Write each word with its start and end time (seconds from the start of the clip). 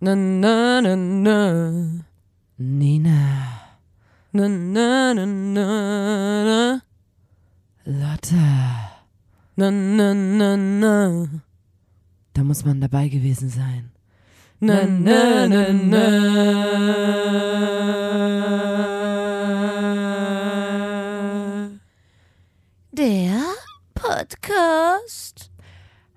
Na, 0.00 0.14
na, 0.14 0.80
na, 0.80 0.94
na. 0.96 1.36
Nina, 2.58 3.18
Na, 4.32 4.46
na, 4.48 5.14
na, 5.14 5.26
na, 5.26 6.44
na. 6.44 6.80
Lotte, 7.86 8.36
Na, 9.56 9.70
na, 9.70 10.14
na, 10.14 10.56
na. 10.56 11.26
da 12.34 12.44
muss 12.44 12.64
man 12.64 12.80
dabei 12.80 13.08
gewesen 13.08 13.48
sein. 13.48 13.90
Na, 14.60 14.86
na, 14.86 15.48
na, 15.48 15.72
na. 15.72 17.08
Der 22.92 23.42
Podcast. 23.94 25.47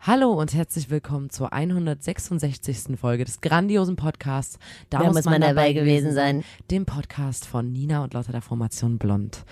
Hallo 0.04 0.32
und 0.32 0.56
herzlich 0.56 0.90
willkommen 0.90 1.30
zur 1.30 1.54
166. 1.54 2.98
Folge 3.00 3.24
des 3.24 3.40
grandiosen 3.40 3.98
Podcasts. 3.98 4.58
Da, 4.90 4.98
Dem 6.72 6.88
Podcast 6.88 7.46
von 7.46 7.72
Nina 7.72 8.04
und 8.04 8.16
Lotte 8.16 8.32
der 8.32 8.42
Formation 8.42 8.98
Blond. 8.98 9.45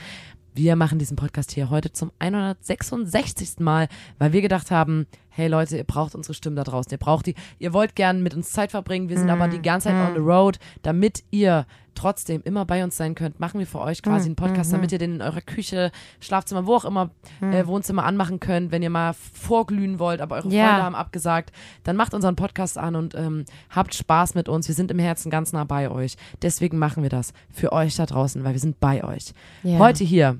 Wir 0.55 0.75
machen 0.75 0.97
diesen 0.97 1.17
Podcast 1.17 1.51
hier 1.51 1.69
heute 1.69 1.91
zum 1.91 2.11
166. 2.17 3.59
Mal, 3.59 3.89
weil 4.17 4.33
wir 4.33 4.41
gedacht 4.41 4.71
haben, 4.71 5.05
hey 5.29 5.47
Leute, 5.47 5.77
ihr 5.77 5.83
braucht 5.83 6.15
unsere 6.15 6.33
Stimmen 6.33 6.55
da 6.55 6.63
draußen. 6.63 6.91
Ihr 6.91 6.97
braucht 6.97 7.27
die, 7.27 7.35
ihr 7.59 7.71
wollt 7.71 7.95
gern 7.95 8.23
mit 8.23 8.33
uns 8.33 8.49
Zeit 8.51 8.71
verbringen. 8.71 9.07
Wir 9.07 9.19
sind 9.19 9.29
aber 9.29 9.49
die 9.49 9.61
ganze 9.61 9.89
Zeit 9.89 10.09
on 10.09 10.15
the 10.15 10.19
road. 10.19 10.57
Damit 10.81 11.23
ihr 11.29 11.67
trotzdem 11.99 12.41
immer 12.43 12.65
bei 12.65 12.83
uns 12.83 12.95
sein 12.95 13.13
könnt, 13.13 13.39
machen 13.39 13.59
wir 13.59 13.67
für 13.67 13.79
euch 13.81 14.01
quasi 14.01 14.27
einen 14.27 14.35
Podcast, 14.35 14.71
damit 14.71 14.91
ihr 14.91 14.97
den 14.99 15.15
in 15.15 15.21
eurer 15.21 15.41
Küche, 15.41 15.91
Schlafzimmer, 16.21 16.65
wo 16.65 16.75
auch 16.75 16.85
immer, 16.85 17.09
äh, 17.41 17.65
Wohnzimmer 17.67 18.05
anmachen 18.05 18.39
könnt. 18.39 18.71
Wenn 18.71 18.81
ihr 18.81 18.89
mal 18.89 19.13
vorglühen 19.13 19.99
wollt, 19.99 20.21
aber 20.21 20.37
eure 20.37 20.49
Ja. 20.49 20.67
Freunde 20.67 20.83
haben 20.83 20.95
abgesagt, 20.95 21.51
dann 21.83 21.95
macht 21.95 22.13
unseren 22.13 22.35
Podcast 22.35 22.77
an 22.77 22.95
und 22.95 23.15
ähm, 23.15 23.43
habt 23.69 23.93
Spaß 23.93 24.35
mit 24.35 24.47
uns. 24.47 24.67
Wir 24.67 24.75
sind 24.75 24.91
im 24.91 24.99
Herzen 24.99 25.29
ganz 25.29 25.51
nah 25.51 25.65
bei 25.65 25.89
euch. 25.91 26.15
Deswegen 26.41 26.77
machen 26.77 27.03
wir 27.03 27.09
das 27.09 27.33
für 27.51 27.73
euch 27.73 27.95
da 27.97 28.05
draußen, 28.05 28.43
weil 28.43 28.53
wir 28.53 28.59
sind 28.59 28.79
bei 28.79 29.03
euch. 29.03 29.33
Ja. 29.63 29.77
Heute 29.79 30.03
hier 30.03 30.39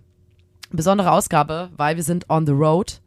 besondere 0.71 1.11
Ausgabe, 1.11 1.69
weil 1.75 1.95
wir 1.95 2.03
sind 2.03 2.29
on 2.29 2.45
the 2.45 2.51
road. 2.51 3.01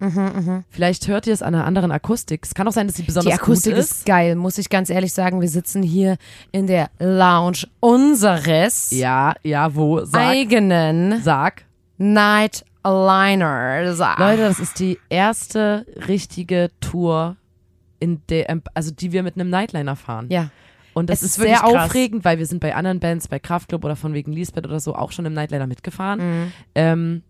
Vielleicht 0.71 1.09
hört 1.09 1.27
ihr 1.27 1.33
es 1.33 1.43
an 1.43 1.55
einer 1.55 1.65
anderen 1.65 1.93
Akustik. 1.93 2.45
Es 2.45 2.55
kann 2.55 2.67
auch 2.67 2.73
sein, 2.73 2.87
dass 2.87 2.97
sie 2.97 3.03
besonders 3.03 3.35
Die 3.35 3.41
Akustik 3.41 3.73
gut 3.75 3.81
ist. 3.81 3.93
ist. 3.93 4.07
geil, 4.07 4.35
muss 4.37 4.59
ich 4.59 4.69
ganz 4.69 4.91
ehrlich 4.91 5.13
sagen. 5.13 5.41
Wir 5.41 5.49
sitzen 5.49 5.83
hier 5.83 6.17
in 6.51 6.67
der 6.67 6.91
Lounge 6.99 7.67
unseres 7.81 8.91
Ja, 8.91 9.35
ja, 9.43 9.75
wo? 9.75 10.05
Sag, 10.05 10.23
eigenen 10.23 11.21
sag. 11.23 11.65
Nightliner. 11.99 12.65
Leute, 14.19 14.43
das 14.43 14.59
ist 14.59 14.79
die 14.79 14.99
erste 15.09 15.87
richtige 16.09 16.71
Tour, 16.81 17.37
in 18.01 18.21
der, 18.29 18.51
ähm, 18.51 18.63
also 18.75 18.91
die 18.91 19.13
wir 19.13 19.23
mit 19.23 19.37
einem 19.37 19.51
Nightliner 19.51 19.97
fahren. 19.97 20.27
Ja. 20.31 20.51
Und 20.95 21.09
das 21.09 21.23
ist, 21.23 21.39
ist 21.39 21.45
sehr 21.45 21.65
aufregend, 21.65 22.25
weil 22.25 22.39
wir 22.39 22.47
sind 22.47 22.61
bei 22.61 22.75
anderen 22.75 23.01
Bands, 23.01 23.29
bei 23.29 23.39
Kraftklub 23.39 23.85
oder 23.85 23.97
von 23.97 24.13
wegen 24.13 24.33
Lisbeth 24.33 24.67
oder 24.67 24.81
so 24.81 24.95
auch 24.95 25.13
schon 25.13 25.25
im 25.25 25.33
Nightliner 25.33 25.67
mitgefahren. 25.67 26.19
Mhm. 26.21 26.53
Ähm, 26.75 27.23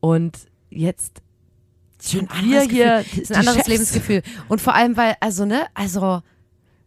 und 0.00 0.38
jetzt 0.70 1.22
sind 1.98 2.30
wir 2.44 2.60
hier. 2.62 2.98
Gefühl. 2.98 3.22
ist 3.22 3.32
ein 3.32 3.38
anderes 3.38 3.56
Chefs. 3.58 3.68
Lebensgefühl. 3.68 4.22
Und 4.48 4.60
vor 4.60 4.74
allem, 4.74 4.96
weil, 4.96 5.16
also, 5.20 5.44
ne, 5.44 5.66
also, 5.74 6.22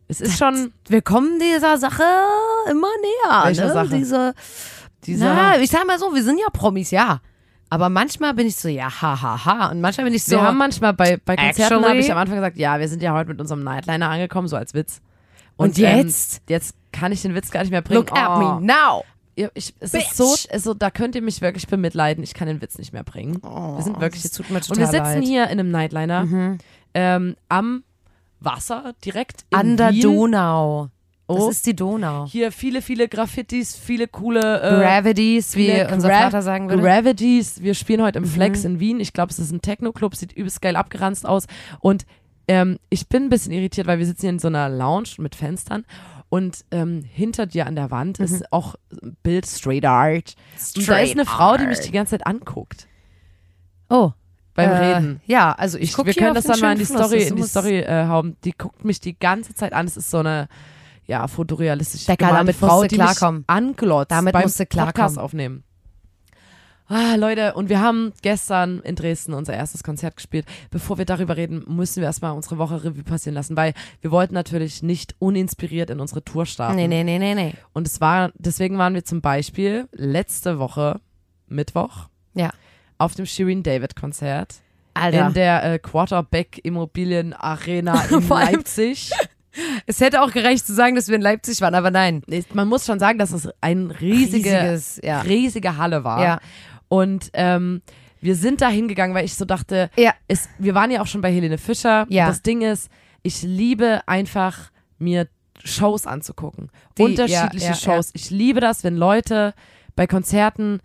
Es 0.07 0.21
ist 0.21 0.37
schon 0.37 0.73
wir 0.87 1.01
kommen 1.01 1.39
dieser 1.39 1.77
Sache 1.77 2.03
immer 2.69 2.87
näher. 3.01 3.43
Welcher 3.45 3.67
ne? 3.67 3.73
Sache? 3.73 3.89
Diese, 3.89 4.33
dieser. 5.05 5.33
na, 5.33 5.59
ich 5.59 5.69
sag 5.69 5.85
mal 5.85 5.99
so, 5.99 6.13
wir 6.13 6.23
sind 6.23 6.39
ja 6.39 6.47
Promis, 6.51 6.91
ja. 6.91 7.21
Aber 7.69 7.87
manchmal 7.87 8.33
bin 8.33 8.47
ich 8.47 8.57
so, 8.57 8.67
ja, 8.67 8.89
ha, 9.01 9.21
ha, 9.21 9.45
ha. 9.45 9.71
Und 9.71 9.79
manchmal 9.79 10.03
bin 10.05 10.13
ich 10.13 10.25
so, 10.25 10.35
wir 10.35 10.41
haben 10.43 10.57
manchmal 10.57 10.93
bei, 10.93 11.17
bei 11.23 11.37
Konzerten 11.37 11.85
habe 11.85 11.99
ich 11.99 12.11
am 12.11 12.17
Anfang 12.17 12.35
gesagt, 12.35 12.57
ja, 12.57 12.79
wir 12.79 12.89
sind 12.89 13.01
ja 13.01 13.13
heute 13.13 13.29
mit 13.29 13.39
unserem 13.39 13.63
Nightliner 13.63 14.09
angekommen, 14.09 14.49
so 14.49 14.57
als 14.57 14.73
Witz. 14.73 15.01
Und 15.55 15.77
ähm, 15.79 15.99
jetzt? 15.99 16.41
jetzt 16.49 16.75
kann 16.91 17.13
ich 17.13 17.21
den 17.21 17.33
Witz 17.33 17.49
gar 17.49 17.61
nicht 17.61 17.71
mehr 17.71 17.81
bringen. 17.81 17.99
look 17.99 18.11
at 18.11 18.29
Oh. 18.29 18.59
me 18.59 18.65
now. 18.65 19.03
Ich, 19.35 19.73
es 19.79 19.91
Bitch. 19.91 20.03
ist 20.11 20.17
so, 20.17 20.35
also 20.51 20.73
da 20.73 20.91
könnt 20.91 21.15
ihr 21.15 21.21
mich 21.21 21.41
wirklich 21.41 21.67
bemitleiden. 21.67 22.23
Ich 22.23 22.33
kann 22.33 22.47
den 22.47 22.61
Witz 22.61 22.77
nicht 22.77 22.93
mehr 22.93 23.03
bringen. 23.03 23.41
wir 23.41 23.81
sind 23.81 23.99
wirklich 24.01 24.23
das 24.23 24.31
tut 24.31 24.49
mir 24.49 24.57
und 24.57 24.67
wir 24.69 24.75
total 24.75 24.87
sitzen 24.91 25.03
leid. 25.03 25.17
Mhm. 25.19 25.23
hier 25.23 25.43
in 25.45 25.59
einem 25.59 25.71
Nightliner 25.71 26.57
ähm, 26.93 27.35
am 27.49 27.83
Wasser 28.39 28.93
direkt 29.05 29.45
in 29.51 29.57
An 29.57 29.77
der 29.77 29.91
Wien. 29.91 30.01
Donau. 30.01 30.89
Das 31.27 31.39
Oh. 31.39 31.49
ist 31.49 31.65
die 31.65 31.75
Donau. 31.75 32.25
Hier 32.27 32.51
viele, 32.51 32.81
viele 32.81 33.07
Graffitis, 33.07 33.73
viele 33.77 34.09
coole 34.09 34.61
äh, 34.61 34.81
Gravities, 34.81 35.55
wie 35.55 35.67
viele 35.67 35.87
unser 35.93 36.09
Gra- 36.09 36.23
Vater 36.23 36.41
sagen 36.41 36.69
würde. 36.69 36.81
Gravities. 36.83 37.61
Wir 37.61 37.73
spielen 37.73 38.01
heute 38.01 38.17
im 38.17 38.25
Mhm. 38.25 38.29
Flex 38.29 38.65
in 38.65 38.81
Wien. 38.81 38.99
Ich 38.99 39.13
glaube, 39.13 39.31
es 39.31 39.39
ist 39.39 39.51
ein 39.51 39.61
Techno-Club, 39.61 40.13
sieht 40.17 40.33
übelst 40.33 40.61
geil 40.61 40.75
abgeranzt 40.75 41.25
aus. 41.25 41.45
Und 41.79 42.05
ähm, 42.49 42.79
ich 42.89 43.07
bin 43.07 43.23
ein 43.23 43.29
bisschen 43.29 43.53
irritiert, 43.53 43.87
weil 43.87 43.97
wir 43.99 44.05
sitzen 44.05 44.21
hier 44.23 44.29
in 44.31 44.39
so 44.39 44.49
einer 44.49 44.67
Lounge 44.67 45.07
mit 45.19 45.35
Fenstern. 45.35 45.85
Und 46.31 46.63
ähm, 46.71 47.03
hinter 47.03 47.45
dir 47.45 47.67
an 47.67 47.75
der 47.75 47.91
Wand 47.91 48.19
ist 48.19 48.53
auch 48.53 48.75
Bild 49.21 49.45
Straight 49.45 49.83
Art. 49.83 50.35
und 50.77 50.87
da 50.87 50.99
ist 50.99 51.11
eine 51.11 51.23
Mhm. 51.23 51.25
Straight 51.25 51.27
Frau, 51.27 51.57
die 51.57 51.67
mich 51.67 51.79
die 51.81 51.91
ganze 51.91 52.11
Zeit 52.11 52.25
anguckt 52.25 52.87
oh. 53.89 54.13
beim 54.53 54.69
äh, 54.69 54.77
Reden. 54.77 55.21
Ja, 55.25 55.51
also 55.51 55.77
ich, 55.77 55.89
Ich, 55.89 55.93
guck 55.93 56.05
wir 56.05 56.13
können 56.13 56.33
das 56.33 56.45
dann 56.45 56.61
mal 56.61 56.71
in 56.71 56.79
die 56.79 56.85
Fluss. 56.85 57.07
Story, 57.07 57.23
in 57.23 57.35
die 57.35 57.43
Story 57.43 57.79
äh, 57.79 58.07
hauen. 58.07 58.37
Die 58.45 58.53
guckt 58.53 58.85
mich 58.85 59.01
die 59.01 59.19
ganze 59.19 59.53
Zeit 59.55 59.73
an. 59.73 59.85
Es 59.85 59.97
ist 59.97 60.09
so 60.09 60.19
eine 60.19 60.47
ja, 61.05 61.27
fotorealistische 61.27 62.15
gemalte 62.15 62.37
damit 62.37 62.55
Frau, 62.55 62.83
die 62.85 62.95
mich 62.95 63.03
klarkommen. 63.03 63.43
anglotzt 63.47 64.11
Damit 64.11 64.31
beim 64.31 64.43
musst 64.43 64.57
du 64.57 64.65
klarkommen. 64.65 64.93
Podcast 64.93 65.19
aufnehmen. 65.19 65.65
Ah, 66.93 67.15
Leute, 67.15 67.53
und 67.53 67.69
wir 67.69 67.79
haben 67.79 68.11
gestern 68.21 68.81
in 68.81 68.95
Dresden 68.95 69.33
unser 69.33 69.53
erstes 69.53 69.81
Konzert 69.81 70.17
gespielt. 70.17 70.45
Bevor 70.71 70.97
wir 70.97 71.05
darüber 71.05 71.37
reden, 71.37 71.63
müssen 71.65 72.01
wir 72.01 72.03
erstmal 72.03 72.33
unsere 72.33 72.57
Woche 72.57 72.83
Revue 72.83 73.03
passieren 73.03 73.35
lassen, 73.35 73.55
weil 73.55 73.73
wir 74.01 74.11
wollten 74.11 74.33
natürlich 74.33 74.83
nicht 74.83 75.15
uninspiriert 75.19 75.89
in 75.89 76.01
unsere 76.01 76.21
Tour 76.21 76.45
starten. 76.45 76.75
Nee, 76.75 76.89
nee, 76.89 77.05
nee, 77.05 77.17
nee, 77.17 77.33
nee. 77.33 77.53
Und 77.71 77.87
es 77.87 78.01
war, 78.01 78.31
deswegen 78.35 78.77
waren 78.77 78.93
wir 78.93 79.05
zum 79.05 79.21
Beispiel 79.21 79.87
letzte 79.93 80.59
Woche, 80.59 80.99
Mittwoch, 81.47 82.09
Ja. 82.33 82.49
auf 82.97 83.15
dem 83.15 83.25
Shirin 83.25 83.63
David 83.63 83.95
Konzert 83.95 84.55
Alter. 84.93 85.27
in 85.27 85.33
der 85.33 85.63
äh, 85.63 85.79
Quarterback 85.79 86.59
Immobilien 86.63 87.31
Arena 87.31 88.03
in 88.11 88.27
Leipzig. 88.27 89.11
es 89.85 90.01
hätte 90.01 90.21
auch 90.21 90.31
gereicht 90.31 90.67
zu 90.67 90.73
sagen, 90.73 90.95
dass 90.95 91.07
wir 91.07 91.15
in 91.15 91.21
Leipzig 91.21 91.61
waren, 91.61 91.75
aber 91.75 91.89
nein. 91.89 92.21
Man 92.53 92.67
muss 92.67 92.85
schon 92.85 92.99
sagen, 92.99 93.17
dass 93.17 93.31
es 93.31 93.47
eine 93.61 93.97
riesige, 94.01 94.49
Riesiges, 94.49 94.99
ja. 95.01 95.21
riesige 95.21 95.77
Halle 95.77 96.03
war. 96.03 96.21
Ja. 96.21 96.39
Und 96.91 97.29
ähm, 97.35 97.81
wir 98.19 98.35
sind 98.35 98.59
da 98.59 98.67
hingegangen, 98.67 99.15
weil 99.15 99.23
ich 99.23 99.35
so 99.35 99.45
dachte, 99.45 99.89
Ja. 99.95 100.13
es, 100.27 100.49
wir 100.59 100.75
waren 100.75 100.91
ja 100.91 101.01
auch 101.01 101.07
schon 101.07 101.21
bei 101.21 101.31
Helene 101.31 101.57
Fischer. 101.57 102.05
Ja. 102.09 102.27
Das 102.27 102.41
Ding 102.41 102.61
ist, 102.61 102.89
ich 103.23 103.43
liebe 103.43 104.01
einfach 104.07 104.71
mir 104.99 105.29
Shows 105.63 106.05
anzugucken. 106.05 106.69
Die- 106.97 107.03
Unterschiedliche 107.03 107.67
ja, 107.67 107.73
Shows. 107.75 108.09
Ich 108.13 108.29
liebe 108.29 108.59
das, 108.59 108.83
wenn 108.83 108.97
Leute 108.97 109.53
bei 109.95 110.05
Konzerten, 110.05 110.81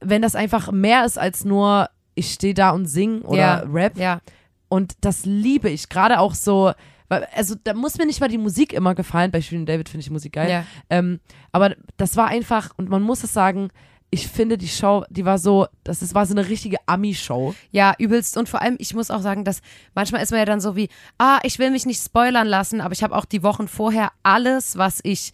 wenn 0.00 0.22
das 0.22 0.34
einfach 0.34 0.72
mehr 0.72 1.04
ist 1.04 1.18
als 1.18 1.44
nur, 1.44 1.90
ich 2.14 2.32
stehe 2.32 2.54
da 2.54 2.70
und 2.70 2.86
sing 2.86 3.20
oder. 3.20 3.66
Rap. 3.70 3.98
Ja. 3.98 4.20
Und 4.70 4.94
das 5.02 5.26
liebe 5.26 5.68
ich. 5.68 5.90
Gerade 5.90 6.20
auch 6.20 6.34
so, 6.34 6.72
weil, 7.08 7.28
also 7.34 7.54
da 7.62 7.74
muss 7.74 7.98
mir 7.98 8.06
nicht 8.06 8.20
mal 8.22 8.28
die 8.28 8.38
Musik 8.38 8.72
immer 8.72 8.94
gefallen. 8.94 9.30
Bei 9.30 9.42
Shirin 9.42 9.66
David 9.66 9.90
finde 9.90 10.04
ich 10.04 10.10
Musik 10.10 10.32
geil. 10.32 10.48
Ja. 10.50 10.64
Ähm, 10.88 11.20
aber 11.52 11.74
das 11.98 12.16
war 12.16 12.28
einfach, 12.28 12.70
und 12.78 12.88
man 12.88 13.02
muss 13.02 13.22
es 13.24 13.34
sagen, 13.34 13.68
ich 14.14 14.28
finde 14.28 14.58
die 14.58 14.68
Show, 14.68 15.04
die 15.08 15.24
war 15.24 15.38
so, 15.38 15.66
das 15.84 16.02
ist, 16.02 16.14
war 16.14 16.26
so 16.26 16.34
eine 16.34 16.46
richtige 16.50 16.76
Ami-Show. 16.84 17.54
Ja, 17.70 17.94
übelst. 17.98 18.36
Und 18.36 18.46
vor 18.46 18.60
allem, 18.60 18.76
ich 18.78 18.92
muss 18.92 19.10
auch 19.10 19.22
sagen, 19.22 19.42
dass 19.42 19.62
manchmal 19.94 20.22
ist 20.22 20.30
man 20.30 20.38
ja 20.38 20.44
dann 20.44 20.60
so 20.60 20.76
wie, 20.76 20.90
ah, 21.16 21.38
ich 21.44 21.58
will 21.58 21.70
mich 21.70 21.86
nicht 21.86 22.04
spoilern 22.04 22.46
lassen, 22.46 22.82
aber 22.82 22.92
ich 22.92 23.02
habe 23.02 23.16
auch 23.16 23.24
die 23.24 23.42
Wochen 23.42 23.68
vorher 23.68 24.12
alles, 24.22 24.76
was 24.76 25.00
ich 25.02 25.32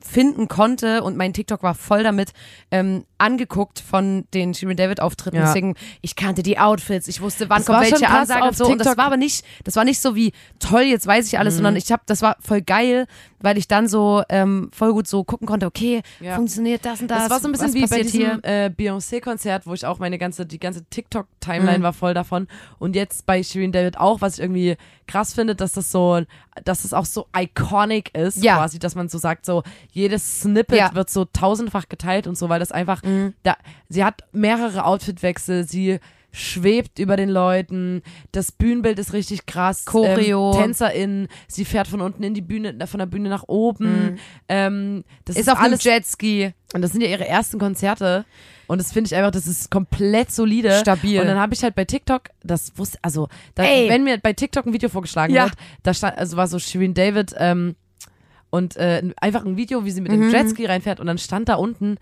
finden 0.00 0.48
konnte 0.48 1.02
und 1.02 1.16
mein 1.16 1.32
TikTok 1.32 1.62
war 1.62 1.74
voll 1.74 2.02
damit 2.02 2.32
ähm, 2.70 3.04
angeguckt 3.16 3.80
von 3.80 4.26
den 4.34 4.52
Shirin 4.52 4.76
David 4.76 5.00
Auftritten. 5.00 5.36
Ja. 5.36 5.46
Deswegen, 5.46 5.76
ich 6.02 6.14
kannte 6.16 6.42
die 6.42 6.58
Outfits, 6.58 7.08
ich 7.08 7.20
wusste, 7.20 7.48
wann 7.48 7.58
Das 7.58 7.66
kommt 7.66 7.80
welche 7.80 8.08
Ansage 8.08 8.42
auf 8.42 8.48
und 8.50 8.56
so. 8.56 8.64
Und 8.66 8.78
das 8.78 8.86
TikTok. 8.88 8.98
war 8.98 9.06
aber 9.06 9.16
nicht, 9.16 9.44
das 9.64 9.76
war 9.76 9.84
nicht 9.84 10.00
so 10.00 10.14
wie 10.14 10.32
toll, 10.58 10.82
jetzt 10.82 11.06
weiß 11.06 11.26
ich 11.26 11.38
alles, 11.38 11.54
sondern 11.54 11.76
ich 11.76 11.90
habe, 11.90 12.02
das 12.06 12.20
war 12.20 12.36
voll 12.40 12.60
geil, 12.60 13.06
weil 13.40 13.56
ich 13.56 13.66
dann 13.68 13.88
so 13.88 14.22
ähm, 14.28 14.70
voll 14.72 14.92
gut 14.92 15.06
so 15.06 15.24
gucken 15.24 15.46
konnte, 15.46 15.66
okay, 15.66 16.02
Ja. 16.20 16.34
funktioniert 16.36 16.84
das 16.84 17.00
und 17.00 17.08
das. 17.10 17.20
Das 17.22 17.30
war 17.30 17.40
so 17.40 17.48
ein 17.48 17.52
bisschen 17.52 17.74
wie 17.74 17.86
bei 17.86 18.02
diesem 18.02 18.40
äh, 18.42 18.68
Beyoncé-Konzert, 18.70 19.66
wo 19.66 19.72
ich 19.74 19.86
auch 19.86 19.98
meine 19.98 20.18
ganze, 20.18 20.44
die 20.44 20.58
ganze 20.60 20.84
TikTok-Timeline 20.84 21.78
Mhm. 21.78 21.82
war 21.82 21.92
voll 21.92 22.14
davon. 22.14 22.46
Und 22.78 22.94
jetzt 22.96 23.24
bei 23.26 23.42
Shirin 23.42 23.72
David 23.72 23.98
auch, 23.98 24.20
was 24.20 24.34
ich 24.34 24.40
irgendwie 24.40 24.76
krass 25.06 25.34
finde, 25.34 25.54
dass 25.54 25.72
das 25.72 25.90
so, 25.90 26.22
dass 26.64 26.84
es 26.84 26.92
auch 26.92 27.04
so 27.04 27.26
iconic 27.36 28.14
ist, 28.16 28.42
Ja. 28.42 28.56
quasi, 28.56 28.78
dass 28.78 28.94
man 28.94 29.08
so 29.08 29.18
sagt, 29.18 29.44
so 29.46 29.51
jedes 29.90 30.40
Snippet 30.40 30.78
Ja. 30.78 30.90
Mhm. 30.90 30.94
wird 30.96 31.10
so 31.10 31.24
tausendfach 31.26 31.88
geteilt 31.88 32.26
und 32.26 32.38
so, 32.38 32.48
weil 32.48 32.60
das 32.60 32.72
einfach, 32.72 33.02
da, 33.42 33.56
sie 33.88 34.04
hat 34.04 34.22
mehrere 34.32 34.84
Outfitwechsel, 34.84 35.66
sie 35.68 35.98
schwebt 36.34 36.98
über 36.98 37.16
den 37.18 37.28
Leuten, 37.28 38.02
das 38.32 38.52
Bühnenbild 38.52 38.98
ist 38.98 39.12
richtig 39.12 39.44
krass. 39.44 39.84
Choreo. 39.84 40.52
Ähm, 40.54 40.62
TänzerInnen, 40.62 41.28
sie 41.46 41.66
fährt 41.66 41.88
von 41.88 42.00
unten 42.00 42.22
in 42.22 42.32
die 42.32 42.40
Bühne, 42.40 42.74
von 42.86 42.98
der 42.98 43.04
Bühne 43.06 43.28
nach 43.28 43.44
oben. 43.48 44.18
Ähm, 44.48 45.04
das 45.26 45.36
ist, 45.36 45.42
Mhm. 45.46 45.50
Ist 45.50 45.52
auf 45.52 45.60
alles 45.62 45.84
Jetski. 45.84 46.54
und 46.72 46.80
das 46.80 46.92
sind 46.92 47.02
ja 47.02 47.08
ihre 47.08 47.28
ersten 47.28 47.58
Konzerte. 47.58 48.24
Und 48.66 48.78
das 48.80 48.92
finde 48.94 49.08
ich 49.08 49.14
einfach, 49.14 49.30
das 49.30 49.46
ist 49.46 49.70
komplett 49.70 50.32
solide. 50.32 50.78
Stabil. 50.80 51.20
Und 51.20 51.26
dann 51.26 51.38
habe 51.38 51.52
ich 51.52 51.62
halt 51.62 51.74
bei 51.74 51.84
TikTok, 51.84 52.22
das 52.42 52.72
wusste, 52.78 52.96
also, 53.02 53.28
da, 53.54 53.64
wenn 53.64 54.02
mir 54.04 54.16
bei 54.16 54.32
TikTok 54.32 54.64
ein 54.64 54.72
Video 54.72 54.88
vorgeschlagen 54.88 55.34
Ja. 55.34 55.44
wird, 55.44 55.54
da 55.82 55.92
stand, 55.92 56.16
also 56.16 56.38
war 56.38 56.46
so 56.46 56.58
Shirin 56.58 56.94
David, 56.94 57.34
ähm, 57.36 57.76
und 58.52 58.76
äh, 58.76 59.02
einfach 59.20 59.44
ein 59.46 59.56
Video, 59.56 59.84
wie 59.86 59.90
sie 59.90 60.02
mit 60.02 60.12
dem 60.12 60.26
Mhm. 60.28 60.30
Jetski 60.30 60.66
reinfährt 60.66 61.00
und 61.00 61.06
dann 61.06 61.16
stand 61.18 61.48
da 61.48 61.54
unten 61.54 61.96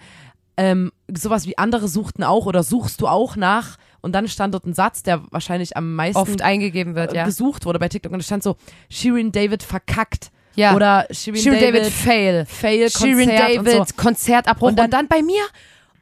ähm, 0.56 0.90
sowas 1.08 1.46
wie 1.46 1.56
andere 1.56 1.86
suchten 1.88 2.24
auch 2.24 2.44
oder 2.44 2.62
suchst 2.64 3.00
du 3.00 3.06
auch 3.06 3.36
nach 3.36 3.78
und 4.02 4.12
dann 4.14 4.26
stand 4.28 4.52
dort 4.52 4.66
ein 4.66 4.74
Satz, 4.74 5.02
der 5.04 5.22
wahrscheinlich 5.30 5.76
am 5.76 5.94
meisten 5.94 6.18
Oft 6.18 6.42
eingegeben 6.42 6.94
wird, 6.96 7.12
äh, 7.12 7.18
ja. 7.18 7.24
gesucht 7.24 7.64
wurde 7.66 7.78
bei 7.78 7.88
TikTok 7.88 8.12
und 8.12 8.18
es 8.20 8.26
stand 8.26 8.42
so 8.42 8.56
Shirin 8.90 9.30
David 9.32 9.62
verkackt 9.62 10.32
ja. 10.56 10.74
oder 10.74 11.06
Shirin, 11.12 11.40
Shirin 11.40 11.60
David, 11.60 11.80
David, 11.82 11.92
Fail. 11.92 12.46
Fail 12.46 12.90
Shirin 12.90 13.28
Konzert 13.28 13.40
David 13.56 13.58
und 13.78 13.88
so. 13.88 13.94
Konzertabbruch. 13.96 14.62
Und 14.68 14.72
Und 14.72 14.78
dann- 14.80 14.90
dann, 14.90 15.08
bei 15.08 15.22
mir, 15.22 15.42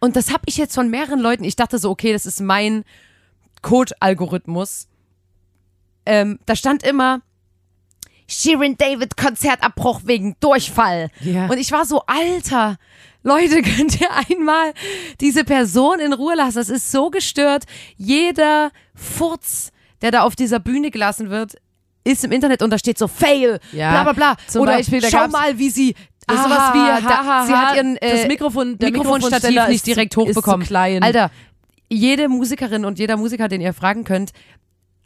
und 0.01 0.17
das 0.17 0.33
habe 0.33 0.43
ich 0.47 0.57
jetzt 0.57 0.75
von 0.75 0.89
mehreren 0.91 1.21
Leuten, 1.21 1.45
ich 1.45 1.55
dachte 1.55 1.79
so, 1.79 1.91
okay, 1.91 2.13
das 2.13 2.25
ist 2.27 2.41
mein 2.41 2.85
Code-Algorithmus. 3.63 4.89
Ähm, 6.07 6.39
da 6.47 6.57
stand 6.57 6.83
immer 6.85 7.21
Shirin 8.29 8.77
David 8.77 9.17
Konzertabbruch 9.17 10.03
wegen 10.05 10.37
Durchfall. 10.41 11.09
Ja. 11.21 11.47
Und 11.47 11.59
ich 11.59 11.73
war 11.73 11.85
so, 11.87 12.03
Alter, 12.07 12.77
Leute, 13.23 13.63
könnt 13.77 14.01
ihr 14.01 14.09
einmal 14.29 14.73
diese 15.21 15.45
Person 15.45 15.99
in 15.99 16.13
Ruhe 16.13 16.35
lassen? 16.37 16.57
Das 16.59 16.69
ist 16.69 16.93
so 16.93 17.11
gestört. 17.11 17.65
Jeder 17.97 18.71
Furz, 18.95 19.71
der 20.03 20.11
da 20.11 20.23
auf 20.23 20.37
dieser 20.37 20.61
Bühne 20.61 20.91
gelassen 20.91 21.31
wird, 21.31 21.57
ist 22.05 22.25
im 22.25 22.33
Internet 22.33 22.63
und 22.63 22.71
da 22.71 22.79
steht 22.79 22.99
so 22.99 23.09
Fail, 23.09 23.61
Ja, 23.73 23.91
bla 23.91 24.03
bla 24.05 24.13
bla. 24.13 24.37
zum 24.47 24.63
Oder 24.63 24.73
Beispiel, 24.77 25.03
schau 25.11 25.29
mal, 25.29 25.59
wie 25.59 25.71
sie 25.71 25.95
Das 26.27 26.43
sowas 26.43 26.73
wie, 26.75 27.03
da, 27.03 27.03
ha, 27.03 27.25
ha, 27.25 27.47
sie 27.47 27.53
ha, 27.53 27.69
hat 27.69 27.77
ihren 27.77 27.97
äh, 27.97 28.17
das 28.19 28.29
Mikrofon, 28.29 28.79
der 28.79 28.91
Mikrofonstativ 28.91 29.69
nicht 29.69 29.87
direkt 29.87 30.17
hochbekommen. 30.17 30.67
Alter, 31.03 31.31
jede 31.91 32.29
Musikerin 32.29 32.85
und 32.85 32.99
jeder 32.99 33.17
Musiker, 33.17 33.49
den 33.49 33.61
ihr 33.61 33.73
fragen 33.73 34.05
könnt, 34.05 34.33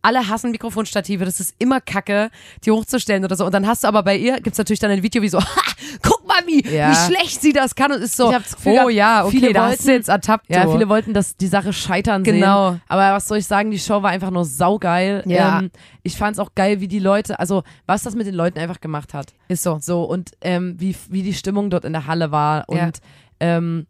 alle 0.02 0.28
hassen 0.28 0.50
Mikrofonstative, 0.50 1.24
das 1.24 1.38
ist 1.40 1.54
immer 1.58 1.80
kacke, 1.80 2.30
die 2.64 2.70
hochzustellen 2.72 3.24
oder 3.24 3.36
so. 3.36 3.46
Und 3.46 3.54
dann 3.54 3.66
hast 3.66 3.84
du 3.84 3.88
aber 3.88 4.02
bei 4.02 4.16
ihr, 4.16 4.40
gibt's 4.40 4.58
natürlich 4.58 4.80
dann 4.80 4.90
ein 4.90 5.02
Video 5.02 5.22
wie 5.22 5.28
so, 5.28 5.40
ha, 5.40 5.62
guck 6.02 6.26
mal, 6.26 6.38
wie, 6.46 6.62
Ja. 6.68 6.90
wie 6.90 6.94
schlecht 7.14 7.40
sie 7.40 7.52
das 7.52 7.74
kann 7.74 7.92
und 7.92 8.02
ist 8.02 8.16
so, 8.16 8.28
Ich 8.28 8.34
hab 8.34 8.42
das 8.42 8.56
Gefühl 8.56 8.80
oh 8.84 8.88
ja, 8.88 9.22
okay, 9.24 9.30
viele 9.38 9.52
da 9.52 9.66
hast 9.68 9.80
du 9.80 9.84
wollten- 9.86 9.96
jetzt 9.98 10.08
ertappt. 10.08 10.46
Ja, 10.48 10.68
viele 10.68 10.88
wollten 10.88 11.14
das, 11.14 11.36
die 11.36 11.46
Sache 11.46 11.72
scheitern 11.72 12.24
Genau. 12.24 12.72
sehen. 12.72 12.82
Aber 12.88 13.12
was 13.14 13.28
soll 13.28 13.38
ich 13.38 13.46
sagen, 13.46 13.70
die 13.70 13.78
Show 13.78 14.02
war 14.02 14.10
einfach 14.10 14.30
nur 14.30 14.44
saugeil. 14.44 15.22
Ja. 15.26 15.60
Ähm, 15.60 15.70
ich 16.02 16.16
fand's 16.16 16.38
auch 16.40 16.50
geil, 16.54 16.80
wie 16.80 16.88
die 16.88 16.98
Leute, 16.98 17.38
also 17.38 17.62
was 17.86 18.02
das 18.02 18.14
mit 18.14 18.26
den 18.26 18.34
Leuten 18.34 18.58
einfach 18.58 18.80
gemacht 18.80 19.14
hat. 19.14 19.32
ist 19.48 19.62
so. 19.62 19.78
So, 19.80 20.02
und 20.02 20.32
ähm, 20.40 20.74
wie, 20.78 20.96
wie 21.10 21.22
die 21.22 21.34
Stimmung 21.34 21.70
dort 21.70 21.84
in 21.84 21.92
der 21.92 22.06
Halle 22.06 22.32
war. 22.32 22.64
Und 22.68 22.76
Ja. 22.78 22.90
ähm, 23.38 23.86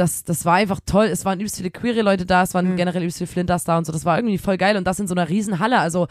das, 0.00 0.24
das 0.24 0.44
war 0.44 0.54
einfach 0.54 0.80
toll. 0.86 1.06
Es 1.06 1.24
waren 1.24 1.38
übelst 1.38 1.56
viele 1.58 1.70
queere 1.70 2.02
Leute 2.02 2.24
da, 2.26 2.42
es 2.42 2.54
waren 2.54 2.70
Mhm. 2.72 2.76
generell 2.76 3.02
übelst 3.02 3.18
viele 3.18 3.28
Flinters 3.28 3.64
da 3.64 3.76
und 3.78 3.84
so. 3.84 3.92
Das 3.92 4.04
war 4.04 4.16
irgendwie 4.18 4.38
voll 4.38 4.56
geil. 4.56 4.76
Und 4.76 4.84
das 4.86 4.98
in 4.98 5.06
so 5.06 5.14
einer 5.14 5.28
riesen 5.28 5.58
Halle. 5.58 5.78
Also, 5.78 6.08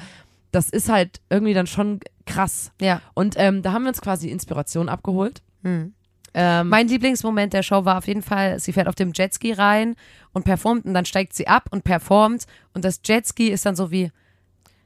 das 0.51 0.69
ist 0.69 0.89
halt 0.89 1.19
irgendwie 1.29 1.53
dann 1.53 1.67
schon 1.67 1.99
krass. 2.25 2.71
Ja. 2.79 3.01
Und 3.13 3.35
ähm, 3.37 3.61
da 3.63 3.73
haben 3.73 3.83
wir 3.83 3.89
uns 3.89 4.01
quasi 4.01 4.29
Inspiration 4.29 4.89
abgeholt. 4.89 5.41
Hm. 5.63 5.93
Ähm, 6.35 6.69
Mein 6.69 6.87
Lieblingsmoment 6.87 7.53
der 7.53 7.63
Show 7.63 7.85
war 7.85 7.97
auf 7.97 8.07
jeden 8.07 8.21
Fall, 8.21 8.59
sie 8.59 8.71
fährt 8.71 8.87
auf 8.87 8.93
dem 8.95 9.11
Jetski 9.13 9.51
rein 9.51 9.95
und 10.31 10.45
performt 10.45 10.85
und 10.85 10.93
dann 10.93 11.05
steigt 11.05 11.33
sie 11.33 11.47
ab 11.47 11.65
und 11.71 11.83
performt 11.83 12.45
und 12.75 12.85
das 12.85 13.01
Jetski 13.03 13.47
ist 13.47 13.65
dann 13.65 13.75
so 13.75 13.89
wie 13.89 14.11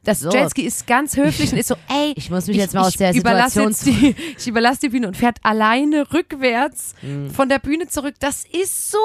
das 0.04 0.20
So. 0.20 0.30
Jetski 0.30 0.62
ist 0.62 0.86
ganz 0.86 1.16
höflich 1.16 1.52
und 1.52 1.58
ist 1.58 1.68
so, 1.68 1.74
ey, 1.88 2.12
Ich 2.16 2.30
muss 2.30 2.46
mich 2.46 2.56
jetzt 2.56 2.74
mal 2.74 2.82
aus 2.82 2.94
der 2.94 3.12
Situation 3.12 3.74
die, 3.84 4.14
ich 4.38 4.46
überlasse 4.46 4.80
die 4.82 4.88
Bühne 4.90 5.08
und 5.08 5.16
fährt 5.16 5.38
alleine 5.42 6.12
rückwärts 6.12 6.94
von 7.34 7.48
der 7.48 7.58
Bühne 7.58 7.88
zurück. 7.88 8.14
Das 8.20 8.44
ist 8.44 8.90
so 8.90 8.98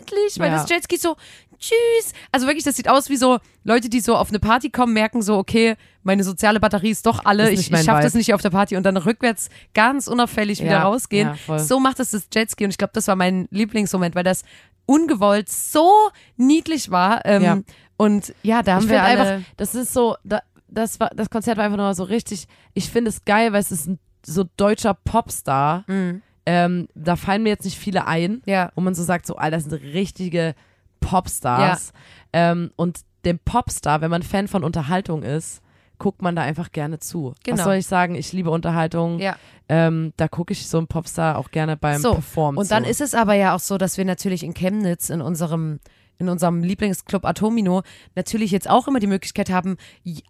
niedlich, 0.00 0.38
weil 0.38 0.50
Ja. 0.50 0.56
das 0.62 0.68
Jetski 0.70 0.96
so, 0.96 1.16
tschüss. 1.58 2.12
Also 2.32 2.46
wirklich, 2.46 2.64
das 2.64 2.76
sieht 2.76 2.88
aus 2.88 3.08
wie 3.10 3.16
so 3.16 3.38
Leute, 3.64 3.88
die 3.88 4.00
so 4.00 4.16
auf 4.16 4.28
eine 4.28 4.38
Party 4.38 4.70
kommen, 4.70 4.92
merken 4.92 5.22
so, 5.22 5.36
okay, 5.36 5.76
meine 6.02 6.22
soziale 6.22 6.60
Batterie 6.60 6.90
ist 6.90 7.04
doch 7.06 7.24
alle, 7.24 7.50
Ist 7.50 7.60
ich, 7.60 7.72
ich 7.72 7.82
schaffe 7.82 8.02
das 8.02 8.14
nicht 8.14 8.32
auf 8.32 8.40
der 8.40 8.50
Party 8.50 8.76
und 8.76 8.84
dann 8.84 8.96
rückwärts 8.96 9.48
ganz 9.74 10.06
unauffällig 10.06 10.60
wieder 10.60 10.70
Ja, 10.72 10.82
rausgehen. 10.84 11.30
ja, 11.48 11.58
so 11.58 11.80
macht 11.80 11.98
es 11.98 12.10
das 12.12 12.28
Jetski 12.32 12.64
und 12.64 12.70
ich 12.70 12.78
glaube, 12.78 12.92
das 12.94 13.08
war 13.08 13.16
mein 13.16 13.48
Lieblingsmoment, 13.50 14.14
weil 14.14 14.22
das 14.24 14.42
ungewollt 14.86 15.48
so 15.48 15.90
niedlich 16.36 16.90
war. 16.90 17.24
Ähm, 17.24 17.42
Ja. 17.42 17.58
Und 17.98 18.34
ja, 18.42 18.62
da 18.62 18.76
haben 18.76 18.84
ich 18.84 18.90
wir 18.90 19.02
einfach, 19.02 19.40
das 19.56 19.74
ist 19.74 19.92
so, 19.92 20.16
da, 20.22 20.42
das 20.68 21.00
war, 21.00 21.10
das 21.14 21.30
Konzert 21.30 21.56
war 21.56 21.64
einfach 21.64 21.78
nur 21.78 21.94
so 21.94 22.04
richtig, 22.04 22.46
ich 22.74 22.90
finde 22.90 23.08
es 23.08 23.24
geil, 23.24 23.52
weil 23.52 23.60
es 23.60 23.72
ist 23.72 23.86
ein 23.86 23.98
so 24.24 24.44
deutscher 24.56 24.94
Popstar. 24.94 25.84
Mhm. 25.86 26.22
Ähm, 26.44 26.88
da 26.94 27.16
fallen 27.16 27.42
mir 27.42 27.48
jetzt 27.48 27.64
nicht 27.64 27.78
viele 27.78 28.06
ein, 28.06 28.42
ja, 28.46 28.70
wo 28.74 28.80
man 28.80 28.94
so 28.94 29.02
sagt, 29.02 29.26
so, 29.26 29.36
Alter, 29.36 29.56
das 29.56 29.64
sind 29.64 29.72
richtige 29.82 30.54
Popstars. 31.00 31.92
Ähm, 32.32 32.70
und 32.76 33.00
dem 33.24 33.38
Popstar, 33.38 34.00
wenn 34.00 34.10
man 34.10 34.22
Fan 34.22 34.46
von 34.46 34.62
Unterhaltung 34.62 35.22
ist, 35.22 35.60
guckt 35.98 36.22
man 36.22 36.36
da 36.36 36.42
einfach 36.42 36.72
gerne 36.72 36.98
zu. 36.98 37.34
Genau. 37.44 37.58
Was 37.58 37.64
soll 37.64 37.74
ich 37.74 37.86
sagen? 37.86 38.14
Ich 38.14 38.32
liebe 38.32 38.50
Unterhaltung. 38.50 39.18
ja. 39.18 39.36
Ähm, 39.68 40.12
da 40.16 40.28
gucke 40.28 40.52
ich 40.52 40.68
so 40.68 40.78
einen 40.78 40.86
Popstar 40.86 41.36
auch 41.38 41.50
gerne 41.50 41.76
beim 41.76 42.00
So, 42.00 42.12
Performen 42.12 42.56
Und 42.56 42.70
dann 42.70 42.84
zu. 42.84 42.90
ist 42.90 43.00
es 43.00 43.14
aber 43.14 43.34
ja 43.34 43.52
auch 43.52 43.58
so, 43.58 43.78
dass 43.78 43.98
wir 43.98 44.04
natürlich 44.04 44.44
in 44.44 44.54
Chemnitz 44.54 45.10
in 45.10 45.20
unserem 45.20 45.80
in 46.18 46.28
unserem 46.28 46.62
Lieblingsclub 46.62 47.24
Atomino 47.26 47.82
natürlich 48.14 48.50
jetzt 48.52 48.70
auch 48.70 48.86
immer 48.88 49.00
die 49.00 49.06
Möglichkeit 49.08 49.50
haben, 49.50 49.76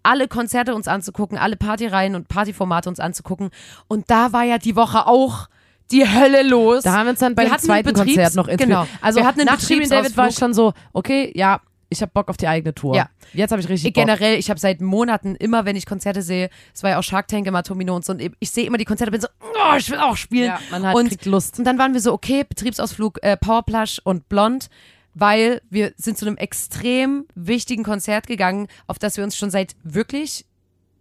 alle 0.03 0.27
Konzerte 0.27 0.73
uns 0.75 0.87
anzugucken, 0.87 1.37
alle 1.37 1.55
Partyreihen 1.55 2.15
und 2.15 2.27
Partyformate 2.27 2.89
uns 2.89 2.99
anzugucken. 2.99 3.51
Und 3.87 4.09
da 4.09 4.33
war 4.33 4.43
ja 4.43 4.57
die 4.57 4.75
Woche 4.75 5.05
auch 5.07 5.47
die 5.91 6.05
Hölle 6.05 6.43
los. 6.43 6.83
Da 6.83 6.93
haben 6.93 7.05
wir 7.05 7.11
uns 7.11 7.19
dann 7.19 7.35
beim 7.35 7.55
zweiten 7.59 7.87
Betriebs- 7.89 8.15
Konzert 8.15 8.35
noch 8.35 8.47
inspiriert. 8.49 8.79
genau. 8.81 8.87
Also 9.01 9.19
Wir 9.19 9.27
hatten 9.27 9.39
einen 9.41 9.47
nach 9.49 9.61
Shirin 9.61 9.87
David 9.87 10.17
war 10.17 10.27
ich 10.27 10.35
schon 10.35 10.53
so, 10.53 10.73
okay, 10.91 11.31
ja, 11.35 11.61
ich 11.89 12.01
habe 12.01 12.11
Bock 12.13 12.29
auf 12.29 12.37
die 12.37 12.47
eigene 12.47 12.73
Tour. 12.73 12.95
Ja. 12.95 13.09
Jetzt 13.33 13.51
habe 13.51 13.61
ich 13.61 13.69
richtig 13.69 13.93
Bock. 13.93 14.05
Generell, 14.05 14.37
ich 14.37 14.49
habe 14.49 14.59
seit 14.59 14.81
Monaten 14.81 15.35
immer, 15.35 15.65
wenn 15.65 15.75
ich 15.75 15.85
Konzerte 15.85 16.21
sehe, 16.21 16.49
es 16.73 16.83
war 16.83 16.91
ja 16.91 16.99
auch 16.99 17.03
Shark 17.03 17.27
Tank 17.27 17.47
im 17.47 17.55
Atomino 17.55 17.95
und 17.95 18.05
so, 18.05 18.13
und 18.13 18.21
ich 18.39 18.49
sehe 18.49 18.65
immer 18.65 18.77
die 18.77 18.85
Konzerte, 18.85 19.11
bin 19.11 19.21
so, 19.21 19.27
oh, 19.41 19.75
ich 19.77 19.89
will 19.89 19.99
auch 19.99 20.17
spielen. 20.17 20.47
Ja, 20.47 20.59
man 20.71 20.85
hat, 20.85 20.95
und 20.95 21.07
kriegt 21.09 21.25
Lust. 21.25 21.59
Und 21.59 21.65
dann 21.65 21.77
waren 21.77 21.93
wir 21.93 22.01
so, 22.01 22.13
okay, 22.13 22.43
Betriebsausflug 22.47 23.19
äh, 23.23 23.37
Powerplush 23.37 23.99
und 24.03 24.27
Blond, 24.29 24.69
weil 25.13 25.61
wir 25.69 25.93
sind 25.97 26.17
zu 26.17 26.25
einem 26.25 26.37
extrem 26.37 27.25
wichtigen 27.35 27.83
Konzert 27.83 28.27
gegangen, 28.27 28.67
auf 28.85 28.99
das 28.99 29.17
wir 29.17 29.23
uns 29.23 29.35
schon 29.35 29.49
seit 29.49 29.75
wirklich, 29.83 30.45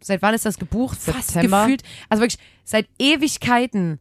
seit 0.01 0.23
wann 0.23 0.35
ist 0.35 0.47
das 0.47 0.59
gebucht? 0.59 0.99
Fast 0.99 1.33
September. 1.33 1.63
gefühlt, 1.63 1.83
also 2.09 2.23
wirklich 2.23 2.41
seit 2.65 2.89
Ewigkeiten 2.99 4.01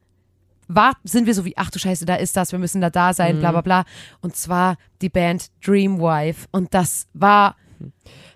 war, 0.68 0.94
sind 1.04 1.26
wir 1.28 1.34
so 1.34 1.46
wie, 1.46 1.56
ach 1.58 1.70
du 1.72 1.80
Scheiße, 1.80 2.06
da 2.06 2.16
ist 2.16 2.36
das, 2.38 2.52
wir 2.52 2.60
müssen 2.60 2.82
da 2.82 2.90
da 2.90 3.14
sein, 3.14 3.36
Mhm. 3.38 3.40
bla 3.42 3.52
bla 3.52 3.62
bla. 3.62 3.86
Und 4.22 4.36
zwar 4.36 4.78
die 5.02 5.10
Band 5.10 5.48
Dreamwife. 5.66 6.48
Und 6.52 6.74
das 6.74 7.08
war, 7.14 7.56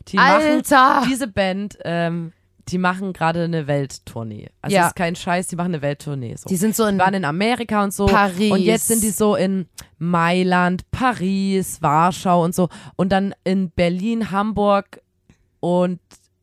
Die 0.07 0.17
machen, 0.17 0.43
Alter! 0.47 1.03
diese 1.09 1.27
Band, 1.27 1.77
ähm, 1.83 2.33
die 2.67 2.77
machen 2.77 3.13
gerade 3.13 3.43
eine 3.45 3.65
Welttournee. 3.65 4.49
Also 4.61 4.75
Ja. 4.75 4.81
das 4.83 4.89
ist 4.91 4.95
kein 4.95 5.15
Scheiß, 5.15 5.47
die 5.47 5.55
machen 5.55 5.73
eine 5.73 5.81
Welttournee. 5.81 6.35
So. 6.35 6.47
Die 6.49 6.55
sind 6.55 6.75
so 6.75 6.85
in 6.85 6.95
Die 6.95 7.01
waren 7.01 7.15
in 7.15 7.25
Amerika 7.25 7.83
und 7.83 7.93
so. 7.93 8.05
Paris. 8.05 8.51
Und 8.51 8.59
jetzt 8.61 8.87
sind 8.87 9.01
die 9.01 9.09
so 9.09 9.35
in 9.35 9.67
Mailand, 9.97 10.89
Paris, 10.91 11.81
Warschau 11.81 12.43
und 12.43 12.53
so. 12.53 12.69
Und 12.95 13.11
dann 13.11 13.33
in 13.43 13.71
Berlin, 13.71 14.29
Hamburg 14.29 15.01
und 15.59 15.99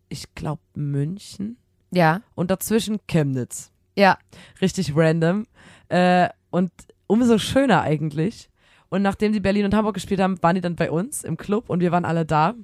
ich 0.09 0.35
glaube 0.35 0.63
München. 0.75 1.59
ja, 1.93 2.21
Und 2.35 2.51
dazwischen 2.51 2.99
Chemnitz. 3.07 3.71
Ja, 3.97 4.19
Richtig 4.61 4.93
random. 4.95 5.47
Äh, 5.89 6.29
und 6.51 6.71
umso 7.07 7.39
schöner 7.39 7.83
eigentlich. 7.83 8.49
Und 8.89 9.03
nachdem 9.03 9.33
die 9.33 9.41
Berlin 9.41 9.65
und 9.65 9.75
Hamburg 9.75 9.95
gespielt 9.95 10.21
haben, 10.21 10.41
waren 10.43 10.55
die 10.55 10.61
dann 10.61 10.77
bei 10.77 10.91
uns 10.91 11.25
im 11.25 11.37
Club 11.37 11.71
und 11.71 11.81
wir 11.81 11.93
waren 11.93 12.05
alle 12.05 12.25
da. 12.25 12.55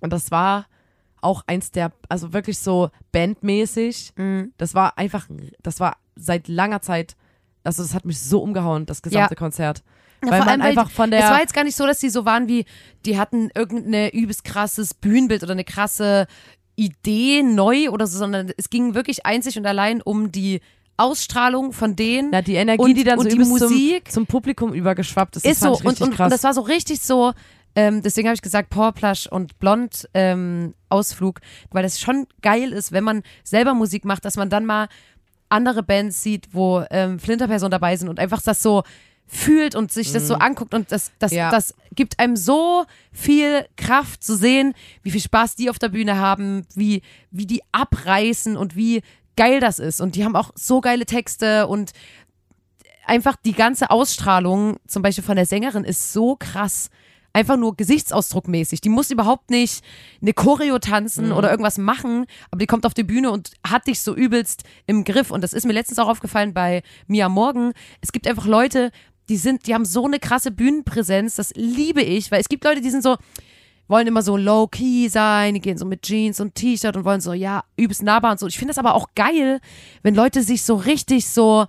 Und 0.00 0.12
das 0.12 0.30
war 0.30 0.66
auch 1.20 1.42
eins 1.46 1.70
der, 1.70 1.92
also 2.08 2.32
wirklich 2.32 2.58
so 2.58 2.90
bandmäßig. 3.12 4.12
mhm. 4.16 4.52
Das 4.56 4.74
war 4.74 4.98
einfach, 4.98 5.26
das 5.62 5.80
war 5.80 5.96
seit 6.16 6.48
langer 6.48 6.80
Zeit, 6.82 7.16
also 7.62 7.82
das 7.82 7.94
hat 7.94 8.04
mich 8.04 8.20
so 8.20 8.42
umgehauen, 8.42 8.86
das 8.86 9.02
gesamte 9.02 9.34
Konzert. 9.34 9.82
Ja, 10.22 10.30
weil 10.30 10.42
vor 10.42 10.46
man 10.46 10.62
einfach 10.62 10.90
von 10.90 11.12
Es 11.12 11.22
war 11.22 11.32
der, 11.32 11.40
jetzt 11.40 11.54
gar 11.54 11.64
nicht 11.64 11.76
so, 11.76 11.86
dass 11.86 11.98
die 11.98 12.10
so 12.10 12.24
waren 12.24 12.48
wie, 12.48 12.64
die 13.04 13.18
hatten 13.18 13.50
irgendeine 13.54 14.12
übelst 14.14 14.44
krasses 14.44 14.94
Bühnenbild 14.94 15.42
oder 15.42 15.52
eine 15.52 15.64
krasse 15.64 16.26
Idee 16.76 17.42
neu 17.42 17.90
oder 17.90 18.06
so, 18.06 18.18
sondern 18.18 18.52
es 18.56 18.70
ging 18.70 18.94
wirklich 18.94 19.26
einzig 19.26 19.58
und 19.58 19.66
allein 19.66 20.02
um 20.02 20.32
die 20.32 20.60
Ausstrahlung 20.96 21.72
von 21.72 21.96
denen. 21.96 22.30
na, 22.30 22.42
die 22.42 22.54
Energie, 22.54 22.82
und- 22.82 22.94
die 22.94 23.04
dann 23.04 23.18
so 23.18 23.28
die 23.28 23.38
Musik 23.38 24.06
zum, 24.06 24.12
zum 24.14 24.26
Publikum 24.26 24.72
übergeschwappt 24.72 25.36
ist, 25.36 25.44
das 25.44 25.52
ist 25.52 25.60
so 25.60 25.72
und, 25.72 26.00
und, 26.00 26.20
und 26.20 26.20
das 26.30 26.44
war 26.44 26.54
so 26.54 26.60
richtig 26.60 27.00
so, 27.00 27.32
ähm, 27.74 28.02
deswegen 28.02 28.28
habe 28.28 28.34
ich 28.34 28.42
gesagt 28.42 28.70
Powerplush 28.70 29.26
und 29.26 29.58
Blond 29.58 30.08
ähm, 30.14 30.74
Ausflug, 30.88 31.40
weil 31.70 31.82
das 31.82 31.98
schon 32.00 32.26
geil 32.42 32.72
ist, 32.72 32.92
wenn 32.92 33.02
man 33.04 33.22
selber 33.42 33.74
Musik 33.74 34.04
macht, 34.04 34.24
dass 34.24 34.36
man 34.36 34.50
dann 34.50 34.64
mal 34.64 34.88
andere 35.48 35.82
Bands 35.82 36.22
sieht, 36.22 36.48
wo 36.52 36.84
ähm, 36.90 37.18
Flinterpersonen 37.18 37.70
dabei 37.72 37.96
sind 37.96 38.08
und 38.08 38.18
einfach 38.20 38.40
das 38.42 38.62
so 38.62 38.82
fühlt 39.26 39.74
und 39.74 39.90
sich 39.90 40.12
das 40.12 40.28
so 40.28 40.34
anguckt 40.34 40.74
und 40.74 40.92
das, 40.92 41.10
das, 41.18 41.32
Mhm. 41.32 41.38
Ja. 41.38 41.50
das 41.50 41.74
gibt 41.94 42.18
einem 42.20 42.36
so 42.36 42.84
viel 43.12 43.66
Kraft 43.76 44.22
zu 44.22 44.36
sehen, 44.36 44.74
wie 45.02 45.10
viel 45.10 45.20
Spaß 45.20 45.56
die 45.56 45.70
auf 45.70 45.78
der 45.78 45.88
Bühne 45.88 46.18
haben, 46.18 46.66
wie, 46.74 47.02
wie 47.30 47.46
die 47.46 47.62
abreißen 47.72 48.56
und 48.56 48.76
wie 48.76 49.02
geil 49.36 49.60
das 49.60 49.78
ist. 49.78 50.00
Und 50.00 50.14
die 50.14 50.24
haben 50.24 50.36
auch 50.36 50.50
so 50.54 50.80
geile 50.80 51.06
Texte 51.06 51.66
und 51.66 51.92
einfach 53.06 53.36
die 53.44 53.52
ganze 53.52 53.90
Ausstrahlung, 53.90 54.76
zum 54.86 55.02
Beispiel 55.02 55.24
von 55.24 55.36
der 55.36 55.46
Sängerin, 55.46 55.84
ist 55.84 56.12
so 56.12 56.36
krass. 56.36 56.90
einfach 57.36 57.56
nur 57.56 57.74
gesichtsausdruckmäßig. 57.76 58.80
Die 58.80 58.88
muss 58.88 59.10
überhaupt 59.10 59.50
nicht 59.50 59.82
eine 60.22 60.32
Choreo 60.34 60.78
tanzen 60.78 61.32
oder 61.32 61.50
irgendwas 61.50 61.78
machen, 61.78 62.26
aber 62.52 62.60
die 62.60 62.66
kommt 62.66 62.86
auf 62.86 62.94
die 62.94 63.02
Bühne 63.02 63.32
und 63.32 63.50
hat 63.66 63.88
dich 63.88 64.00
so 64.02 64.14
übelst 64.14 64.62
im 64.86 65.02
Griff. 65.02 65.32
Und 65.32 65.40
das 65.42 65.52
ist 65.52 65.66
mir 65.66 65.72
letztens 65.72 65.98
auch 65.98 66.06
aufgefallen 66.06 66.54
bei 66.54 66.84
Mia 67.08 67.28
Morgan. 67.28 67.72
Es 68.00 68.12
gibt 68.12 68.28
einfach 68.28 68.46
Leute, 68.46 68.92
die 69.28 69.36
sind, 69.36 69.66
die 69.66 69.74
haben 69.74 69.84
so 69.84 70.04
eine 70.04 70.18
krasse 70.18 70.50
Bühnenpräsenz, 70.50 71.36
das 71.36 71.52
liebe 71.54 72.02
ich, 72.02 72.30
weil 72.30 72.40
es 72.40 72.48
gibt 72.48 72.64
Leute, 72.64 72.80
die 72.80 72.90
sind 72.90 73.02
so, 73.02 73.16
wollen 73.88 74.06
immer 74.06 74.22
so 74.22 74.36
low-key 74.36 75.08
sein, 75.08 75.54
die 75.54 75.60
gehen 75.60 75.78
so 75.78 75.84
mit 75.84 76.02
Jeans 76.02 76.40
und 76.40 76.54
T-Shirt 76.54 76.96
und 76.96 77.04
wollen 77.04 77.20
so, 77.20 77.32
ja, 77.32 77.64
übelst 77.76 78.02
nahbar 78.02 78.32
und 78.32 78.40
so. 78.40 78.46
Ich 78.46 78.58
finde 78.58 78.70
das 78.72 78.78
aber 78.78 78.94
auch 78.94 79.08
geil, 79.14 79.60
wenn 80.02 80.14
Leute 80.14 80.42
sich 80.42 80.62
so 80.62 80.74
richtig 80.74 81.28
so, 81.28 81.66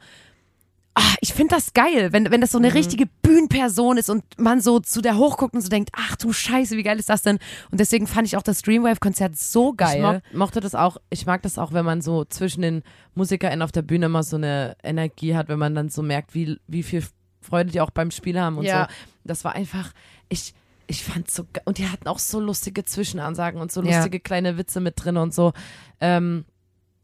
ah, 0.95 1.15
ich 1.19 1.33
finde 1.33 1.55
das 1.55 1.73
geil, 1.73 2.13
wenn, 2.13 2.31
wenn 2.31 2.39
das 2.39 2.51
so 2.51 2.57
eine 2.57 2.73
richtige 2.73 3.05
Bühnenperson 3.21 3.97
ist 3.97 4.09
und 4.09 4.23
man 4.37 4.61
so 4.61 4.79
zu 4.79 5.01
der 5.01 5.17
hochguckt 5.17 5.53
und 5.53 5.61
so 5.61 5.67
denkt, 5.67 5.89
ach 5.93 6.15
du 6.15 6.31
Scheiße, 6.31 6.77
wie 6.77 6.83
geil 6.83 6.99
ist 6.99 7.09
das 7.09 7.21
denn? 7.21 7.37
Und 7.69 7.79
deswegen 7.81 8.07
fand 8.07 8.27
ich 8.27 8.37
auch 8.37 8.43
das 8.43 8.61
Dreamwave-Konzert 8.61 9.35
so 9.37 9.71
Ich 9.71 9.77
geil. 9.77 10.01
mo 10.01 10.37
mochte 10.37 10.61
das 10.61 10.73
auch, 10.73 10.97
ich 11.09 11.25
mag 11.25 11.41
das 11.41 11.57
auch, 11.57 11.73
wenn 11.73 11.83
man 11.85 12.01
so 12.01 12.23
zwischen 12.25 12.61
den 12.61 12.83
MusikerInnen 13.15 13.61
auf 13.61 13.73
der 13.73 13.81
Bühne 13.81 14.05
immer 14.05 14.23
so 14.23 14.37
eine 14.37 14.77
Energie 14.83 15.35
hat, 15.35 15.49
wenn 15.49 15.59
man 15.59 15.75
dann 15.75 15.89
so 15.89 16.01
merkt, 16.01 16.33
wie, 16.33 16.57
wie 16.67 16.83
viel 16.83 17.03
Freude 17.45 17.71
die 17.71 17.81
auch 17.81 17.91
beim 17.91 18.11
Spiel 18.11 18.39
haben 18.39 18.57
und 18.57 18.65
Ja. 18.65 18.87
so. 18.89 18.95
Das 19.23 19.43
war 19.43 19.53
einfach, 19.55 19.91
ich, 20.29 20.53
ich 20.87 21.03
fand's 21.03 21.33
so, 21.35 21.43
ge- 21.45 21.61
und 21.65 21.77
die 21.77 21.87
hatten 21.87 22.07
auch 22.07 22.19
so 22.19 22.39
lustige 22.39 22.83
Zwischenansagen 22.85 23.59
und 23.61 23.71
so 23.71 23.81
Ja. 23.81 23.97
lustige 23.97 24.19
kleine 24.19 24.57
Witze 24.57 24.79
mit 24.81 24.95
drin 25.03 25.17
und 25.17 25.33
so. 25.33 25.53
Ähm, 25.99 26.45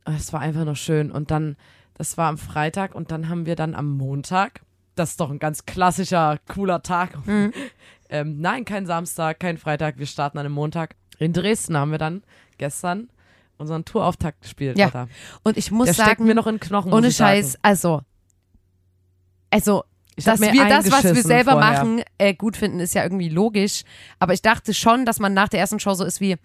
es 0.06 0.34
war 0.34 0.40
einfach 0.42 0.66
nur 0.66 0.76
schön. 0.76 1.12
Und 1.12 1.32
dann, 1.32 1.56
das 1.96 2.18
war 2.18 2.28
am 2.30 2.38
Freitag 2.38 2.94
und 2.96 3.12
dann 3.12 3.30
haben 3.30 3.46
wir 3.46 3.56
dann 3.56 3.76
am 3.76 3.96
Montag, 3.98 4.62
das 4.96 5.12
ist 5.12 5.20
doch 5.20 5.32
ein 5.32 5.40
ganz 5.40 5.66
klassischer, 5.66 6.40
cooler 6.48 6.84
Tag. 6.84 7.26
Mhm. 7.26 7.54
ähm, 8.10 8.42
nein, 8.42 8.66
kein 8.66 8.86
Samstag, 8.86 9.40
kein 9.40 9.58
Freitag, 9.58 9.98
wir 9.98 10.06
starten 10.08 10.38
an 10.38 10.46
einem 10.46 10.56
Montag. 10.56 10.96
In 11.18 11.34
Dresden 11.34 11.78
haben 11.78 11.92
wir 11.92 11.98
dann 12.00 12.24
gestern 12.58 13.10
unseren 13.58 13.86
Tourauftakt 13.86 14.42
gespielt. 14.42 14.78
Ja, 14.78 14.86
Alter. 14.88 15.08
Und 15.44 15.56
ich 15.56 15.70
muss 15.72 15.90
steckt 15.94 16.08
sagen, 16.10 16.26
mir 16.26 16.34
noch 16.34 16.48
in 16.48 16.60
Knochen. 16.60 16.92
ohne. 16.92 17.12
Scheiß, 17.12 17.58
also, 17.62 18.02
also 19.52 19.84
dass 20.18 20.42
wir 20.42 20.66
das, 20.68 20.92
was 20.92 21.04
wir 21.04 21.24
selber 21.24 21.54
vorher. 21.54 21.72
machen, 21.72 22.02
äh, 22.18 22.34
gut 22.34 22.58
finden, 22.58 22.80
ist 22.80 22.94
ja 22.94 23.04
irgendwie 23.04 23.30
logisch. 23.30 23.84
Aber 24.20 24.34
ich 24.34 24.42
dachte 24.42 24.74
schon, 24.74 25.06
dass 25.06 25.20
man 25.20 25.34
nach 25.34 25.50
der 25.50 25.60
ersten 25.60 25.80
Show 25.80 25.94
so 25.94 26.04
ist 26.04 26.22
wie, 26.22 26.38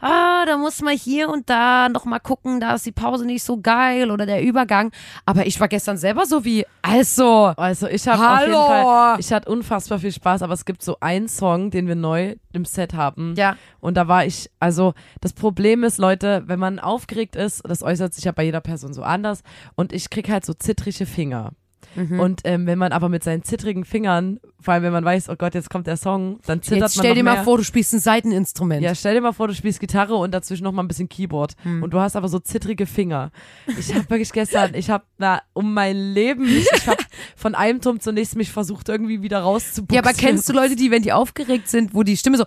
ah, 0.00 0.44
da 0.46 0.56
muss 0.56 0.80
man 0.80 0.96
hier 0.96 1.28
und 1.28 1.50
da 1.50 1.88
noch 1.88 2.04
mal 2.04 2.20
gucken, 2.20 2.60
da 2.60 2.74
ist 2.74 2.86
die 2.86 2.92
Pause 2.92 3.26
nicht 3.26 3.42
so 3.42 3.60
geil 3.60 4.10
oder 4.10 4.24
der 4.24 4.42
Übergang. 4.42 4.92
Aber 5.26 5.46
ich 5.46 5.58
war 5.60 5.68
gestern 5.68 5.98
selber 5.98 6.26
so 6.26 6.44
wie, 6.44 6.64
also, 6.82 7.52
Also 7.56 7.88
ich 7.88 8.06
habe 8.06 8.22
auf 8.28 8.40
jeden. 8.40 8.52
Fall, 8.54 9.20
ich 9.20 9.32
hatte 9.32 9.50
unfassbar 9.50 9.98
viel 9.98 10.12
Spaß, 10.12 10.42
aber 10.42 10.54
es 10.54 10.64
gibt 10.64 10.82
so 10.82 10.98
einen 11.00 11.28
Song, 11.28 11.70
den 11.70 11.86
wir 11.86 11.96
neu 11.96 12.36
im 12.52 12.64
Set 12.64 12.94
haben. 12.94 13.34
ja, 13.36 13.56
Und 13.80 13.96
da 13.96 14.08
war 14.08 14.24
ich, 14.24 14.50
also 14.60 14.94
das 15.20 15.32
Problem 15.32 15.84
ist, 15.84 15.98
Leute, 15.98 16.44
wenn 16.46 16.58
man 16.58 16.78
aufgeregt 16.78 17.36
ist, 17.36 17.62
das 17.68 17.82
äußert 17.82 18.14
sich 18.14 18.24
ja 18.24 18.32
bei 18.32 18.44
jeder 18.44 18.60
Person 18.60 18.92
so 18.94 19.02
anders 19.02 19.42
und 19.74 19.92
ich 19.92 20.10
krieg 20.10 20.28
halt 20.30 20.46
so 20.46 20.54
zittrige 20.54 21.06
Finger. 21.06 21.52
Mhm. 21.94 22.20
Und 22.20 22.40
ähm, 22.44 22.66
wenn 22.66 22.78
man 22.78 22.92
aber 22.92 23.08
mit 23.08 23.24
seinen 23.24 23.42
zittrigen 23.42 23.84
Fingern, 23.84 24.40
vor 24.60 24.74
allem 24.74 24.82
wenn 24.82 24.92
man 24.92 25.04
weiß, 25.04 25.28
oh 25.30 25.36
Gott, 25.36 25.54
jetzt 25.54 25.70
kommt 25.70 25.86
der 25.86 25.96
Song, 25.96 26.38
dann 26.46 26.62
zittert 26.62 26.82
jetzt 26.82 26.96
man 26.96 27.04
stell 27.04 27.14
dir 27.14 27.24
mehr. 27.24 27.36
mal 27.36 27.44
vor, 27.44 27.56
du 27.58 27.64
spielst 27.64 27.92
ein 27.94 28.00
Seiteninstrument. 28.00 28.82
Ja, 28.82 28.94
stell 28.94 29.14
dir 29.14 29.20
mal 29.20 29.32
vor, 29.32 29.48
du 29.48 29.54
spielst 29.54 29.80
Gitarre 29.80 30.14
und 30.16 30.32
dazwischen 30.32 30.64
noch 30.64 30.72
mal 30.72 30.82
ein 30.82 30.88
bisschen 30.88 31.08
Keyboard 31.08 31.54
Hm. 31.62 31.82
und 31.82 31.90
du 31.94 32.00
hast 32.00 32.14
aber 32.16 32.28
so 32.28 32.38
zittrige 32.38 32.86
Finger. 32.86 33.30
Ich 33.78 33.94
habe 33.94 34.00
wirklich 34.10 34.32
gestern, 34.32 34.74
ich 34.74 34.90
habe 34.90 35.04
na 35.18 35.40
um 35.54 35.72
mein 35.74 35.96
Leben, 35.96 36.44
nicht- 36.44 36.68
ich 36.74 36.86
habe 36.86 37.02
von 37.36 37.54
einem 37.54 37.80
Turm 37.80 38.00
zum 38.00 38.14
nächsten 38.14 38.38
mich 38.38 38.52
versucht 38.52 38.88
irgendwie 38.88 39.22
wieder 39.22 39.40
rauszubuchsen. 39.40 39.94
Ja, 39.94 40.02
aber 40.02 40.12
kennst 40.12 40.48
du 40.48 40.52
Leute, 40.52 40.76
die, 40.76 40.90
wenn 40.90 41.02
die 41.02 41.12
aufgeregt 41.12 41.68
sind, 41.68 41.94
wo 41.94 42.02
die 42.02 42.16
Stimme 42.16 42.36
so. 42.36 42.44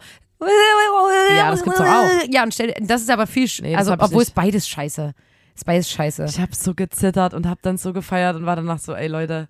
Ja, 1.35 1.51
das 1.51 1.63
gibt's 1.63 1.79
auch. 1.79 2.09
Ja, 2.29 2.43
und 2.43 2.53
stell, 2.53 2.73
das 2.81 3.01
ist 3.01 3.09
aber 3.09 3.27
viel, 3.27 3.47
Nee, 3.61 3.75
also 3.75 3.93
obwohl 3.93 4.23
es 4.23 4.31
beides 4.31 4.67
scheiße. 4.67 5.13
Beides 5.63 5.89
scheiße. 5.91 6.25
Ich 6.25 6.39
habe 6.39 6.55
so 6.55 6.73
gezittert 6.73 7.33
und 7.33 7.45
habe 7.47 7.59
dann 7.61 7.77
so 7.77 7.93
gefeiert 7.93 8.35
und 8.35 8.45
war 8.45 8.55
danach 8.55 8.79
so, 8.79 8.93
ey 8.93 9.07
Leute, 9.07 9.47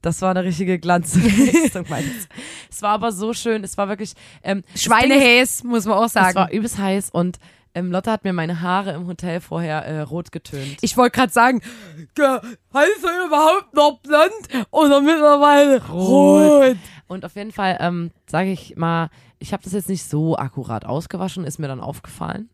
das 0.00 0.20
war 0.22 0.30
eine 0.30 0.44
richtige 0.44 0.78
Glanzleistung. 0.78 1.86
Es 2.70 2.80
war 2.82 2.90
aber 2.92 3.12
so 3.12 3.32
schön, 3.34 3.62
es 3.64 3.76
war 3.76 3.88
wirklich 3.88 4.14
ähm, 4.42 4.62
Schweinehäs, 4.74 5.62
muss 5.62 5.84
man 5.84 5.98
auch 5.98 6.06
Es 6.06 6.14
war 6.14 6.32
sagen. 6.32 6.52
übelst 6.56 6.78
heiß 6.78 7.10
und 7.10 7.38
ähm, 7.74 7.90
Lotte 7.92 8.10
hat 8.10 8.24
mir 8.24 8.32
meine 8.32 8.60
Haare 8.62 8.92
im 8.92 9.06
Hotel 9.06 9.40
vorher 9.40 9.84
äh, 9.86 10.00
rot 10.00 10.32
getönt. 10.32 10.78
Ich 10.80 10.96
wollte 10.96 11.16
gerade 11.16 11.32
sagen, 11.32 11.60
ge- 12.14 12.40
heißt 12.74 13.04
er 13.04 13.26
überhaupt 13.26 13.74
noch 13.74 13.98
blond 14.00 14.66
oder 14.70 15.00
mittlerweile 15.00 15.86
rot? 15.88 16.76
Und 17.08 17.24
auf 17.24 17.34
jeden 17.36 17.52
Fall, 17.52 17.76
ähm, 17.80 18.10
sage 18.26 18.50
ich 18.50 18.76
mal, 18.76 19.08
ich 19.38 19.52
habe 19.52 19.62
das 19.62 19.72
jetzt 19.74 19.88
nicht 19.88 20.04
so 20.08 20.36
akkurat 20.36 20.84
ausgewaschen, 20.84 21.44
ist 21.44 21.58
mir 21.58 21.68
dann 21.68 21.80
aufgefallen, 21.80 22.48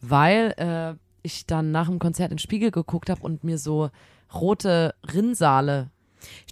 weil 0.00 0.54
äh, 0.56 0.94
ich 1.22 1.46
dann 1.46 1.70
nach 1.70 1.88
dem 1.88 1.98
Konzert 1.98 2.30
in 2.30 2.36
den 2.36 2.38
Spiegel 2.40 2.70
geguckt 2.70 3.10
habe 3.10 3.22
und 3.22 3.44
mir 3.44 3.58
so 3.58 3.90
rote 4.34 4.94
Rinnsale 5.12 5.90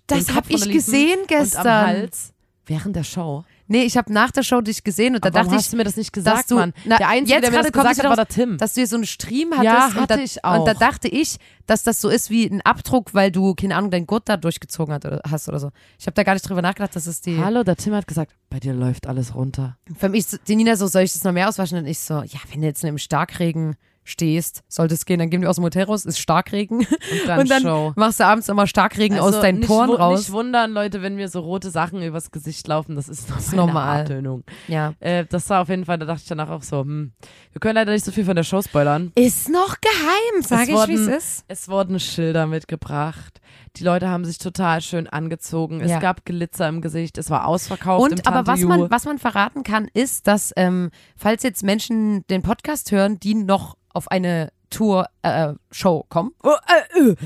Das 0.06 0.34
habe 0.34 0.46
ich 0.50 0.68
gesehen 0.70 1.20
und 1.20 1.20
am 1.20 1.26
gestern. 1.26 1.86
Hals 1.86 2.32
während 2.68 2.96
der 2.96 3.04
Show. 3.04 3.44
Nee, 3.66 3.82
ich 3.82 3.96
habe 3.96 4.12
nach 4.12 4.30
der 4.30 4.42
Show 4.42 4.60
dich 4.62 4.82
gesehen 4.84 5.14
und 5.14 5.24
da 5.24 5.30
dachte 5.30 5.50
hast 5.50 5.66
ich, 5.66 5.70
du 5.70 5.76
mir 5.76 5.84
das 5.84 5.96
nicht 5.96 6.14
dass 6.16 6.24
gesagt, 6.24 6.50
du, 6.50 6.54
Mann? 6.56 6.72
na, 6.86 6.96
der 6.96 7.08
Einzige, 7.08 7.40
der 7.40 7.50
mir 7.50 7.62
das 7.62 7.72
gesagt 7.72 7.92
es 7.92 7.98
hat, 7.98 8.08
war 8.08 8.16
der 8.16 8.28
Tim. 8.28 8.56
dass 8.56 8.72
du 8.74 8.80
hier 8.80 8.86
so 8.88 8.96
einen 8.96 9.04
Stream 9.06 9.50
hattest. 9.52 9.64
Ja, 9.64 9.86
und 9.86 9.94
hatte 9.94 10.16
da, 10.16 10.22
ich 10.22 10.36
Und 10.36 10.66
da 10.66 10.72
auch. 10.72 10.78
dachte 10.78 11.08
ich, 11.08 11.36
dass 11.66 11.82
das 11.82 12.00
so 12.00 12.08
ist 12.08 12.30
wie 12.30 12.46
ein 12.46 12.62
Abdruck, 12.62 13.12
weil 13.12 13.30
du, 13.30 13.54
keine 13.54 13.76
Ahnung, 13.76 13.90
dein 13.90 14.06
Gurt 14.06 14.28
da 14.28 14.36
durchgezogen 14.38 14.94
hat 14.94 15.04
oder, 15.04 15.20
hast 15.30 15.48
oder 15.48 15.60
so. 15.60 15.70
Ich 15.98 16.06
habe 16.06 16.14
da 16.14 16.22
gar 16.22 16.32
nicht 16.32 16.48
drüber 16.48 16.62
nachgedacht, 16.62 16.96
dass 16.96 17.06
es 17.06 17.20
die. 17.20 17.38
Hallo, 17.38 17.62
der 17.62 17.76
Tim 17.76 17.94
hat 17.94 18.06
gesagt, 18.06 18.32
bei 18.48 18.58
dir 18.58 18.72
läuft 18.72 19.06
alles 19.06 19.34
runter. 19.34 19.76
Für 19.98 20.08
mich, 20.08 20.26
die 20.46 20.56
Nina 20.56 20.76
so, 20.76 20.86
soll 20.86 21.02
ich 21.02 21.12
das 21.12 21.24
noch 21.24 21.32
mehr 21.32 21.48
auswaschen? 21.48 21.76
Und 21.78 21.86
ich 21.86 21.98
so, 21.98 22.22
ja, 22.22 22.40
wenn 22.50 22.62
du 22.62 22.66
jetzt 22.66 22.82
in 22.84 22.88
einem 22.88 22.98
Starkregen 22.98 23.76
stehst, 24.08 24.62
sollte 24.68 24.94
es 24.94 25.04
gehen, 25.04 25.18
dann 25.18 25.30
gehen 25.30 25.42
wir 25.42 25.50
aus 25.50 25.56
dem 25.56 25.64
Hotel 25.64 25.84
raus, 25.84 26.04
ist 26.04 26.18
Starkregen. 26.18 26.78
Und 26.78 26.88
dann, 27.26 27.38
und 27.40 27.50
dann 27.50 27.92
machst 27.96 28.20
du 28.20 28.24
abends 28.24 28.48
immer 28.48 28.66
Starkregen 28.66 29.18
aus 29.18 29.26
Also 29.26 29.42
deinen 29.42 29.58
nicht 29.58 29.68
Poren 29.68 29.90
raus. 29.90 30.20
Nicht 30.20 30.32
wundern, 30.32 30.72
Leute, 30.72 31.02
wenn 31.02 31.14
mir 31.16 31.28
so 31.28 31.40
rote 31.40 31.70
Sachen 31.70 32.02
übers 32.02 32.30
Gesicht 32.30 32.66
laufen, 32.68 32.96
das 32.96 33.08
ist, 33.08 33.30
das 33.30 33.48
ist 33.48 33.54
normal. 33.54 34.00
Abtönung. 34.00 34.44
Ja. 34.66 34.94
Äh, 35.00 35.24
das 35.28 35.48
war 35.50 35.62
auf 35.62 35.68
jeden 35.68 35.84
Fall, 35.84 35.98
da 35.98 36.06
dachte 36.06 36.22
ich 36.22 36.28
danach 36.28 36.50
auch 36.50 36.62
so, 36.62 36.80
hm, 36.80 37.12
wir 37.52 37.60
können 37.60 37.74
leider 37.74 37.92
nicht 37.92 38.04
so 38.04 38.12
viel 38.12 38.24
von 38.24 38.36
der 38.36 38.44
Show 38.44 38.62
spoilern. 38.62 39.12
Ist 39.14 39.48
noch 39.48 39.76
geheim, 39.80 40.42
sage 40.42 40.72
ich, 40.72 40.88
wie 40.88 40.94
es 40.94 41.06
ist. 41.06 41.44
Es 41.48 41.68
wurden 41.68 42.00
Schilder 42.00 42.46
mitgebracht. 42.46 43.40
Die 43.76 43.84
Leute 43.84 44.08
haben 44.08 44.24
sich 44.24 44.38
total 44.38 44.80
schön 44.80 45.06
angezogen. 45.06 45.80
Es 45.80 45.90
Ja. 45.90 46.00
gab 46.00 46.24
Glitzer 46.24 46.68
im 46.68 46.80
Gesicht. 46.80 47.18
Es 47.18 47.30
war 47.30 47.46
ausverkauft. 47.46 48.06
im 48.06 48.12
Und 48.12 48.26
aber 48.26 48.46
was 48.46 48.60
man, 48.60 48.90
was 48.90 49.04
man 49.04 49.18
verraten 49.18 49.62
kann, 49.62 49.88
ist, 49.92 50.26
dass 50.26 50.52
ähm, 50.56 50.90
falls 51.16 51.42
jetzt 51.42 51.62
Menschen 51.62 52.26
den 52.28 52.42
Podcast 52.42 52.90
hören, 52.90 53.20
die 53.20 53.34
noch 53.34 53.76
auf 53.98 54.10
eine 54.10 54.50
Tour 54.70 55.06
äh, 55.22 55.52
Show 55.70 56.04
kommen, 56.08 56.30
oh, 56.42 56.50
äh, 56.96 57.10
äh. 57.10 57.16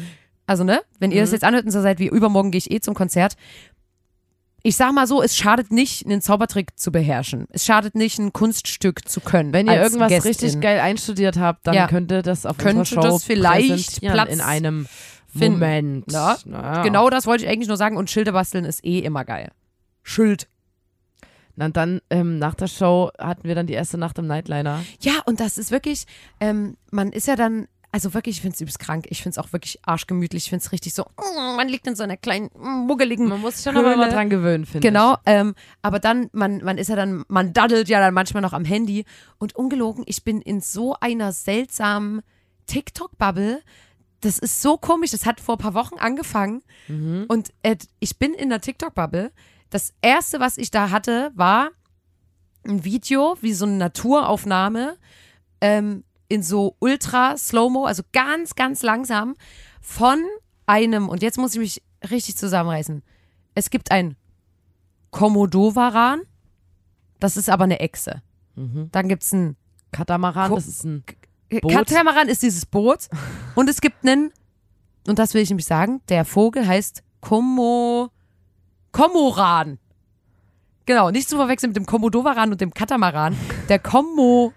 also 0.47 0.65
ne, 0.65 0.81
wenn 0.99 1.13
ihr 1.13 1.21
das 1.21 1.31
Mhm. 1.31 1.35
jetzt 1.35 1.45
anhört 1.45 1.65
und 1.65 1.71
so 1.71 1.81
seid 1.81 1.99
wie 2.01 2.09
übermorgen 2.09 2.51
gehe 2.51 2.59
ich 2.59 2.71
eh 2.71 2.81
zum 2.81 2.95
Konzert. 2.95 3.35
Ich 4.65 4.77
sag 4.77 4.93
mal 4.93 5.09
so, 5.09 5.21
es 5.23 5.37
schadet 5.37 5.73
nicht, 5.73 6.07
einen 6.07 6.21
Zaubertrick 6.21 6.79
zu 6.79 6.93
beherrschen. 6.93 7.47
Es 7.51 7.65
schadet 7.65 7.97
nicht, 7.97 8.19
ein 8.21 8.33
Kunststück 8.33 9.09
zu 9.09 9.21
können. 9.21 9.53
Wenn 9.53 9.67
ihr 9.67 9.83
irgendwas 9.83 10.09
Gästin. 10.09 10.29
richtig 10.31 10.61
geil 10.61 10.79
einstudiert 10.79 11.37
habt, 11.37 11.67
dann 11.67 11.75
Ja. 11.75 11.89
könnte 11.89 12.23
das 12.23 12.47
auf 12.47 12.59
Könnte 12.59 12.85
Show 12.85 13.01
das 13.01 13.25
vielleicht 13.25 14.01
Platz 14.01 14.33
in 14.33 14.41
einem 14.41 14.87
finden. 15.27 15.55
Moment. 15.59 16.13
Ja, 16.13 16.37
Na, 16.45 16.83
Genau 16.85 17.11
das 17.11 17.27
wollte 17.27 17.45
ich 17.45 17.51
eigentlich 17.51 17.67
nur 17.67 17.77
sagen 17.77 17.97
und 17.97 18.09
Schilder 18.09 18.33
basteln 18.33 18.65
ist 18.65 18.85
eh 18.85 19.01
immer 19.01 19.25
geil. 19.25 19.51
Schild. 20.05 20.47
Und 21.57 21.77
dann 21.77 22.01
ähm, 22.11 22.39
nach 22.39 22.55
der 22.55 22.67
Show 22.67 23.11
hatten 23.19 23.45
wir 23.45 23.55
dann 23.55 23.67
die 23.67 23.75
erste 23.75 23.99
Nacht 23.99 24.19
im 24.19 24.27
Nightliner. 24.27 24.83
Ja, 25.01 25.15
und 25.27 25.41
das 25.41 25.59
ist 25.59 25.71
wirklich, 25.71 26.07
ähm, 26.41 26.77
man 26.91 27.13
ist 27.13 27.27
ja 27.27 27.37
dann, 27.37 27.69
also 27.93 28.15
wirklich, 28.15 28.37
ich 28.37 28.43
finde 28.43 28.55
es 28.55 28.61
übelst 28.63 28.79
krank. 28.79 29.07
Ich 29.11 29.23
finde 29.23 29.39
es 29.39 29.39
auch 29.39 29.53
wirklich 29.53 29.79
arschgemütlich. 29.85 30.45
Ich 30.45 30.51
finde 30.51 30.65
es 30.65 30.73
richtig 30.73 30.95
so, 30.95 31.03
mm, 31.03 31.57
man 31.57 31.69
liegt 31.69 31.87
in 31.87 31.95
so 31.95 32.03
einer 32.03 32.17
kleinen, 32.17 32.51
muggeligen. 32.55 33.29
Man 33.29 33.41
muss 33.43 33.57
sich 33.57 33.65
schon 33.65 33.77
aber 33.77 33.97
mal 33.97 34.11
dran 34.11 34.31
gewöhnen, 34.31 34.65
finde 34.65 34.89
Genau, 34.89 35.17
ähm, 35.27 35.55
aber 35.83 35.99
dann, 35.99 36.31
man, 36.33 36.65
man 36.65 36.79
ist 36.79 36.89
ja 36.89 36.97
dann, 36.97 37.25
man 37.29 37.53
daddelt 37.53 37.89
ja 37.89 38.01
dann 38.01 38.15
manchmal 38.15 38.43
noch 38.43 38.55
am 38.55 38.65
Handy. 38.65 39.05
Und 39.39 39.55
ungelogen, 39.55 40.05
ich 40.07 40.25
bin 40.25 40.41
in 40.41 40.63
so 40.63 40.97
einer 41.01 41.33
seltsamen 41.33 42.23
TikTok-Bubble. 42.67 43.61
Das 44.23 44.39
ist 44.39 44.63
so 44.63 44.79
komisch. 44.79 45.11
Das 45.11 45.27
hat 45.27 45.41
vor 45.41 45.57
ein 45.57 45.59
paar 45.59 45.75
Wochen 45.75 45.97
angefangen. 45.99 46.63
Mhm. 46.89 47.27
Und 47.29 47.53
äh, 47.63 47.77
ich 48.01 48.19
bin 48.19 48.33
in 48.35 48.49
der 48.49 48.61
TikTok-Bubble. 48.61 49.31
Das 49.69 49.93
erste, 50.01 50.41
was 50.41 50.57
ich 50.59 50.71
da 50.71 50.91
hatte, 50.91 51.31
war 51.35 51.71
ein 52.67 52.85
Video, 52.85 53.37
wie 53.41 53.53
so 53.53 53.65
eine 53.67 53.77
Naturaufnahme, 53.77 54.97
ähm, 55.61 56.05
in 56.29 56.43
so 56.43 56.77
ultra 56.79 57.37
Slow-Mo, 57.37 57.85
also 57.85 58.03
ganz, 58.13 58.55
ganz 58.55 58.83
langsam, 58.83 59.35
von 59.81 60.23
einem, 60.67 61.09
und 61.09 61.23
jetzt 61.23 61.39
muss 61.39 61.55
ich 61.55 61.59
mich 61.59 61.83
richtig 62.11 62.37
zusammenreißen. 62.37 63.03
Es 63.55 63.69
gibt 63.71 63.91
ein 63.91 64.17
Komodowaran, 65.11 66.23
das 67.21 67.37
ist 67.37 67.51
aber 67.51 67.65
eine 67.65 67.81
Echse. 67.81 68.23
Mhm. 68.55 68.89
Dann 68.93 69.09
gibt 69.09 69.23
es 69.25 69.33
ein 69.33 69.57
Katamaran, 69.91 70.51
Ko- 70.51 70.55
das 70.57 70.69
ist 70.69 70.85
ein 70.85 71.05
Boot. 71.61 71.73
Katamaran 71.73 72.29
ist 72.29 72.43
dieses 72.43 72.67
Boot. 72.67 73.09
und 73.55 73.69
es 73.69 73.81
gibt 73.81 74.07
einen, 74.07 74.33
und 75.07 75.19
das 75.19 75.35
will 75.35 75.43
ich 75.43 75.51
nämlich 75.51 75.67
sagen, 75.67 76.01
der 76.09 76.25
Vogel 76.25 76.67
heißt 76.67 77.03
Komo, 77.21 78.11
Komoran. 78.93 79.79
Genau, 80.87 81.11
nicht 81.11 81.29
zu 81.29 81.37
verwechseln 81.37 81.71
mit 81.71 81.77
dem 81.77 81.87
Komodowaran 81.87 82.51
und 82.51 82.61
dem 82.61 82.75
Katamaran. 82.75 83.37
Der 83.69 83.79
Komo. 83.79 84.53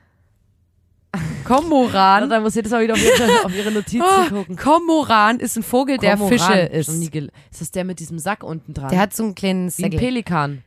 Komoran. 1.45 2.29
Da 2.29 2.39
muss 2.39 2.55
jedes 2.55 2.71
Mal 2.71 2.81
wieder 2.83 2.93
auf 2.93 3.03
ihre, 3.03 3.45
auf 3.45 3.55
ihre 3.55 3.71
Notizen 3.71 4.01
Ah, 4.01 4.27
gucken. 4.27 4.55
Komoran 4.55 5.39
ist 5.39 5.55
ein 5.55 5.63
Vogel, 5.63 5.97
der. 5.97 6.17
Fische 6.17 6.53
ist. 6.53 6.89
Ist 6.89 7.61
das 7.61 7.71
der 7.71 7.85
mit 7.85 7.99
diesem 7.99 8.19
Sack 8.19 8.43
unten 8.43 8.73
dran? 8.73 8.89
Der 8.89 8.99
hat 8.99 9.15
so 9.15 9.23
einen 9.23 9.35
kleinen 9.35 9.63
Wie 9.63 9.83
ein 9.85 9.91
Säckel. 9.91 9.99
Pelikan. 9.99 10.63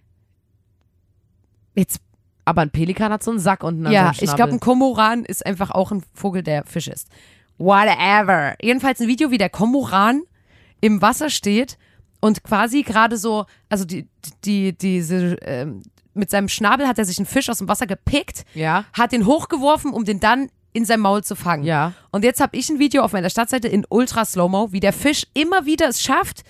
Jetzt, 1.74 2.00
Aber 2.48 2.62
ein 2.62 2.70
Pelikan 2.70 3.12
hat 3.12 3.22
so 3.22 3.30
einen 3.30 3.40
Sack 3.40 3.62
unten 3.62 3.86
an 3.86 3.92
ja, 3.92 4.12
ich 4.18 4.34
glaube, 4.34 4.52
ein 4.52 4.60
Komoran 4.60 5.24
ist 5.26 5.44
einfach 5.44 5.70
auch 5.70 5.92
ein 5.92 6.02
Vogel, 6.14 6.42
der 6.42 6.64
Fisch 6.64 6.88
ist. 6.88 7.08
Whatever. 7.58 8.54
Jedenfalls 8.62 9.00
ein 9.00 9.06
Video, 9.06 9.30
wie 9.30 9.36
der 9.36 9.50
Komoran 9.50 10.22
im 10.80 11.02
Wasser 11.02 11.28
steht 11.28 11.76
und 12.20 12.42
quasi 12.44 12.84
gerade 12.84 13.18
so, 13.18 13.44
also 13.68 13.84
die, 13.84 14.08
die, 14.46 14.72
diese, 14.72 15.36
ähm, 15.42 15.82
mit 16.14 16.30
seinem 16.30 16.48
Schnabel 16.48 16.88
hat 16.88 16.98
er 16.98 17.04
sich 17.04 17.18
einen 17.18 17.26
Fisch 17.26 17.50
aus 17.50 17.58
dem 17.58 17.68
Wasser 17.68 17.86
gepickt, 17.86 18.46
Ja. 18.54 18.84
hat 18.94 19.12
den 19.12 19.26
hochgeworfen, 19.26 19.92
um 19.92 20.04
den 20.04 20.18
dann 20.18 20.48
in 20.72 20.86
sein 20.86 21.00
Maul 21.00 21.22
zu 21.22 21.36
fangen. 21.36 21.64
Ja. 21.64 21.92
Und 22.12 22.24
jetzt 22.24 22.40
habe 22.40 22.56
ich 22.56 22.70
ein 22.70 22.78
Video 22.78 23.02
auf 23.02 23.12
meiner 23.12 23.28
Startseite 23.28 23.68
in 23.68 23.84
Ultra 23.90 24.24
Slow-Mo, 24.24 24.72
wie 24.72 24.80
der 24.80 24.94
Fisch 24.94 25.26
immer 25.34 25.66
wieder 25.66 25.86
es 25.88 26.00
schafft, 26.00 26.44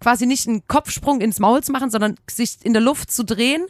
quasi 0.00 0.26
nicht 0.26 0.46
einen 0.48 0.66
Kopfsprung 0.66 1.20
ins 1.20 1.38
Maul 1.38 1.62
zu 1.62 1.72
machen, 1.72 1.90
sondern 1.90 2.16
sich 2.28 2.58
in 2.62 2.72
der 2.74 2.82
Luft 2.82 3.10
zu 3.10 3.24
drehen, 3.24 3.66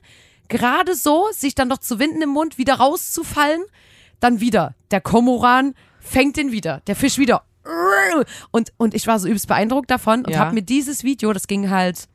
gerade 0.50 0.94
so, 0.94 1.28
sich 1.32 1.54
dann 1.54 1.68
noch 1.68 1.78
zu 1.78 1.98
winden 1.98 2.20
im 2.20 2.28
Mund, 2.30 2.58
wieder 2.58 2.74
rauszufallen, 2.74 3.62
dann 4.20 4.40
wieder. 4.40 4.74
Der 4.90 5.00
Komoran 5.00 5.74
fängt 6.00 6.36
den 6.36 6.52
wieder, 6.52 6.82
der 6.86 6.96
Fisch 6.96 7.16
wieder. 7.18 7.42
Und, 8.50 8.72
und 8.76 8.94
ich 8.94 9.06
war 9.06 9.18
so 9.18 9.26
übelst 9.28 9.46
beeindruckt 9.48 9.90
davon 9.90 10.24
und 10.24 10.30
Ja. 10.32 10.40
habe 10.40 10.54
mir 10.54 10.62
dieses 10.62 11.04
Video, 11.04 11.32
das 11.32 11.46
ging 11.46 11.70
halt, 11.70 12.08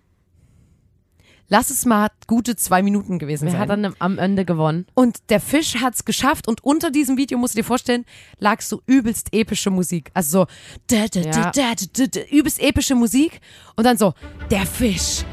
lass 1.47 1.69
es 1.69 1.85
mal 1.85 2.09
gute 2.27 2.55
zwei 2.55 2.81
Minuten 2.81 3.19
gewesen 3.19 3.45
Wer 3.45 3.51
sein. 3.51 3.61
hat 3.61 3.69
dann 3.69 3.95
am 3.99 4.17
Ende 4.17 4.43
gewonnen? 4.45 4.87
Und 4.95 5.29
der 5.29 5.39
Fisch 5.39 5.75
hat's 5.81 6.03
geschafft 6.03 6.47
und 6.47 6.63
unter 6.63 6.89
diesem 6.91 7.17
Video, 7.17 7.37
musst 7.37 7.53
du 7.53 7.59
dir 7.59 7.63
vorstellen, 7.63 8.05
lag 8.39 8.61
so 8.61 8.81
übelst 8.87 9.29
epische 9.33 9.69
Musik. 9.69 10.09
Also 10.15 10.39
so 10.39 10.45
da, 10.87 11.05
da, 11.07 11.21
da, 11.21 11.51
Ja. 11.55 11.75
da, 11.75 12.19
übelst 12.31 12.59
epische 12.59 12.95
Musik 12.95 13.39
und 13.75 13.83
dann 13.85 13.97
so, 13.97 14.13
der 14.49 14.65
Fisch, 14.65 15.23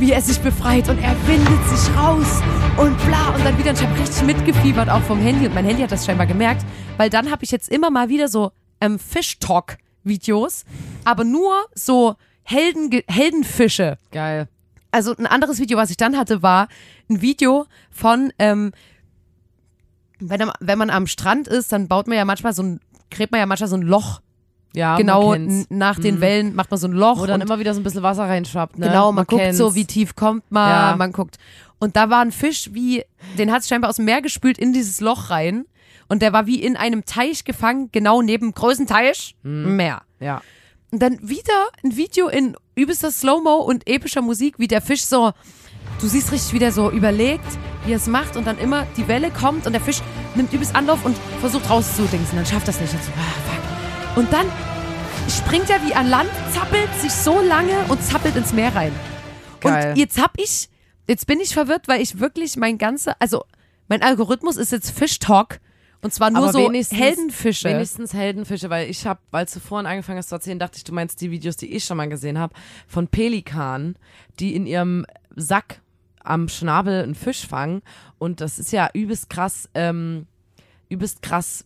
wie 0.00 0.12
er 0.12 0.22
sich 0.22 0.40
befreit. 0.40 0.88
Und 0.88 0.98
er 0.98 1.14
windet 1.26 1.68
sich 1.68 1.94
raus 1.96 2.42
und 2.76 2.96
bla. 3.06 3.34
Und 3.34 3.44
dann 3.44 3.58
wieder, 3.58 3.70
und 3.70 3.78
ich 3.78 3.86
habe 3.86 4.00
richtig 4.00 4.22
mitgefiebert 4.22 4.88
auch 4.88 5.02
vom 5.02 5.20
Handy. 5.20 5.46
Und 5.46 5.54
mein 5.54 5.64
Handy 5.64 5.82
hat 5.82 5.92
das 5.92 6.06
scheinbar 6.06 6.26
gemerkt, 6.26 6.64
weil 6.96 7.10
dann 7.10 7.30
habe 7.30 7.44
ich 7.44 7.50
jetzt 7.50 7.68
immer 7.68 7.90
mal 7.90 8.08
wieder 8.08 8.28
so 8.28 8.52
ähm, 8.80 8.98
Fish-Talk-Videos, 8.98 10.64
aber 11.04 11.24
nur 11.24 11.52
so 11.74 12.16
Helden, 12.42 13.02
Heldenfische. 13.06 13.98
Geil. 14.10 14.48
also 14.90 15.14
ein 15.16 15.26
anderes 15.26 15.58
Video, 15.60 15.78
was 15.78 15.90
ich 15.90 15.96
dann 15.96 16.16
hatte, 16.16 16.42
war 16.42 16.68
ein 17.08 17.20
Video 17.20 17.66
von, 17.90 18.32
ähm, 18.38 18.72
wenn, 20.18 20.50
wenn 20.60 20.78
man 20.78 20.90
am 20.90 21.06
Strand 21.06 21.48
ist, 21.48 21.72
dann 21.72 21.88
baut 21.88 22.06
man 22.06 22.16
ja 22.16 22.24
manchmal 22.24 22.52
so 22.52 22.62
ein, 22.62 22.80
gräbt 23.10 23.32
man 23.32 23.40
ja 23.40 23.46
manchmal 23.46 23.68
so 23.68 23.76
ein 23.76 23.82
Loch. 23.82 24.20
Ja, 24.74 24.96
genau 24.96 25.30
man 25.30 25.66
nach 25.68 25.98
den 25.98 26.16
Mhm. 26.16 26.20
Wellen 26.20 26.54
macht 26.54 26.70
man 26.70 26.78
so 26.78 26.86
ein 26.86 26.92
Loch. 26.92 27.18
Wo 27.18 27.26
dann 27.26 27.40
und 27.40 27.46
immer 27.48 27.58
wieder 27.58 27.74
so 27.74 27.80
ein 27.80 27.82
bisschen 27.82 28.02
Wasser 28.02 28.24
reinschwappt, 28.24 28.78
ne? 28.78 28.86
genau, 28.86 29.10
man, 29.12 29.26
guckt 29.26 29.42
kennt's. 29.42 29.58
so, 29.58 29.74
wie 29.74 29.84
tief 29.84 30.14
kommt 30.14 30.44
man, 30.50 30.70
Ja. 30.70 30.96
man 30.96 31.12
guckt. 31.12 31.36
Und 31.78 31.96
da 31.96 32.08
war 32.10 32.20
ein 32.20 32.30
Fisch, 32.30 32.70
wie, 32.72 33.04
den 33.38 33.50
hat 33.50 33.62
es 33.62 33.68
scheinbar 33.68 33.90
aus 33.90 33.96
dem 33.96 34.04
Meer 34.04 34.22
gespült 34.22 34.58
in 34.58 34.72
dieses 34.72 35.00
Loch 35.00 35.30
rein. 35.30 35.64
Und 36.08 36.22
der 36.22 36.32
war 36.32 36.46
wie 36.46 36.60
in 36.62 36.76
einem 36.76 37.04
Teich 37.04 37.44
gefangen, 37.44 37.88
genau 37.92 38.20
neben 38.22 38.48
dem 38.48 38.54
größten 38.54 38.86
Teich, 38.86 39.34
Mhm. 39.42 39.76
Meer. 39.76 40.02
Ja. 40.20 40.42
Und 40.92 41.00
dann 41.02 41.18
wieder 41.28 41.68
ein 41.84 41.96
Video 41.96 42.28
in 42.28 42.56
übelster 42.74 43.10
Slow-Mo 43.10 43.56
und 43.62 43.88
epischer 43.88 44.20
Musik, 44.22 44.58
wie 44.58 44.66
der 44.68 44.80
Fisch 44.82 45.02
so, 45.04 45.32
du 46.00 46.06
siehst 46.08 46.32
richtig, 46.32 46.52
wie 46.52 46.58
der 46.58 46.72
so 46.72 46.90
überlegt, 46.90 47.44
wie 47.86 47.92
er 47.92 47.96
es 47.96 48.06
macht 48.08 48.36
und 48.36 48.46
dann 48.46 48.58
immer 48.58 48.86
die 48.96 49.06
Welle 49.08 49.30
kommt 49.30 49.66
und 49.66 49.72
der 49.72 49.80
Fisch 49.80 50.00
nimmt 50.34 50.52
übelst 50.52 50.74
Anlauf 50.74 51.04
und 51.04 51.16
versucht 51.40 51.70
rauszudingsen. 51.70 52.36
Dann 52.36 52.46
schafft 52.46 52.66
das 52.68 52.80
nicht. 52.80 52.92
Und, 52.92 53.02
so, 53.04 53.10
ah, 53.12 53.50
fuck. 53.52 53.69
Und 54.16 54.32
dann 54.32 54.46
springt 55.28 55.70
er 55.70 55.82
wie 55.86 55.94
an 55.94 56.08
Land, 56.08 56.30
zappelt 56.52 56.88
sich 57.00 57.12
so 57.12 57.40
lange 57.40 57.76
und 57.88 58.02
zappelt 58.02 58.36
ins 58.36 58.52
Meer 58.52 58.74
rein. 58.74 58.92
Geil. 59.60 59.90
Und 59.90 59.96
jetzt 59.98 60.20
hab 60.20 60.32
ich, 60.38 60.68
jetzt 61.06 61.26
bin 61.26 61.40
ich 61.40 61.54
verwirrt, 61.54 61.88
weil 61.88 62.00
ich 62.00 62.18
wirklich 62.18 62.56
mein 62.56 62.78
ganzer, 62.78 63.16
also 63.18 63.44
mein 63.88 64.02
Algorithmus 64.02 64.56
ist 64.56 64.72
jetzt 64.72 64.90
Fish 64.90 65.18
Talk 65.18 65.60
und 66.02 66.12
zwar 66.14 66.30
nur 66.30 66.44
Aber 66.44 66.52
so 66.52 66.58
wenigstens- 66.60 66.98
Heldenfische. 66.98 67.68
Wenigstens 67.68 68.14
Heldenfische, 68.14 68.70
weil 68.70 68.88
ich 68.88 69.06
habe, 69.06 69.20
als 69.32 69.52
du 69.52 69.60
vorhin 69.60 69.86
angefangen 69.86 70.18
hast 70.18 70.30
zu 70.30 70.34
erzählen, 70.34 70.58
dachte 70.58 70.78
ich, 70.78 70.84
du 70.84 70.92
meinst 70.94 71.20
die 71.20 71.30
Videos, 71.30 71.56
die 71.56 71.74
ich 71.74 71.84
schon 71.84 71.96
mal 71.98 72.08
gesehen 72.08 72.38
habe, 72.38 72.54
von 72.88 73.06
Pelikanen, 73.08 73.96
die 74.38 74.54
in 74.54 74.66
ihrem 74.66 75.04
Sack 75.36 75.80
am 76.22 76.48
Schnabel 76.48 77.02
einen 77.02 77.14
Fisch 77.14 77.46
fangen. 77.46 77.82
Und 78.18 78.40
das 78.40 78.58
ist 78.58 78.72
ja 78.72 78.88
übelst 78.94 79.28
krass, 79.30 79.68
ähm, 79.74 80.26
übelst 80.88 81.22
krass 81.22 81.64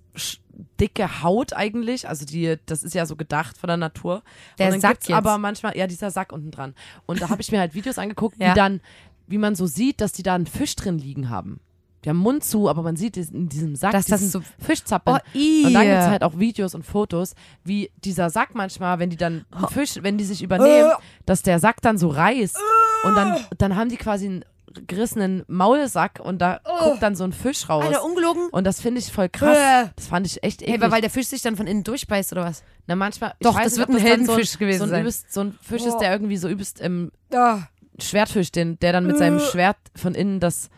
dicke 0.80 1.22
Haut 1.22 1.52
eigentlich. 1.52 2.08
Also 2.08 2.24
die, 2.24 2.56
das 2.66 2.82
ist 2.82 2.94
ja 2.94 3.06
so 3.06 3.16
gedacht 3.16 3.56
von 3.58 3.68
der 3.68 3.76
Natur. 3.76 4.22
Der 4.58 4.66
und 4.66 4.72
dann 4.74 4.80
Sack 4.80 4.90
gibt's 4.92 5.08
jetzt. 5.08 5.16
aber 5.16 5.38
manchmal, 5.38 5.76
ja, 5.76 5.86
dieser 5.86 6.10
Sack 6.10 6.32
unten 6.32 6.50
dran. 6.50 6.74
Und 7.06 7.20
da 7.22 7.28
habe 7.30 7.40
ich 7.40 7.50
mir 7.52 7.60
halt 7.60 7.74
Videos 7.74 7.98
angeguckt, 7.98 8.36
Ja. 8.40 8.50
wie 8.50 8.54
dann, 8.54 8.80
wie 9.26 9.38
man 9.38 9.54
so 9.54 9.66
sieht, 9.66 10.00
dass 10.00 10.12
die 10.12 10.22
da 10.22 10.34
einen 10.34 10.46
Fisch 10.46 10.76
drin 10.76 10.98
liegen 10.98 11.30
haben. 11.30 11.60
Die 12.04 12.10
haben 12.10 12.18
Mund 12.18 12.44
zu, 12.44 12.68
aber 12.68 12.82
man 12.82 12.96
sieht 12.96 13.16
in 13.16 13.48
diesem 13.48 13.76
Sack 13.76 13.92
Dass 13.92 14.04
das 14.04 14.30
so- 14.30 14.42
Fischzappeln. 14.58 15.20
Oh. 15.34 15.66
Und 15.66 15.72
dann 15.72 15.86
gibt's 15.86 16.06
halt 16.06 16.22
auch 16.22 16.38
Videos 16.38 16.74
und 16.74 16.84
Fotos, 16.84 17.34
wie 17.64 17.90
dieser 18.04 18.28
Sack 18.28 18.54
manchmal, 18.54 18.98
wenn 18.98 19.08
die 19.08 19.16
dann 19.16 19.46
einen 19.50 19.68
Fisch, 19.68 19.94
wenn 20.02 20.18
die 20.18 20.24
sich 20.24 20.42
übernehmen, 20.42 20.90
Äh. 20.90 21.02
dass 21.24 21.40
der 21.42 21.58
Sack 21.58 21.80
dann 21.80 21.96
so 21.96 22.08
reißt 22.08 22.58
und 23.04 23.14
dann, 23.14 23.38
dann 23.56 23.74
haben 23.76 23.88
die 23.88 23.96
quasi 23.96 24.26
einen 24.26 24.44
gerissenen 24.87 25.44
Maulsack 25.48 26.20
und 26.22 26.38
da 26.40 26.60
guckt 26.80 27.02
dann 27.02 27.14
so 27.16 27.24
ein 27.24 27.32
Fisch 27.32 27.68
raus. 27.68 27.84
Oh. 27.84 27.88
Alter, 27.88 28.04
ungelogen. 28.04 28.48
und 28.50 28.64
das 28.64 28.80
finde 28.80 29.00
ich 29.00 29.12
voll 29.12 29.28
krass. 29.28 29.56
Äh. 29.56 29.90
Das 29.96 30.06
fand 30.08 30.26
ich 30.26 30.42
echt 30.42 30.60
Hey, 30.62 30.68
eklig. 30.70 30.80
weil, 30.82 30.90
weil 30.92 31.00
der 31.00 31.10
Fisch 31.10 31.26
sich 31.28 31.42
dann 31.42 31.56
von 31.56 31.66
innen 31.66 31.84
durchbeißt 31.84 32.32
oder 32.32 32.44
was? 32.44 32.62
Na, 32.87 32.96
manchmal, 32.96 33.34
Doch, 33.40 33.54
das 33.58 33.72
nicht, 33.72 33.78
wird 33.78 33.90
ein 33.90 33.96
Heldenfisch 33.98 34.50
so 34.50 34.58
gewesen 34.58 34.78
so 34.78 34.84
ein, 34.84 34.90
sein. 34.90 35.00
Übelst, 35.00 35.32
so 35.32 35.40
ein 35.40 35.58
Fisch 35.62 35.82
ist, 35.84 35.94
Oh. 35.94 35.98
der 36.00 36.12
irgendwie 36.12 36.37
so 36.37 36.48
übelst 36.48 36.80
im 36.80 37.10
Ah. 37.32 37.60
Schwertfisch, 38.00 38.50
den, 38.52 38.78
der 38.80 38.92
dann 38.92 39.06
mit 39.06 39.18
seinem 39.18 39.38
Schwert 39.40 39.76
von 39.94 40.14
innen 40.14 40.40
das, 40.40 40.68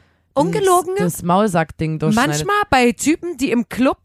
das 0.99 1.23
Maulsack-Ding 1.23 1.99
durchschneidet. 1.99 2.31
Manchmal 2.47 2.57
bei 2.71 2.93
Typen, 2.93 3.37
die 3.39 3.51
im 3.51 3.69
Club 3.69 3.99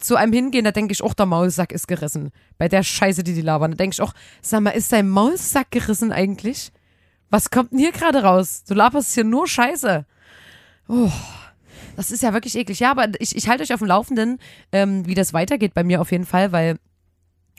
zu 0.00 0.16
einem 0.16 0.32
hingehen, 0.32 0.64
da 0.64 0.72
denke 0.72 0.92
ich, 0.92 1.02
auch 1.02 1.14
der 1.14 1.26
Maulsack 1.26 1.70
ist 1.70 1.86
gerissen. 1.86 2.32
Bei 2.58 2.66
der 2.68 2.82
Scheiße, 2.82 3.22
die 3.22 3.34
die 3.34 3.40
labern. 3.42 3.70
Da 3.70 3.76
denke 3.76 3.94
ich 3.94 4.02
auch, 4.02 4.12
sag 4.40 4.60
mal, 4.62 4.70
ist 4.70 4.90
dein 4.92 5.08
Maulsack 5.08 5.70
gerissen 5.70 6.10
eigentlich? 6.10 6.72
Was 7.32 7.50
kommt 7.50 7.72
denn 7.72 7.78
hier 7.78 7.92
gerade 7.92 8.22
raus? 8.22 8.62
Du 8.68 8.74
laberst 8.74 9.14
hier 9.14 9.24
nur 9.24 9.48
Scheiße. 9.48 10.04
Oh, 10.86 11.10
das 11.96 12.10
ist 12.10 12.22
ja 12.22 12.34
wirklich 12.34 12.54
eklig. 12.56 12.78
Ja, 12.78 12.90
aber 12.90 13.08
ich, 13.20 13.34
ich 13.34 13.48
halte 13.48 13.62
euch 13.62 13.72
auf 13.72 13.80
dem 13.80 13.88
Laufenden, 13.88 14.38
ähm, 14.70 15.06
wie 15.06 15.14
das 15.14 15.32
weitergeht 15.32 15.72
bei 15.72 15.82
mir 15.82 16.02
auf 16.02 16.12
jeden 16.12 16.26
Fall, 16.26 16.52
weil, 16.52 16.78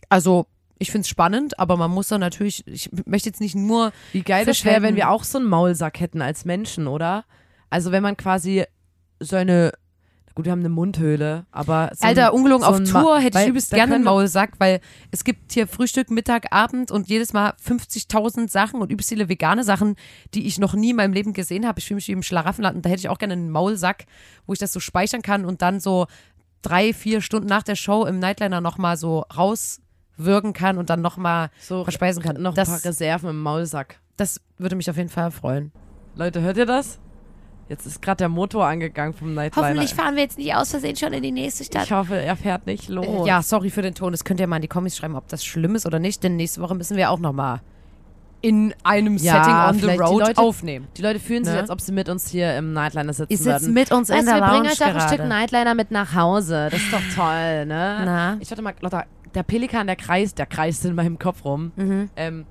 also, 0.09 0.45
ich 0.77 0.91
finde 0.91 1.05
es 1.05 1.09
spannend, 1.09 1.57
aber 1.57 1.75
man 1.75 1.89
muss 1.89 2.09
dann 2.09 2.21
natürlich, 2.21 2.67
ich 2.67 2.91
möchte 3.05 3.29
jetzt 3.29 3.41
nicht 3.41 3.55
nur 3.55 3.91
Wie 4.11 4.21
geil 4.21 4.45
das 4.45 4.63
wäre, 4.63 4.83
wenn 4.83 4.95
wir 4.95 5.09
auch 5.09 5.23
so 5.23 5.39
einen 5.39 5.47
Maulsack 5.47 5.99
hätten 5.99 6.21
als 6.21 6.45
Menschen, 6.45 6.85
oder? 6.85 7.25
Also 7.71 7.91
wenn 7.91 8.03
man 8.03 8.15
quasi 8.15 8.65
so 9.19 9.37
eine, 9.37 9.71
gut, 10.35 10.45
wir 10.45 10.51
haben 10.51 10.59
eine 10.59 10.69
Mundhöhle, 10.69 11.45
aber 11.51 11.91
so 11.93 12.05
Alter, 12.07 12.27
ein, 12.29 12.33
ungelogen 12.33 12.63
so 12.63 12.69
auf 12.69 12.77
ein 12.77 12.85
Tour 12.85 13.03
Ma- 13.15 13.17
hätte 13.19 13.39
ich 13.41 13.47
übelst 13.47 13.71
gerne 13.71 13.95
einen 13.95 14.03
Maulsack, 14.03 14.53
weil 14.59 14.79
es 15.11 15.23
gibt 15.23 15.51
hier 15.51 15.67
Frühstück, 15.67 16.09
Mittag, 16.09 16.51
Abend 16.53 16.89
und 16.91 17.07
jedes 17.07 17.33
Mal 17.33 17.53
50.000 17.63 18.49
Sachen 18.49 18.81
und 18.81 18.91
übelst 18.91 19.09
viele 19.09 19.29
vegane 19.29 19.63
Sachen, 19.63 19.95
die 20.33 20.47
ich 20.47 20.59
noch 20.59 20.73
nie 20.73 20.89
in 20.91 20.95
meinem 20.95 21.13
Leben 21.13 21.33
gesehen 21.33 21.67
habe. 21.67 21.79
Ich 21.79 21.85
fühle 21.87 21.95
mich 21.97 22.07
wie 22.07 22.13
im 22.13 22.23
Schlaraffenland 22.23 22.75
und 22.75 22.85
da 22.85 22.89
hätte 22.89 22.99
ich 23.01 23.09
auch 23.09 23.17
gerne 23.19 23.33
einen 23.33 23.51
Maulsack, 23.51 24.05
wo 24.47 24.53
ich 24.53 24.59
das 24.59 24.73
so 24.73 24.79
speichern 24.79 25.21
kann 25.21 25.45
und 25.45 25.61
dann 25.61 25.79
so 25.79 26.07
drei, 26.61 26.93
vier 26.93 27.21
Stunden 27.21 27.47
nach 27.47 27.63
der 27.63 27.75
Show 27.75 28.05
im 28.05 28.19
Nightliner 28.19 28.61
nochmal 28.61 28.97
so 28.97 29.25
rauswirken 29.35 30.53
kann 30.53 30.77
und 30.77 30.89
dann 30.89 31.01
nochmal 31.01 31.49
so 31.59 31.83
verspeisen 31.83 32.23
kann. 32.23 32.41
noch 32.41 32.53
ein 32.53 32.55
das, 32.55 32.69
paar 32.69 32.83
Reserven 32.85 33.29
im 33.29 33.41
Maulsack. 33.41 33.99
das 34.17 34.39
würde 34.57 34.75
mich 34.75 34.89
auf 34.89 34.97
jeden 34.97 35.09
Fall 35.09 35.31
freuen. 35.31 35.71
Leute, 36.15 36.41
hört 36.41 36.57
ihr 36.57 36.65
das? 36.65 36.99
Jetzt 37.69 37.85
ist 37.85 38.01
gerade 38.01 38.17
der 38.17 38.29
Motor 38.29 38.65
angegangen 38.67 39.13
vom 39.13 39.33
Nightliner. 39.33 39.87
fahren 39.87 40.15
wir 40.15 40.23
jetzt 40.23 40.37
nicht 40.37 40.53
aus 40.53 40.71
Versehen 40.71 40.95
schon 40.95 41.13
in 41.13 41.23
die 41.23 41.31
nächste 41.31 41.63
ich 41.63 41.91
hoffe, 41.91 42.15
er 42.17 42.35
fährt 42.35 42.65
nicht 42.67 42.89
los. 42.89 43.05
Äh, 43.05 43.27
Ja, 43.27 43.41
sorry 43.41 43.69
für 43.69 43.81
den 43.81 43.95
Ton. 43.95 44.11
Das 44.11 44.23
könnt 44.25 44.39
ihr 44.39 44.47
mal 44.47 44.57
in 44.57 44.61
die 44.61 44.67
Kommis 44.67 44.97
schreiben, 44.97 45.15
ob 45.15 45.27
das 45.29 45.45
schlimm 45.45 45.75
ist 45.75 45.85
oder 45.85 45.99
nicht, 45.99 46.23
denn 46.23 46.35
nächste 46.35 46.61
Woche 46.61 46.75
müssen 46.75 46.97
wir 46.97 47.09
auch 47.09 47.19
nochmal 47.19 47.61
in 48.41 48.73
einem 48.83 49.15
Ja, 49.15 49.41
Setting 49.41 49.55
on 49.55 49.73
the 49.75 49.79
vielleicht 49.79 49.99
die 49.99 50.03
road 50.03 50.19
Leute- 50.27 50.41
aufnehmen. 50.41 50.87
Die 50.97 51.01
Leute 51.01 51.19
fühlen 51.21 51.45
sich, 51.45 51.53
Ne? 51.53 51.61
als 51.61 51.69
ob 51.69 51.79
sie 51.79 51.93
mit 51.93 52.09
uns 52.09 52.27
hier 52.27 52.57
im 52.57 52.73
Nightliner 52.73 53.13
sitzen 53.13 53.37
sitzt 53.37 53.45
würden. 53.45 53.73
mit 53.73 53.91
uns 53.93 54.09
in 54.09 54.17
Weißt 54.17 54.27
du, 54.27 54.31
der 54.33 54.41
wir 54.41 54.47
bringen 54.49 54.65
euch 54.65 54.81
auch 54.83 54.95
ein 55.01 55.07
Stück. 55.07 55.25
Nightliner 55.25 55.75
mit 55.75 55.91
nach 55.91 56.13
Hause. 56.13 56.67
Das 56.69 56.81
ist 56.81 56.91
doch 56.91 56.99
toll, 57.15 57.65
ne? 57.65 58.01
Na? 58.03 58.37
Ich 58.41 58.51
warte 58.51 58.61
mal, 58.61 58.73
Lotta, 58.81 59.05
der 59.33 59.43
Pelikan, 59.43 59.87
der 59.87 59.95
kreist, 59.95 60.37
der 60.37 60.45
kreist 60.45 60.83
in 60.83 60.93
meinem 60.95 61.17
Kopf 61.17 61.45
rum. 61.45 61.71
Ähm, 62.17 62.45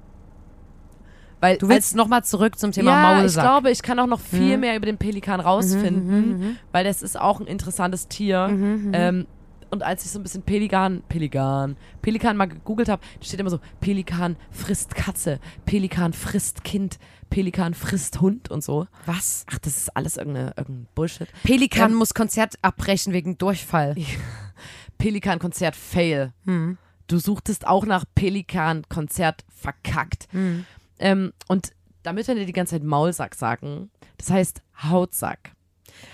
weil 1.43 1.57
Mhm. 1.57 1.59
Du 1.59 1.69
willst 1.69 1.95
nochmal 1.95 2.25
zurück 2.25 2.59
zum 2.59 2.73
Thema 2.73 2.91
ja, 2.93 3.13
ich 3.17 3.21
Maulsack. 3.23 3.45
glaube, 3.45 3.71
ich 3.71 3.83
kann 3.83 3.99
auch 3.99 4.07
noch 4.07 4.21
viel 4.21 4.55
Mhm. 4.55 4.61
mehr 4.61 4.77
über 4.77 4.87
den 4.87 4.97
Pelikan 4.97 5.41
rausfinden, 5.41 6.59
weil 6.73 6.85
das 6.85 7.03
ist 7.03 7.21
auch 7.21 7.39
ein 7.41 7.47
interessantes 7.47 8.09
Tier. 8.09 8.49
Mhm, 8.49 8.91
Ähm, 8.95 9.27
und 9.71 9.83
als 9.83 10.05
ich 10.05 10.11
so 10.11 10.19
ein 10.19 10.23
bisschen 10.23 10.43
Pelikan, 10.43 11.03
Pelikan, 11.09 11.77
Pelikan 12.03 12.37
mal 12.37 12.47
gegoogelt 12.47 12.89
habe, 12.89 13.03
steht 13.23 13.41
immer 13.41 13.49
so, 13.51 13.59
Pelikan 13.81 14.37
frisst 14.51 14.95
Katze, 14.95 15.41
Pelikan 15.65 16.13
frisst 16.13 16.63
Kind, 16.63 16.99
Pelikan 17.31 17.73
frisst 17.73 18.21
Hund 18.21 18.51
und 18.51 18.63
so. 18.63 18.87
Was? 19.07 19.47
Ach, 19.51 19.59
das 19.59 19.77
ist 19.79 19.97
alles 19.97 20.19
irgendeine, 20.19 20.53
irgendein 20.59 20.89
Bullshit. 20.95 21.27
Pelikan 21.43 21.93
ähm, 21.93 21.97
muss 21.97 22.13
Konzert 22.15 22.55
abbrechen 22.63 23.13
wegen 23.15 23.39
Durchfall. 23.39 23.95
Pelikan-Konzert 24.99 25.75
fail. 25.75 26.33
Hm. 26.45 26.79
Du 27.09 27.19
suchtest 27.19 27.67
auch 27.67 27.85
nach 27.87 28.05
Pelikan-Konzert 28.15 29.45
verkackt. 29.49 30.29
Hm. 30.33 30.65
Ähm, 30.99 31.33
und 31.49 31.73
damit 32.03 32.27
wir 32.27 32.35
die 32.35 32.53
ganze 32.53 32.75
Zeit 32.75 32.85
Maulsack 32.85 33.35
sagen, 33.35 33.91
das 34.19 34.31
heißt 34.31 34.63
Hautsack. 34.83 35.53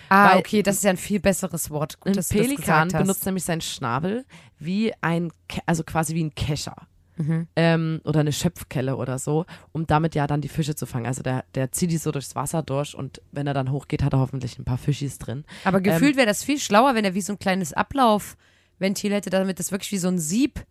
Ah, 0.08 0.30
Weil 0.30 0.38
okay, 0.38 0.62
das 0.62 0.76
ist 0.76 0.84
ja 0.84 0.90
ein 0.90 0.96
viel 0.96 1.20
besseres 1.20 1.70
Wort. 1.70 2.00
Gut, 2.00 2.16
ein 2.16 2.24
Pelikan 2.24 2.88
benutzt 2.88 3.24
nämlich 3.26 3.44
seinen 3.44 3.60
Schnabel 3.60 4.24
wie 4.58 4.92
ein, 5.00 5.32
also 5.66 5.84
quasi 5.84 6.14
wie 6.14 6.24
ein 6.24 6.34
Kescher. 6.34 6.76
Mhm. 7.16 7.48
Ähm, 7.56 8.00
oder 8.04 8.20
eine 8.20 8.32
Schöpfkelle 8.32 8.96
oder 8.96 9.18
so, 9.18 9.44
um 9.72 9.86
damit 9.86 10.14
ja 10.14 10.28
dann 10.28 10.40
die 10.40 10.48
Fische 10.48 10.76
zu 10.76 10.86
fangen. 10.86 11.06
Also 11.06 11.22
der, 11.22 11.44
der 11.54 11.72
zieht 11.72 11.90
die 11.90 11.98
so 11.98 12.12
durchs 12.12 12.36
Wasser 12.36 12.62
durch 12.62 12.94
und 12.94 13.20
wenn 13.32 13.46
er 13.48 13.54
dann 13.54 13.72
hochgeht, 13.72 14.04
hat 14.04 14.12
er 14.12 14.20
hoffentlich 14.20 14.58
ein 14.58 14.64
paar 14.64 14.78
Fischis 14.78 15.18
drin. 15.18 15.44
Aber 15.64 15.80
gefühlt 15.80 16.12
ähm, 16.12 16.18
wäre 16.18 16.26
das 16.26 16.44
viel 16.44 16.60
schlauer, 16.60 16.94
wenn 16.94 17.04
er 17.04 17.14
wie 17.14 17.20
so 17.20 17.32
ein 17.32 17.38
kleines 17.40 17.72
Ablaufventil 17.72 19.12
hätte, 19.12 19.30
damit 19.30 19.58
das 19.58 19.72
wirklich 19.72 19.90
wie 19.90 19.98
so 19.98 20.08
ein 20.08 20.20
Sieb 20.20 20.64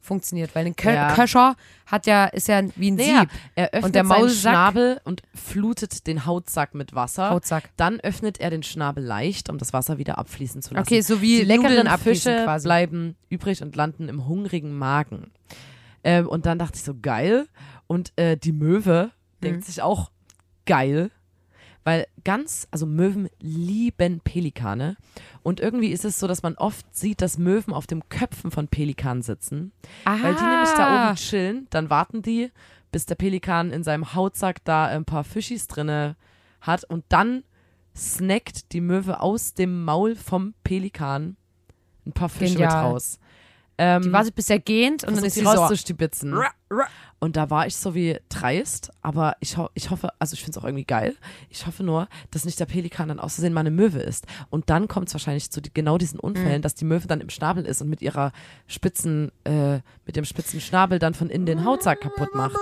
funktioniert, 0.00 0.54
weil 0.54 0.66
ein 0.66 0.76
Kö 0.76 0.90
ja. 0.90 1.14
Köcher 1.14 1.56
hat 1.86 2.06
ja, 2.06 2.26
ist 2.26 2.48
ja 2.48 2.62
wie 2.76 2.90
ein 2.90 2.96
naja, 2.96 3.20
Sieb. 3.20 3.30
Er 3.54 3.66
öffnet 3.66 3.84
und 3.84 3.94
der 3.94 4.04
seinen 4.06 4.30
Schnabel 4.30 5.00
und 5.04 5.22
flutet 5.34 6.06
den 6.06 6.26
Hautsack 6.26 6.74
mit 6.74 6.94
Wasser. 6.94 7.30
Hautsack. 7.30 7.70
Dann 7.76 8.00
öffnet 8.00 8.40
er 8.40 8.50
den 8.50 8.62
Schnabel 8.62 9.04
leicht, 9.04 9.50
um 9.50 9.58
das 9.58 9.72
Wasser 9.72 9.98
wieder 9.98 10.18
abfließen 10.18 10.62
zu 10.62 10.74
lassen. 10.74 10.86
Okay, 10.86 11.00
so 11.00 11.20
wie 11.20 11.38
die 11.38 11.44
leckeren 11.44 11.88
Fische 11.98 12.44
quasi. 12.44 12.66
bleiben 12.66 13.16
übrig 13.28 13.62
und 13.62 13.76
landen 13.76 14.08
im 14.08 14.26
hungrigen 14.26 14.76
Magen. 14.76 15.32
Ähm, 16.04 16.28
und 16.28 16.46
dann 16.46 16.58
dachte 16.58 16.76
ich 16.76 16.82
so, 16.82 16.94
geil. 17.00 17.48
Und 17.86 18.12
äh, 18.16 18.36
die 18.36 18.52
Möwe 18.52 19.10
mhm. 19.40 19.44
denkt 19.44 19.64
sich 19.64 19.82
auch, 19.82 20.10
geil. 20.66 21.10
Weil 21.88 22.06
ganz, 22.22 22.68
also 22.70 22.84
Möwen 22.84 23.30
lieben 23.40 24.20
Pelikane. 24.20 24.98
Und 25.42 25.58
irgendwie 25.58 25.88
ist 25.88 26.04
es 26.04 26.20
so, 26.20 26.26
dass 26.26 26.42
man 26.42 26.54
oft 26.56 26.84
sieht, 26.94 27.22
dass 27.22 27.38
Möwen 27.38 27.72
auf 27.72 27.86
dem 27.86 28.06
Köpfen 28.10 28.50
von 28.50 28.68
Pelikanen 28.68 29.22
sitzen. 29.22 29.72
Aha. 30.04 30.22
Weil 30.22 30.34
die 30.34 30.42
nämlich 30.42 30.68
da 30.76 31.08
oben 31.08 31.16
chillen. 31.16 31.66
Dann 31.70 31.88
warten 31.88 32.20
die, 32.20 32.52
bis 32.92 33.06
der 33.06 33.14
Pelikan 33.14 33.70
in 33.70 33.84
seinem 33.84 34.12
Hautsack 34.12 34.62
da 34.64 34.84
ein 34.84 35.06
paar 35.06 35.24
Fischis 35.24 35.66
drinne 35.66 36.16
hat. 36.60 36.84
Und 36.84 37.06
dann 37.08 37.42
snackt 37.96 38.74
die 38.74 38.82
Möwe 38.82 39.22
aus 39.22 39.54
dem 39.54 39.82
Maul 39.86 40.14
vom 40.14 40.52
Pelikan 40.64 41.38
ein 42.04 42.12
paar 42.12 42.28
Fische 42.28 42.56
Genial. 42.56 42.84
mit 42.84 42.92
raus. 42.92 43.18
Ähm, 43.80 44.02
die 44.02 44.12
wartet 44.12 44.34
bis 44.34 44.50
er 44.50 44.58
gehend 44.58 45.04
und 45.04 45.16
dann 45.16 45.24
ist 45.24 45.34
sie 45.34 45.44
rauszustibitzen. 45.44 46.34
So. 46.34 46.42
Und 47.20 47.36
da 47.36 47.48
war 47.48 47.66
ich 47.66 47.76
so 47.76 47.94
wie 47.94 48.18
dreist, 48.28 48.90
aber 49.02 49.36
ich, 49.40 49.56
ho 49.56 49.70
ich 49.74 49.90
hoffe, 49.90 50.10
also 50.18 50.34
ich 50.34 50.40
finde 50.40 50.58
es 50.58 50.62
auch 50.62 50.66
irgendwie 50.66 50.84
geil. 50.84 51.16
Ich 51.48 51.66
hoffe 51.66 51.84
nur, 51.84 52.08
dass 52.32 52.44
nicht 52.44 52.58
der 52.58 52.66
Pelikan 52.66 53.08
dann 53.08 53.20
auszusehen 53.20 53.52
mal 53.52 53.60
eine 53.60 53.70
Möwe 53.70 54.00
ist. 54.00 54.26
Und 54.50 54.68
dann 54.68 54.88
kommt 54.88 55.08
es 55.08 55.14
wahrscheinlich 55.14 55.50
zu 55.50 55.60
die, 55.60 55.72
genau 55.72 55.96
diesen 55.96 56.18
Unfällen, 56.18 56.58
mhm. 56.58 56.62
dass 56.62 56.74
die 56.74 56.84
Möwe 56.84 57.06
dann 57.06 57.20
im 57.20 57.30
Schnabel 57.30 57.64
ist 57.64 57.80
und 57.80 57.88
mit 57.88 58.02
ihrer 58.02 58.32
spitzen, 58.66 59.30
äh, 59.44 59.78
mit 60.06 60.16
dem 60.16 60.24
spitzen 60.24 60.60
Schnabel 60.60 60.98
dann 60.98 61.14
von 61.14 61.30
innen 61.30 61.46
den 61.46 61.64
Hautsack 61.64 62.00
kaputt 62.00 62.34
macht. 62.34 62.56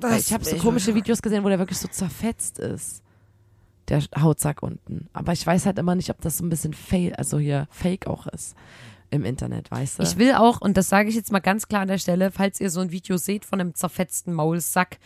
Das 0.00 0.26
ich 0.26 0.32
habe 0.32 0.44
so 0.44 0.56
komische 0.56 0.94
Videos 0.94 1.20
gesehen, 1.20 1.42
wo 1.42 1.48
der 1.48 1.58
wirklich 1.58 1.78
so 1.78 1.88
zerfetzt 1.88 2.58
ist. 2.58 3.02
Der 3.88 4.02
Hautsack 4.18 4.62
unten. 4.62 5.08
Aber 5.12 5.32
ich 5.32 5.46
weiß 5.46 5.66
halt 5.66 5.78
immer 5.78 5.94
nicht, 5.94 6.10
ob 6.10 6.20
das 6.20 6.38
so 6.38 6.44
ein 6.44 6.48
bisschen 6.48 6.74
fail, 6.74 7.14
also 7.16 7.38
hier 7.38 7.66
fake 7.70 8.06
auch 8.06 8.26
ist 8.28 8.54
im 9.10 9.24
Internet, 9.24 9.70
weißt 9.70 9.98
du? 9.98 10.02
Ich 10.02 10.16
will 10.16 10.34
auch, 10.34 10.60
und 10.60 10.76
das 10.76 10.88
sage 10.88 11.08
ich 11.08 11.14
jetzt 11.14 11.32
mal 11.32 11.40
ganz 11.40 11.68
klar 11.68 11.82
an 11.82 11.88
der 11.88 11.98
Stelle, 11.98 12.30
falls 12.30 12.60
ihr 12.60 12.70
so 12.70 12.80
ein 12.80 12.90
Video 12.90 13.16
seht 13.16 13.44
von 13.44 13.60
einem 13.60 13.74
zerfetzten 13.74 14.32
Maulsack, 14.34 14.98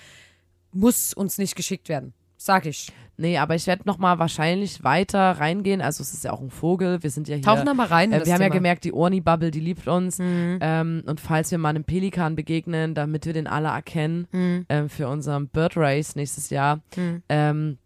muss 0.73 1.15
uns 1.15 1.39
nicht 1.39 1.57
geschickt 1.57 1.89
werden. 1.89 2.13
Sag 2.37 2.67
ich. 2.67 2.93
Nee, 3.17 3.39
aber 3.39 3.55
ich 3.55 3.67
werde 3.67 3.85
nochmal 3.87 4.19
wahrscheinlich 4.19 4.83
weiter 4.83 5.33
reingehen. 5.33 5.81
Also 5.81 6.03
es 6.03 6.13
ist 6.13 6.25
ja 6.25 6.33
auch 6.33 6.41
ein 6.41 6.51
Vogel. 6.51 7.03
Wir 7.03 7.11
sind 7.11 7.29
ja 7.29 7.37
hier. 7.37 7.45
Tauchen 7.45 7.77
mal 7.77 7.87
rein. 7.87 8.13
Äh, 8.13 8.27
wir 8.27 8.33
haben 8.33 8.41
Thema. 8.41 8.49
ja 8.49 8.49
gemerkt, 8.49 8.85
die 8.85 8.93
Orni-Bubble, 8.93 9.51
die 9.51 9.61
liebt 9.61 9.87
uns. 9.87 10.19
Mhm. 10.19 10.59
Ähm, 10.61 11.03
und 11.07 11.21
falls 11.21 11.51
wir 11.51 11.59
mal 11.59 11.71
einem 11.71 11.85
Pelikan 11.85 12.35
begegnen, 12.35 12.95
damit 12.95 13.25
wir 13.25 13.33
den 13.33 13.47
alle 13.47 13.69
erkennen, 13.69 14.27
mhm. 14.33 14.67
ähm, 14.69 14.89
für 14.89 15.09
unseren 15.09 15.49
Bird 15.49 15.77
Race 15.77 16.17
nächstes 16.17 16.51
Jahr, 16.51 16.81
mhm. 16.97 17.23
ähm, 17.29 17.79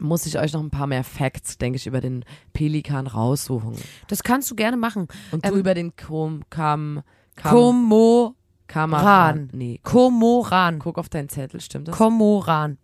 muss 0.00 0.26
ich 0.26 0.38
euch 0.38 0.52
noch 0.52 0.62
ein 0.62 0.70
paar 0.70 0.86
mehr 0.86 1.04
Facts, 1.04 1.58
denke 1.58 1.76
ich, 1.76 1.86
über 1.86 2.00
den 2.00 2.24
Pelikan 2.52 3.06
raussuchen. 3.06 3.76
Das 4.08 4.22
kannst 4.22 4.50
du 4.50 4.54
gerne 4.54 4.76
machen. 4.76 5.08
Und 5.30 5.44
du 5.44 5.50
ähm, 5.50 5.58
über 5.58 5.74
den 5.74 5.94
Kom, 5.96 6.42
Kam, 6.50 7.02
Kam 7.36 7.52
Komoran. 7.52 8.34
Kamaran. 8.66 9.50
Nee. 9.52 9.80
Komoran. 9.82 10.78
Guck 10.78 10.98
auf 10.98 11.08
deinen 11.08 11.28
Zettel, 11.28 11.60
stimmt 11.60 11.88
das? 11.88 11.96
Komoran. 11.96 12.78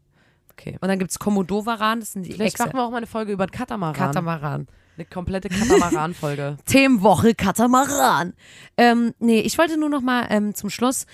Okay. 0.52 0.78
Und 0.80 0.88
dann 0.88 0.98
gibt 0.98 1.10
es 1.10 1.18
Komodowaran, 1.18 2.00
das 2.00 2.12
sind 2.12 2.24
die 2.26 2.32
Vielleicht 2.32 2.54
Exe. 2.54 2.64
machen 2.64 2.76
wir 2.78 2.84
auch 2.84 2.90
mal 2.90 2.96
eine 2.96 3.06
Folge 3.06 3.32
über 3.32 3.46
den 3.46 3.52
Katamaran. 3.52 3.94
Katamaran. 3.94 4.66
Eine 4.96 5.04
komplette 5.04 5.50
Katamaran-Folge. 5.50 6.56
Themenwoche 6.64 7.34
Katamaran. 7.34 8.32
Ähm, 8.78 9.12
nee, 9.18 9.40
ich 9.40 9.58
wollte 9.58 9.78
nur 9.78 9.90
noch 9.90 10.00
mal 10.00 10.26
ähm, 10.30 10.54
zum 10.54 10.70
Schluss 10.70 11.06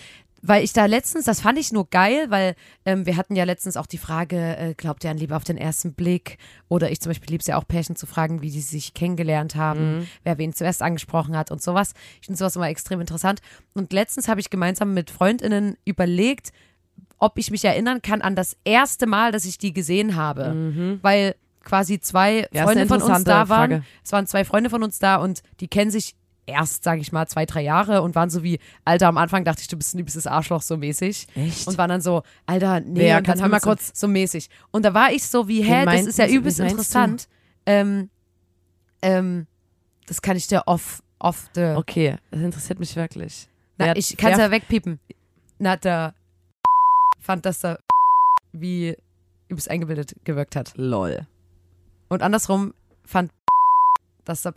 weil 0.45 0.65
ich 0.65 0.73
da 0.73 0.87
letztens, 0.87 1.25
das 1.25 1.41
fand 1.41 1.57
ich 1.57 1.73
nur 1.73 1.89
geil, 1.89 2.27
weil 2.29 2.57
ähm, 2.85 3.07
wir 3.07 3.17
hatten 3.17 3.37
ja 3.37 3.45
letztens 3.45 3.77
auch 3.77 3.87
die 3.87 3.99
Frage, 3.99 4.57
äh, 4.57 4.75
glaubt 4.75 5.05
ihr 5.05 5.11
an 5.11 5.17
Liebe 5.17 5.37
auf 5.37 5.45
den 5.45 5.57
ersten 5.57 5.95
Blick? 5.95 6.37
Oder 6.69 6.91
ich 6.91 7.01
zum 7.01 7.11
Beispiel 7.11 7.31
liebe 7.31 7.41
es 7.41 7.47
ja 7.47 7.57
auch 7.57 7.67
Pärchen 7.67 7.95
zu 7.95 8.07
fragen, 8.07 8.43
wie 8.43 8.51
die 8.51 8.61
sich 8.61 8.93
kennengelernt 8.93 9.55
haben, 9.55 9.99
mhm. 9.99 10.07
wer 10.25 10.39
wen 10.39 10.53
zuerst 10.53 10.83
angesprochen 10.83 11.37
hat 11.37 11.53
und 11.53 11.63
sowas. 11.63 11.95
Ich 12.21 12.27
finde 12.27 12.39
sowas 12.39 12.57
immer 12.57 12.69
extrem 12.69 13.01
interessant. 13.01 13.41
Und 13.75 13.93
letztens 13.93 14.27
habe 14.27 14.41
ich 14.41 14.51
gemeinsam 14.51 14.95
mit 14.95 15.11
FreundInnen 15.11 15.77
überlegt, 15.85 16.51
ob 17.19 17.39
ich 17.39 17.53
mich 17.53 17.65
erinnern 17.65 18.03
kann 18.03 18.21
an 18.21 18.35
das 18.35 18.57
erste 18.65 19.07
Mal, 19.07 19.31
dass 19.31 19.45
ich 19.45 19.59
die 19.59 19.73
gesehen 19.73 20.17
habe. 20.17 20.53
Mhm. 20.53 20.99
Weil 21.03 21.37
quasi 21.63 22.01
zwei 22.01 22.49
ja, 22.53 22.65
Freunde 22.65 22.87
von 22.87 23.01
uns 23.01 23.23
da 23.23 23.49
waren. 23.49 23.71
Frage. 23.71 23.85
Es 24.05 24.11
waren 24.11 24.27
zwei 24.27 24.45
Freunde 24.45 24.71
von 24.71 24.83
uns 24.83 24.99
da 24.99 25.17
und 25.17 25.43
die 25.61 25.69
kennen 25.69 25.93
sich 25.93 26.17
erst, 26.47 26.85
sage 26.85 27.01
ich 27.01 27.13
mal, 27.13 27.27
zwei, 27.29 27.47
drei 27.47 27.63
Jahre 27.63 28.03
und 28.03 28.15
waren 28.15 28.31
so 28.31 28.43
wie, 28.43 28.59
Alter, 28.85 29.09
am 29.09 29.19
Anfang 29.19 29.45
dachte 29.45 29.63
ich, 29.63 29.69
du 29.69 29.77
bist 29.77 29.95
ein 29.95 29.99
liebstes 29.99 30.27
Arschloch, 30.27 30.63
so 30.63 30.77
mäßig. 30.77 31.29
Echt? 31.35 31.67
Und 31.67 31.79
waren 31.79 31.89
dann 31.89 32.01
so, 32.01 32.23
Alter, 32.47 32.81
nee, 32.81 33.09
ja, 33.09 33.21
kannst 33.21 33.43
du 33.43 33.49
mal 33.49 33.61
kurz 33.61 33.93
so 33.95 34.09
mäßig. 34.09 34.49
Und 34.71 34.85
da 34.85 34.95
war 34.95 35.13
ich 35.13 35.27
so 35.27 35.49
wie, 35.49 35.63
hä, 35.63 35.85
das 35.85 36.07
ist 36.07 36.19
ja 36.19 36.27
übelst 36.27 36.61
interessant. 36.61 37.29
Ähm, 37.67 38.11
ähm, 39.03 39.47
das 40.07 40.21
kann 40.21 40.37
ich 40.37 40.47
dir 40.49 40.63
off, 40.67 41.03
off 41.19 41.49
the. 41.55 41.75
Okay, 41.77 42.17
das 42.31 42.41
interessiert 42.41 42.81
mich 42.81 42.97
wirklich. 42.97 43.49
Na, 43.79 43.87
wer, 43.87 43.97
ich 43.97 44.17
kann 44.17 44.33
es 44.33 44.39
ja 44.39 44.51
wegpiepen. 44.51 44.99
Na, 45.59 45.77
der 45.77 46.15
fand, 47.21 47.47
dass 47.47 47.65
er 47.65 47.79
wie 48.53 48.97
übelst 49.49 49.71
eingebildet 49.71 50.17
gewirkt 50.25 50.57
hat. 50.57 50.73
Lol. 50.77 51.27
Und 52.09 52.23
andersrum 52.23 52.75
fand, 53.05 53.33
dass 54.25 54.45
er 54.45 54.53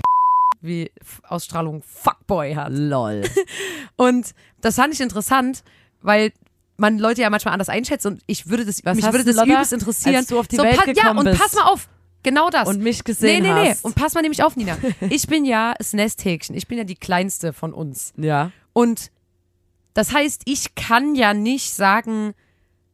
wie 0.65 0.91
Ausstrahlung 1.23 1.84
Fuckboy 1.84 2.56
hat. 2.56 2.71
Lol. 2.71 3.23
Und 3.95 4.34
das 4.62 4.75
fand 4.75 4.93
ich 4.93 5.01
interessant, 5.01 5.63
weil 6.01 6.32
man 6.78 6.99
Leute 6.99 7.21
ja 7.21 7.30
manchmal 7.30 7.54
anders 7.54 7.69
einschätzt 7.69 8.06
und 8.06 8.21
ich 8.28 8.49
würde 8.49 8.65
das, 8.65 8.84
Was 8.84 8.97
mich 8.97 9.06
würde 9.06 9.23
das 9.23 9.45
übelst 9.45 9.73
interessieren. 9.73 10.15
Als 10.15 10.28
du 10.28 10.39
auf 10.39 10.47
die 10.47 10.58
so, 10.58 10.63
Welt 10.63 10.84
gekommen 10.84 11.25
ja, 11.25 11.32
und 11.32 11.38
pass 11.38 11.54
mal 11.54 11.63
auf, 11.63 11.88
genau 12.23 12.49
das. 12.49 12.67
Und 12.67 12.82
mich 12.82 13.04
gesehen 13.04 13.43
nee, 13.43 13.54
nee, 13.54 13.62
nee. 13.62 13.69
hast. 13.69 13.86
Und 13.86 13.95
pass 13.95 14.13
mal 14.13 14.21
nämlich 14.21 14.43
auf, 14.43 14.56
Nina. 14.56 14.78
Ich 15.10 15.28
bin 15.28 15.45
ja 15.45 15.73
das 15.78 15.93
Nesthäkchen. 15.93 16.56
Ich 16.56 16.67
bin 16.67 16.78
ja 16.78 16.84
die 16.84 16.95
kleinste 16.95 17.54
von 17.54 17.73
uns. 17.73 18.13
Ja. 18.17 18.51
Und 18.73 19.12
das 19.93 20.12
heißt, 20.12 20.41
ich 20.45 20.75
kann 20.75 21.15
ja 21.15 21.34
nicht 21.34 21.73
sagen, 21.73 22.34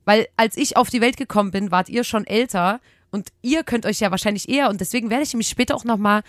weil 0.06 0.28
als 0.38 0.58
ich 0.58 0.78
auf 0.78 0.90
die 0.90 1.02
Welt 1.02 1.18
gekommen 1.18 1.52
bin, 1.52 1.72
wart 1.72 1.90
ihr 1.90 2.04
schon 2.04 2.28
älter 2.28 2.80
und 3.10 3.30
ihr 3.42 3.64
könnt 3.64 3.86
euch 3.86 4.00
ja 4.00 4.12
wahrscheinlich 4.12 4.50
eher 4.50 4.70
und 4.70 4.80
deswegen 4.80 5.10
werde 5.10 5.24
ich 5.24 5.34
mich 5.34 5.50
später 5.50 5.76
auch 5.76 5.84
nochmal 5.84 6.22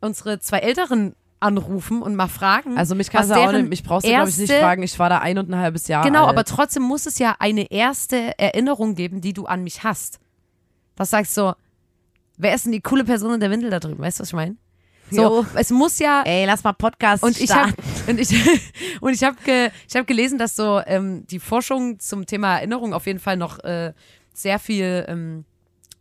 unsere 0.00 0.40
zwei 0.40 0.58
Älteren 0.58 1.14
anrufen 1.40 2.02
und 2.02 2.14
mal 2.14 2.28
fragen. 2.28 2.76
Also 2.76 2.94
mich 2.94 3.10
kannst 3.10 3.30
du 3.30 3.34
auch 3.34 3.52
nicht, 3.52 3.68
mich 3.68 3.82
brauchst 3.82 4.06
du 4.06 4.10
glaube 4.10 4.28
ich 4.28 4.36
nicht 4.36 4.52
fragen, 4.52 4.82
ich 4.82 4.98
war 4.98 5.08
da 5.08 5.18
ein 5.18 5.38
und 5.38 5.50
ein 5.50 5.56
halbes 5.56 5.88
Jahr 5.88 6.04
Genau, 6.04 6.22
alt. 6.22 6.30
aber 6.30 6.44
trotzdem 6.44 6.82
muss 6.82 7.06
es 7.06 7.18
ja 7.18 7.36
eine 7.38 7.70
erste 7.70 8.38
Erinnerung 8.38 8.94
geben, 8.94 9.20
die 9.20 9.32
du 9.32 9.46
an 9.46 9.64
mich 9.64 9.82
hast. 9.82 10.20
Was 10.96 11.10
sagst 11.10 11.36
du 11.36 11.40
so, 11.40 11.54
wer 12.36 12.54
ist 12.54 12.66
denn 12.66 12.72
die 12.72 12.82
coole 12.82 13.04
Person 13.04 13.34
in 13.34 13.40
der 13.40 13.50
Windel 13.50 13.70
da 13.70 13.80
drüben? 13.80 14.02
Weißt 14.02 14.18
du, 14.18 14.22
was 14.22 14.28
ich 14.28 14.34
meine? 14.34 14.56
So, 15.10 15.22
jo. 15.22 15.46
es 15.54 15.70
muss 15.70 15.98
ja. 15.98 16.22
Ey, 16.24 16.44
lass 16.46 16.62
mal 16.62 16.72
Podcast 16.72 17.22
und 17.22 17.40
ich 17.40 17.50
hab, 17.50 17.70
und 18.06 18.20
ich 18.20 18.30
und 19.00 19.12
ich 19.12 19.24
habe 19.24 19.36
ge, 19.44 19.70
ich 19.88 19.96
habe 19.96 20.04
gelesen, 20.04 20.38
dass 20.38 20.54
so 20.54 20.80
ähm, 20.86 21.26
die 21.26 21.40
Forschung 21.40 21.98
zum 21.98 22.26
Thema 22.26 22.56
Erinnerung 22.58 22.94
auf 22.94 23.06
jeden 23.06 23.18
Fall 23.18 23.36
noch 23.36 23.58
äh, 23.64 23.92
sehr 24.32 24.58
viel 24.58 25.04
ähm, 25.08 25.44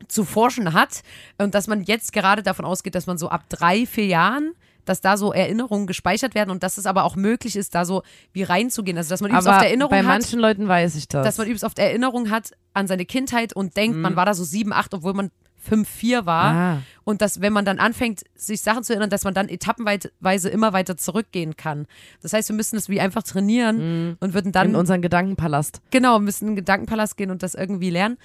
zu 0.09 0.25
forschen 0.25 0.73
hat 0.73 1.01
und 1.37 1.55
dass 1.55 1.67
man 1.67 1.83
jetzt 1.83 2.11
gerade 2.13 2.43
davon 2.43 2.65
ausgeht, 2.65 2.95
dass 2.95 3.07
man 3.07 3.17
so 3.17 3.29
ab 3.29 3.45
drei, 3.49 3.85
vier 3.85 4.07
Jahren 4.07 4.53
dass 4.85 5.01
da 5.01 5.17
so 5.17 5.31
Erinnerungen 5.31 5.85
gespeichert 5.85 6.33
werden 6.33 6.49
und 6.49 6.63
dass 6.63 6.79
es 6.79 6.87
aber 6.87 7.03
auch 7.03 7.15
möglich 7.15 7.55
ist, 7.55 7.75
da 7.75 7.85
so 7.85 8.01
wie 8.33 8.41
reinzugehen. 8.41 8.97
Also 8.97 9.11
dass 9.11 9.21
man 9.21 9.29
übelst 9.29 9.47
oft 9.47 9.61
Erinnerung 9.61 9.91
bei 9.91 9.99
hat. 9.99 10.03
Bei 10.03 10.09
manchen 10.09 10.39
Leuten 10.39 10.67
weiß 10.67 10.95
ich 10.95 11.07
das. 11.07 11.23
Dass 11.23 11.37
man 11.37 11.45
übelst 11.45 11.63
oft 11.63 11.77
Erinnerung 11.77 12.31
hat 12.31 12.53
an 12.73 12.87
seine 12.87 13.05
Kindheit 13.05 13.53
und 13.53 13.77
denkt, 13.77 13.97
mhm. 13.97 14.01
man 14.01 14.15
war 14.15 14.25
da 14.25 14.33
so 14.33 14.43
sieben, 14.43 14.73
acht, 14.73 14.93
obwohl 14.95 15.13
man 15.13 15.29
5-4 15.69 16.25
war. 16.25 16.53
Ah. 16.53 16.77
Und 17.03 17.21
dass, 17.21 17.41
wenn 17.41 17.53
man 17.53 17.65
dann 17.65 17.79
anfängt, 17.79 18.23
sich 18.35 18.61
Sachen 18.61 18.83
zu 18.83 18.93
erinnern, 18.93 19.09
dass 19.09 19.23
man 19.23 19.33
dann 19.33 19.49
etappenweise 19.49 20.49
immer 20.49 20.73
weiter 20.73 20.97
zurückgehen 20.97 21.55
kann. 21.55 21.85
Das 22.21 22.33
heißt, 22.33 22.49
wir 22.49 22.55
müssen 22.55 22.75
das 22.75 22.89
wie 22.89 23.01
einfach 23.01 23.23
trainieren 23.23 24.17
und 24.19 24.33
würden 24.33 24.51
dann 24.51 24.69
In 24.69 24.75
unseren 24.75 25.01
Gedankenpalast. 25.01 25.81
Genau, 25.91 26.19
müssen 26.19 26.45
in 26.45 26.51
den 26.51 26.55
Gedankenpalast 26.57 27.17
gehen 27.17 27.29
und 27.29 27.43
das 27.43 27.55
irgendwie 27.55 27.89
lernen. 27.89 28.17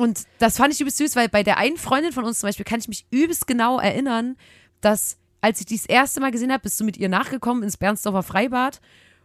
Und 0.00 0.24
das 0.38 0.56
fand 0.56 0.72
ich 0.72 0.80
übelst 0.80 0.96
süß, 0.96 1.14
weil 1.14 1.28
bei 1.28 1.42
der 1.42 1.58
einen 1.58 1.76
Freundin 1.76 2.12
von 2.12 2.24
uns 2.24 2.40
zum 2.40 2.48
Beispiel 2.48 2.64
kann 2.64 2.80
ich 2.80 2.88
mich 2.88 3.04
übelst 3.10 3.46
genau 3.46 3.78
erinnern, 3.78 4.38
dass 4.80 5.18
als 5.42 5.60
ich 5.60 5.66
die 5.66 5.76
das 5.76 5.84
erste 5.84 6.20
Mal 6.20 6.30
gesehen 6.30 6.50
habe, 6.50 6.62
bist 6.62 6.80
du 6.80 6.84
mit 6.84 6.96
ihr 6.96 7.10
nachgekommen 7.10 7.62
ins 7.62 7.76
Bernsdorfer 7.76 8.22
Freibad 8.22 8.80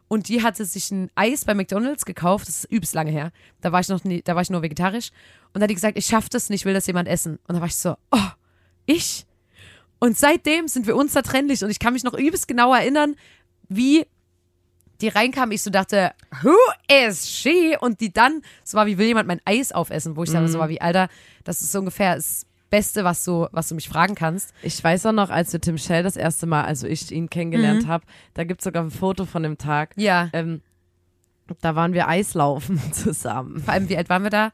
und 0.09 0.27
die 0.27 0.43
hatte 0.43 0.65
sich 0.65 0.91
ein 0.91 1.09
Eis 1.15 1.45
bei 1.45 1.53
McDonalds 1.53 2.03
gekauft, 2.03 2.49
das 2.49 2.65
ist 2.65 2.71
übelst 2.73 2.93
lange 2.93 3.11
her. 3.11 3.31
Da 3.61 3.71
war 3.71 3.79
ich 3.79 3.87
noch 3.87 4.03
nie, 4.03 4.21
da 4.21 4.35
war 4.35 4.41
ich 4.41 4.49
nur 4.49 4.63
vegetarisch 4.63 5.11
und 5.45 5.53
dann 5.53 5.63
hat 5.63 5.69
die 5.69 5.75
gesagt, 5.75 5.97
ich 5.97 6.07
schaff 6.07 6.27
das 6.27 6.49
nicht, 6.49 6.65
will 6.65 6.73
das 6.73 6.87
jemand 6.87 7.07
essen. 7.07 7.39
Und 7.47 7.55
da 7.55 7.61
war 7.61 7.67
ich 7.67 7.77
so, 7.77 7.95
oh, 8.11 8.29
ich? 8.85 9.25
Und 9.99 10.17
seitdem 10.17 10.67
sind 10.67 10.87
wir 10.87 10.97
unzertrennlich 10.97 11.63
und 11.63 11.69
ich 11.69 11.79
kann 11.79 11.93
mich 11.93 12.03
noch 12.03 12.15
übelst 12.15 12.49
genau 12.49 12.73
erinnern, 12.73 13.15
wie 13.69 14.07
die 15.01 15.07
reinkam, 15.09 15.51
ich 15.51 15.61
so 15.61 15.69
dachte, 15.69 16.11
who 16.41 16.55
is 17.07 17.29
she? 17.29 17.75
Und 17.79 17.99
die 18.01 18.11
dann, 18.13 18.41
so 18.63 18.77
war 18.77 18.85
wie, 18.85 18.97
will 18.97 19.07
jemand 19.07 19.27
mein 19.27 19.41
Eis 19.45 19.71
aufessen? 19.71 20.15
Wo 20.15 20.23
ich 20.23 20.31
dann 20.31 20.47
so 20.47 20.59
war 20.59 20.69
wie, 20.69 20.79
Alter, 20.81 21.09
das 21.43 21.61
ist 21.61 21.71
so 21.71 21.79
ungefähr 21.79 22.15
das 22.15 22.45
Beste, 22.69 23.03
was 23.03 23.23
du, 23.23 23.47
was 23.51 23.69
du 23.69 23.75
mich 23.75 23.87
fragen 23.87 24.15
kannst. 24.15 24.53
Ich 24.63 24.83
weiß 24.83 25.05
auch 25.05 25.11
noch, 25.11 25.29
als 25.29 25.53
wir 25.53 25.61
Tim 25.61 25.77
Shell 25.77 26.03
das 26.03 26.15
erste 26.17 26.45
Mal, 26.45 26.63
also 26.65 26.87
ich 26.87 27.11
ihn 27.11 27.29
kennengelernt 27.29 27.83
Mhm. 27.83 27.87
habe, 27.87 28.05
da 28.33 28.43
gibt 28.43 28.61
es 28.61 28.63
sogar 28.65 28.83
ein 28.83 28.91
Foto 28.91 29.25
von 29.25 29.43
dem 29.43 29.57
Tag. 29.57 29.91
Ja. 29.97 30.29
Ähm, 30.33 30.61
da 31.61 31.75
waren 31.75 31.93
wir 31.93 32.07
Eislaufen 32.07 32.79
zusammen. 32.91 33.61
Vor 33.61 33.73
allem, 33.73 33.87
wie 33.89 33.97
alt 33.97 34.09
waren 34.09 34.23
wir 34.23 34.31
da? 34.31 34.51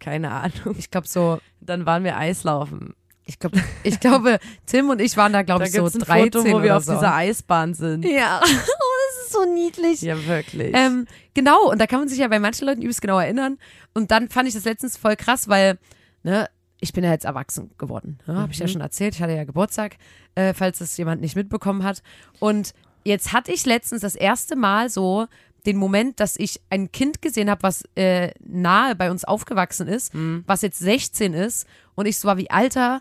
Keine 0.00 0.32
Ahnung. 0.32 0.74
Ich 0.76 0.90
glaube 0.90 1.06
so, 1.06 1.38
Dann 1.60 1.86
waren 1.86 2.02
wir 2.02 2.16
Eislaufen. 2.16 2.94
Ich 3.24 3.38
glaube, 3.38 3.60
ich 3.82 4.00
glaube, 4.00 4.38
Tim 4.66 4.90
und 4.90 5.00
ich 5.00 5.16
waren 5.16 5.32
da, 5.32 5.42
glaube 5.42 5.64
ich, 5.64 5.72
so 5.72 5.84
gibt 5.84 5.88
es 5.88 5.94
ein 5.94 6.00
13 6.00 6.42
Foto, 6.42 6.52
wo 6.52 6.62
wir 6.62 6.76
auf 6.76 6.84
so. 6.84 6.94
dieser 6.94 7.14
Eisbahn 7.14 7.74
sind. 7.74 8.04
Ja. 8.04 8.40
Oh, 8.84 9.16
das 9.16 9.26
ist 9.26 9.32
so 9.32 9.44
niedlich. 9.44 10.02
Ja, 10.02 10.26
wirklich. 10.26 10.74
Ähm, 10.74 11.06
genau, 11.34 11.70
und 11.70 11.80
da 11.80 11.86
kann 11.86 12.00
man 12.00 12.08
sich 12.08 12.18
ja 12.18 12.28
bei 12.28 12.38
manchen 12.38 12.66
Leuten 12.66 12.82
übelst 12.82 13.00
genau 13.00 13.18
erinnern. 13.18 13.58
Und 13.94 14.10
dann 14.10 14.28
fand 14.28 14.48
ich 14.48 14.54
das 14.54 14.64
letztens 14.64 14.96
voll 14.96 15.16
krass, 15.16 15.48
weil, 15.48 15.78
ne, 16.22 16.48
ich 16.80 16.92
bin 16.92 17.04
ja 17.04 17.10
jetzt 17.10 17.24
erwachsen 17.24 17.70
geworden. 17.78 18.18
Ne? 18.26 18.36
Habe 18.36 18.52
ich 18.52 18.58
ja 18.58 18.68
schon 18.68 18.80
erzählt. 18.80 19.14
Ich 19.14 19.22
hatte 19.22 19.34
ja 19.34 19.44
Geburtstag, 19.44 19.96
äh, 20.34 20.52
falls 20.52 20.78
das 20.78 20.96
jemand 20.96 21.20
nicht 21.20 21.36
mitbekommen 21.36 21.84
hat. 21.84 22.02
Und 22.40 22.72
jetzt 23.04 23.32
hatte 23.32 23.52
ich 23.52 23.64
letztens 23.66 24.02
das 24.02 24.14
erste 24.14 24.56
Mal 24.56 24.90
so 24.90 25.26
den 25.64 25.76
Moment, 25.76 26.18
dass 26.18 26.36
ich 26.36 26.60
ein 26.70 26.90
Kind 26.90 27.22
gesehen 27.22 27.48
habe, 27.48 27.62
was 27.62 27.84
äh, 27.94 28.32
nahe 28.40 28.96
bei 28.96 29.10
uns 29.10 29.24
aufgewachsen 29.24 29.86
ist, 29.86 30.12
was 30.46 30.62
jetzt 30.62 30.80
16 30.80 31.34
ist. 31.34 31.66
Und 31.94 32.06
ich 32.06 32.18
so 32.18 32.26
war 32.26 32.36
wie, 32.36 32.50
Alter, 32.50 33.00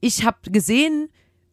ich 0.00 0.24
habe 0.24 0.50
gesehen, 0.50 1.08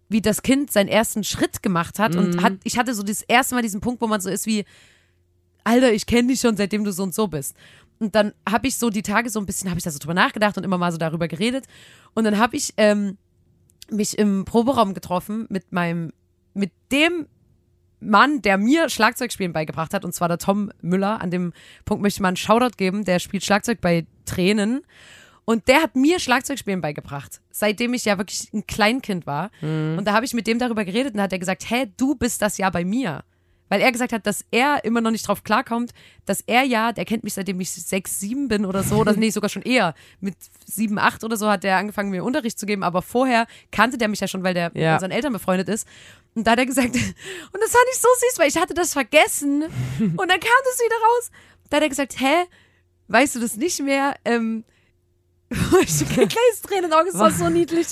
wie 0.09 0.21
das 0.21 0.43
Kind 0.43 0.71
seinen 0.71 0.89
ersten 0.89 1.23
Schritt 1.23 1.63
gemacht 1.63 1.99
hat. 1.99 2.15
Und 2.15 2.41
hat, 2.43 2.53
ich 2.63 2.77
hatte 2.77 2.93
so 2.93 3.03
das 3.03 3.21
erste 3.23 3.55
Mal 3.55 3.61
diesen 3.61 3.81
Punkt, 3.81 4.01
wo 4.01 4.07
man 4.07 4.21
so 4.21 4.29
ist 4.29 4.45
wie, 4.45 4.63
Alter, 5.63 5.91
ich 5.93 6.05
kenne 6.05 6.29
dich 6.29 6.39
schon, 6.39 6.57
seitdem 6.57 6.83
du 6.83 6.91
so 6.91 7.03
und 7.03 7.13
so 7.13 7.27
bist. 7.27 7.55
Und 7.99 8.15
dann 8.15 8.33
habe 8.47 8.67
ich 8.67 8.75
so 8.75 8.89
die 8.89 9.01
Tage 9.01 9.29
so 9.29 9.39
ein 9.39 9.45
bisschen, 9.45 9.69
habe 9.69 9.77
ich 9.77 9.83
da 9.83 9.91
so 9.91 9.99
drüber 9.99 10.13
nachgedacht 10.13 10.57
und 10.57 10.63
immer 10.63 10.77
mal 10.77 10.91
so 10.91 10.97
darüber 10.97 11.27
geredet. 11.27 11.65
Und 12.13 12.25
dann 12.25 12.37
habe 12.37 12.55
ich 12.55 12.73
ähm, 12.77 13.17
mich 13.89 14.17
im 14.17 14.45
Proberaum 14.45 14.93
getroffen 14.93 15.45
mit 15.49 15.71
meinem, 15.71 16.11
mit 16.53 16.71
dem 16.91 17.27
Mann, 17.99 18.41
der 18.41 18.57
mir 18.57 18.89
Schlagzeugspielen 18.89 19.53
beigebracht 19.53 19.93
hat, 19.93 20.03
und 20.03 20.13
zwar 20.13 20.27
der 20.27 20.37
Tom 20.37 20.71
Müller. 20.81 21.21
An 21.21 21.31
dem 21.31 21.53
Punkt 21.85 22.01
möchte 22.01 22.17
ich 22.17 22.21
mal 22.21 22.27
einen 22.29 22.37
Shoutout 22.37 22.75
geben. 22.77 23.05
Der 23.05 23.19
spielt 23.19 23.45
Schlagzeug 23.45 23.79
bei 23.79 24.05
Tränen. 24.25 24.81
Und 25.45 25.67
der 25.67 25.81
hat 25.81 25.95
mir 25.95 26.19
Schlagzeugspielen 26.19 26.79
beigebracht, 26.81 27.41
seitdem 27.51 27.93
ich 27.93 28.05
ja 28.05 28.17
wirklich 28.17 28.47
ein 28.53 28.65
Kleinkind 28.65 29.25
war. 29.27 29.51
Und 29.61 30.05
da 30.05 30.13
habe 30.13 30.25
ich 30.25 30.33
mit 30.33 30.47
dem 30.47 30.57
darüber 30.59 30.85
geredet 30.85 31.13
und 31.13 31.17
da 31.17 31.23
hat 31.23 31.33
er 31.33 31.39
gesagt, 31.39 31.69
hä, 31.69 31.87
du 31.97 32.15
bist 32.15 32.41
das 32.41 32.57
ja 32.57 32.69
bei 32.69 32.85
mir. 32.85 33.23
Weil 33.69 33.81
er 33.81 33.91
gesagt 33.91 34.13
hat, 34.13 34.27
dass 34.27 34.45
er 34.51 34.85
immer 34.85 35.01
noch 35.01 35.09
nicht 35.09 35.27
drauf 35.27 35.43
klarkommt, 35.43 35.93
dass 36.25 36.41
er 36.45 36.63
ja, 36.63 36.91
der 36.91 37.05
kennt 37.05 37.23
mich 37.23 37.33
seitdem 37.33 37.59
ich 37.59 37.71
sechs, 37.71 38.19
sieben 38.19 38.47
bin 38.47 38.65
oder 38.65 38.83
so, 38.83 38.97
oder 38.97 39.13
nee, 39.13 39.31
sogar 39.31 39.49
schon 39.49 39.63
eher. 39.63 39.95
Mit 40.19 40.35
sieben, 40.65 40.99
acht 40.99 41.23
oder 41.23 41.37
so 41.37 41.49
hat 41.49 41.65
er 41.65 41.77
angefangen, 41.77 42.11
mir 42.11 42.23
Unterricht 42.23 42.59
zu 42.59 42.65
geben, 42.67 42.83
aber 42.83 43.01
vorher 43.01 43.47
kannte 43.71 43.97
der 43.97 44.09
mich 44.09 44.19
ja 44.19 44.27
schon, 44.27 44.43
weil 44.43 44.53
der 44.53 44.71
Ja. 44.75 44.91
mit 44.91 44.93
unseren 45.01 45.11
Eltern 45.11 45.33
befreundet 45.33 45.69
ist. 45.69 45.87
Und 46.35 46.45
da 46.45 46.51
hat 46.51 46.59
er 46.59 46.65
gesagt, 46.67 46.93
und 46.95 47.61
das 47.61 47.71
fand 47.71 47.83
ich 47.93 47.99
so 47.99 48.07
süß, 48.29 48.37
weil 48.39 48.47
ich 48.49 48.57
hatte 48.57 48.73
das 48.75 48.93
vergessen. 48.93 49.63
Und 49.99 50.17
dann 50.29 50.39
kam 50.39 50.61
das 50.65 50.79
wieder 50.79 50.95
raus. 50.95 51.31
Da 51.69 51.77
hat 51.77 51.83
er 51.83 51.89
gesagt, 51.89 52.19
hä, 52.19 52.45
weißt 53.07 53.35
du 53.35 53.39
das 53.39 53.57
nicht 53.57 53.79
mehr? 53.81 54.15
Ähm, 54.25 54.63
ich 55.81 55.99
krieg 55.99 56.29
kleines 56.29 56.61
Tränen 56.61 56.85
in 56.85 56.89
den 56.91 56.93
Augen, 56.99 57.09
es 57.09 57.17
war 57.19 57.31
so 57.31 57.49
niedlich. 57.49 57.87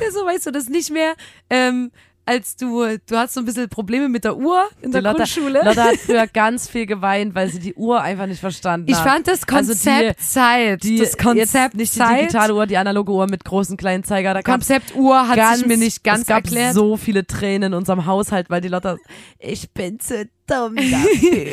Der 0.00 0.12
so, 0.12 0.24
weißt 0.24 0.46
du 0.46 0.50
das 0.50 0.68
nicht 0.68 0.90
mehr? 0.90 1.14
Ähm, 1.50 1.90
als 2.28 2.56
du, 2.56 2.84
du 3.06 3.16
hast 3.16 3.32
so 3.32 3.40
ein 3.40 3.46
bisschen 3.46 3.70
Probleme 3.70 4.10
mit 4.10 4.22
der 4.22 4.36
Uhr 4.36 4.62
in 4.82 4.92
der 4.92 5.00
Die 5.00 5.06
Lotta, 5.06 5.16
Grundschule. 5.24 5.62
Lotta 5.64 5.84
hat 5.84 5.96
früher 5.96 6.26
ganz 6.32 6.68
viel 6.68 6.84
geweint, 6.84 7.34
weil 7.34 7.48
sie 7.48 7.58
die 7.58 7.72
Uhr 7.72 8.02
einfach 8.02 8.26
nicht 8.26 8.40
verstanden 8.40 8.90
ich 8.90 8.98
hat. 8.98 9.08
fand 9.08 9.28
das 9.28 9.48
Also 9.48 9.72
Konzept 9.72 10.20
Zeit. 10.20 10.82
die, 10.82 10.98
das 10.98 11.16
Konzept 11.16 11.74
nicht 11.74 11.94
die 11.94 11.98
Zeit. 11.98 12.20
digitale 12.20 12.54
Uhr, 12.54 12.66
die 12.66 12.76
analoge 12.76 13.12
Uhr 13.12 13.26
mit 13.30 13.46
großen 13.46 13.78
kleinen 13.78 14.04
Zeiger. 14.04 14.34
Da 14.34 14.42
Konzept 14.42 14.94
Uhr 14.94 15.26
hat 15.26 15.36
ganz, 15.36 15.60
sich 15.60 15.68
mir 15.68 15.78
nicht 15.78 16.04
ganz 16.04 16.20
es 16.20 16.26
gab 16.26 16.44
erklärt. 16.44 16.74
so 16.74 16.98
viele 16.98 17.26
Tränen 17.26 17.72
in 17.72 17.74
unserem 17.78 18.04
Haushalt, 18.04 18.50
weil 18.50 18.60
die 18.60 18.68
Lotta, 18.68 18.98
ich 19.38 19.72
bin 19.72 19.98
zu 19.98 20.28
dumm 20.46 20.76
dafür. 20.76 21.46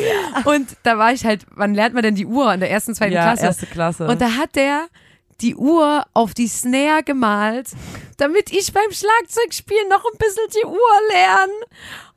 Und 0.54 0.68
da 0.84 0.98
war 0.98 1.14
ich 1.14 1.24
halt, 1.24 1.46
wann 1.56 1.74
lernt 1.74 1.94
man 1.94 2.04
denn 2.04 2.16
die 2.16 2.26
Uhr? 2.26 2.54
In 2.54 2.60
der 2.60 2.70
ersten, 2.70 2.94
zweiten 2.96 3.14
ja, 3.14 3.24
Klasse. 3.24 3.46
erste 3.46 3.66
Klasse. 3.66 4.08
Und 4.08 4.20
da 4.20 4.32
hat 4.32 4.58
der 4.58 4.88
die 5.42 5.56
Uhr 5.56 6.06
auf 6.14 6.34
die 6.34 6.48
Snare 6.48 7.04
gemalt, 7.04 7.68
damit 8.18 8.52
ich 8.52 8.72
beim 8.72 8.92
Schlagzeugspielen 8.92 9.90
noch 9.90 10.04
ein 10.06 10.18
bisschen 10.18 10.44
die 10.62 10.66
Uhr 10.66 10.78
lerne. 11.12 11.52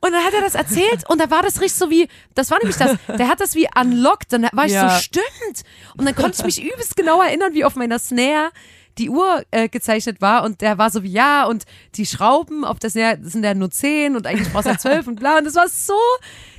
Und 0.01 0.13
dann 0.13 0.25
hat 0.25 0.35
er 0.35 0.41
das 0.43 0.55
erzählt 0.55 1.09
und 1.11 1.21
da 1.21 1.29
war 1.31 1.43
das 1.43 1.61
richtig 1.61 1.75
so 1.79 1.91
wie, 1.91 2.09
das 2.37 2.51
war 2.53 2.59
nämlich 2.59 2.77
das, 2.77 2.97
der 3.09 3.29
hat 3.29 3.41
das 3.41 3.57
wie 3.57 3.69
unlocked, 3.77 4.33
dann 4.33 4.47
war 4.53 4.67
ich 4.67 4.73
Ja. 4.73 4.89
so, 4.91 5.03
stimmt. 5.03 5.63
Und 5.97 6.05
dann 6.07 6.15
konnte 6.15 6.39
ich 6.39 6.45
mich 6.45 6.63
übelst 6.63 6.95
genau 6.97 7.21
erinnern, 7.21 7.53
wie 7.55 7.65
auf 7.65 7.75
meiner 7.75 7.99
Snare 7.99 8.51
die 8.99 9.11
Uhr 9.11 9.43
äh, 9.51 9.69
gezeichnet 9.69 10.21
war 10.21 10.45
und 10.45 10.61
der 10.61 10.79
war 10.79 10.91
so 10.91 11.03
wie, 11.03 11.11
ja, 11.13 11.45
und 11.47 11.65
die 11.97 12.07
Schrauben 12.07 12.65
auf 12.65 12.79
der 12.79 12.91
Snare 12.91 13.19
sind 13.23 13.45
ja 13.45 13.55
nur 13.55 13.71
10 13.71 14.15
und 14.17 14.27
eigentlich 14.27 14.53
brauchst 14.53 14.67
du 14.67 14.71
ja 14.73 14.79
12 14.79 15.07
und 15.09 15.21
bla. 15.21 15.39
Und 15.39 15.45
das 15.45 15.55
war 15.57 15.69
so 15.69 15.95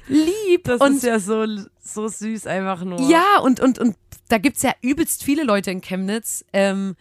lieb. 0.08 0.64
das 0.66 0.82
und 0.82 0.96
ist 0.98 1.04
ja 1.04 1.20
so, 1.20 1.46
so 1.94 2.08
süß 2.08 2.48
einfach 2.48 2.84
nur. 2.84 3.02
ja, 3.10 3.40
und, 3.44 3.60
und, 3.60 3.80
und 3.80 3.96
da 4.30 4.38
gibt's 4.38 4.62
ja 4.64 4.72
übelst 4.82 5.24
viele 5.24 5.44
Leute 5.44 5.72
in 5.72 5.82
Chemnitz, 5.82 6.46
ähm, 6.54 6.96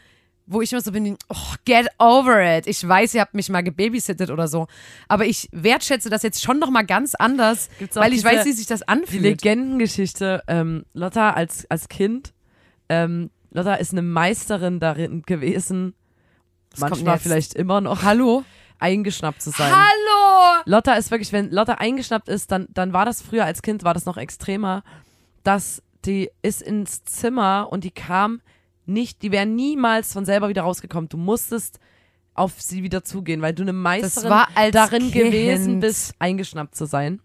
wo 0.47 0.63
ich 0.63 0.73
immer 0.73 0.81
so 0.81 0.93
bin, 0.93 1.17
oh, 1.29 1.37
get 1.67 1.89
over 1.99 2.57
it. 2.57 2.67
Ich 2.67 2.87
weiß, 2.87 3.13
ihr 3.15 3.21
habt 3.21 3.35
mich 3.35 3.51
mal 3.51 3.63
gebabysittet 3.63 4.31
oder 4.31 4.49
so. 4.49 4.67
Aber 5.07 5.27
ich 5.27 5.49
wertschätze 5.53 6.09
das 6.09 6.23
jetzt 6.23 6.43
schon 6.43 6.59
noch 6.59 6.71
mal 6.71 6.87
ganz 6.87 7.15
anders, 7.15 7.69
weil 7.95 8.13
ich 8.15 8.23
diese- 8.23 8.29
weiß, 8.35 8.47
wie 8.47 8.53
sich 8.53 8.67
das 8.67 8.81
Die 8.81 8.89
anfühlt. 8.89 9.23
Legendengeschichte, 9.23 10.43
ähm, 10.49 10.85
Lotta 10.95 11.31
als, 11.33 11.67
als 11.71 11.89
Kind, 11.89 12.33
ähm, 12.89 13.29
Lotta 13.51 13.75
ist 13.75 13.93
eine 13.93 14.01
Meisterin 14.03 14.81
darin 14.81 15.21
gewesen, 15.23 15.95
kommt 16.71 16.91
manchmal 16.93 17.19
vielleicht 17.19 17.53
immer 17.55 17.81
noch 17.83 18.03
Hallo? 18.03 18.45
Eingeschnappt 18.79 19.43
zu 19.43 19.51
sein. 19.51 19.73
Hallo! 19.73 20.63
Lotta 20.65 20.95
ist 20.95 21.11
wirklich, 21.11 21.33
wenn 21.33 21.51
Lotta 21.51 21.75
eingeschnappt 21.75 22.29
ist, 22.29 22.51
dann, 22.53 22.67
dann 22.71 22.93
war 22.93 23.05
das 23.05 23.23
früher 23.23 23.45
als 23.45 23.63
Kind, 23.63 23.85
war 23.85 23.95
das 23.95 24.05
noch 24.05 24.17
extremer, 24.17 24.83
dass 25.43 25.83
die 26.05 26.31
ist 26.43 26.63
ins 26.63 27.05
Zimmer 27.05 27.69
und 27.71 27.85
die 27.85 27.91
kam 27.91 28.41
nicht, 28.87 29.23
die 29.23 29.33
wäre 29.33 29.47
niemals 29.47 30.13
von 30.13 30.25
selber 30.25 30.49
wieder 30.49 30.63
rausgekommen. 30.63 31.09
Du 31.09 31.17
musstest 31.17 31.79
auf 32.35 32.61
sie 32.61 32.83
wieder 32.83 33.03
zugehen, 33.05 33.43
weil 33.43 33.53
du 33.53 33.63
eine 33.63 33.73
Meisterin 33.73 34.73
darin 34.73 35.11
Kind. 35.11 35.13
gewesen 35.13 35.81
bist, 35.81 36.15
eingeschnappt 36.19 36.75
zu 36.75 36.87
sein. 36.87 37.21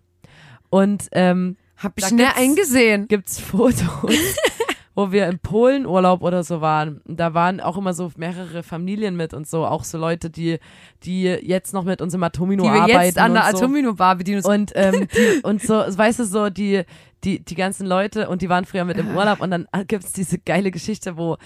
Und 0.70 1.08
ähm, 1.12 1.56
Hab 1.78 1.98
ich 1.98 2.06
schnell 2.08 2.32
eingesehen. 2.36 3.08
gibt's 3.08 3.40
Fotos, 3.40 3.76
wo 4.96 5.12
wir 5.12 5.28
im 5.28 5.40
Polen 5.40 5.86
Urlaub 5.86 6.22
oder 6.22 6.44
so 6.44 6.62
waren. 6.62 7.02
Da 7.06 7.34
waren 7.34 7.60
auch 7.60 7.78
immer 7.78 7.94
so 7.94 8.12
mehrere 8.18 8.64
Familien 8.64 9.16
mit 9.16 9.34
und 9.34 9.48
so, 9.48 9.66
auch 9.66 9.84
so 9.84 9.98
Leute, 9.98 10.30
die, 10.30 10.60
die 11.04 11.24
jetzt 11.24 11.74
noch 11.74 11.84
mit 11.84 12.02
uns 12.02 12.14
im 12.14 12.24
Atomino 12.24 12.64
Die 12.64 12.70
wir 12.70 12.84
arbeiten. 12.84 13.06
jetzt 13.06 13.18
an 13.18 13.34
der 13.34 13.46
und 13.46 13.52
so. 13.52 13.58
Atomino-Bar 13.58 14.16
bedienen. 14.16 14.46
Und, 14.46 14.72
ähm, 14.76 15.08
die, 15.14 15.44
und 15.44 15.62
so, 15.62 15.74
weißt 15.76 16.20
du, 16.20 16.26
so 16.26 16.50
die, 16.50 16.84
die, 17.24 17.44
die 17.44 17.56
ganzen 17.56 17.88
Leute 17.88 18.30
und 18.30 18.42
die 18.42 18.50
waren 18.50 18.66
früher 18.66 18.86
mit 18.86 18.98
im 18.98 19.16
Urlaub 19.16 19.42
und 19.42 19.52
dann 19.52 19.68
gibt's 19.88 20.14
diese 20.14 20.38
geile 20.38 20.72
Geschichte, 20.72 21.18
wo 21.18 21.38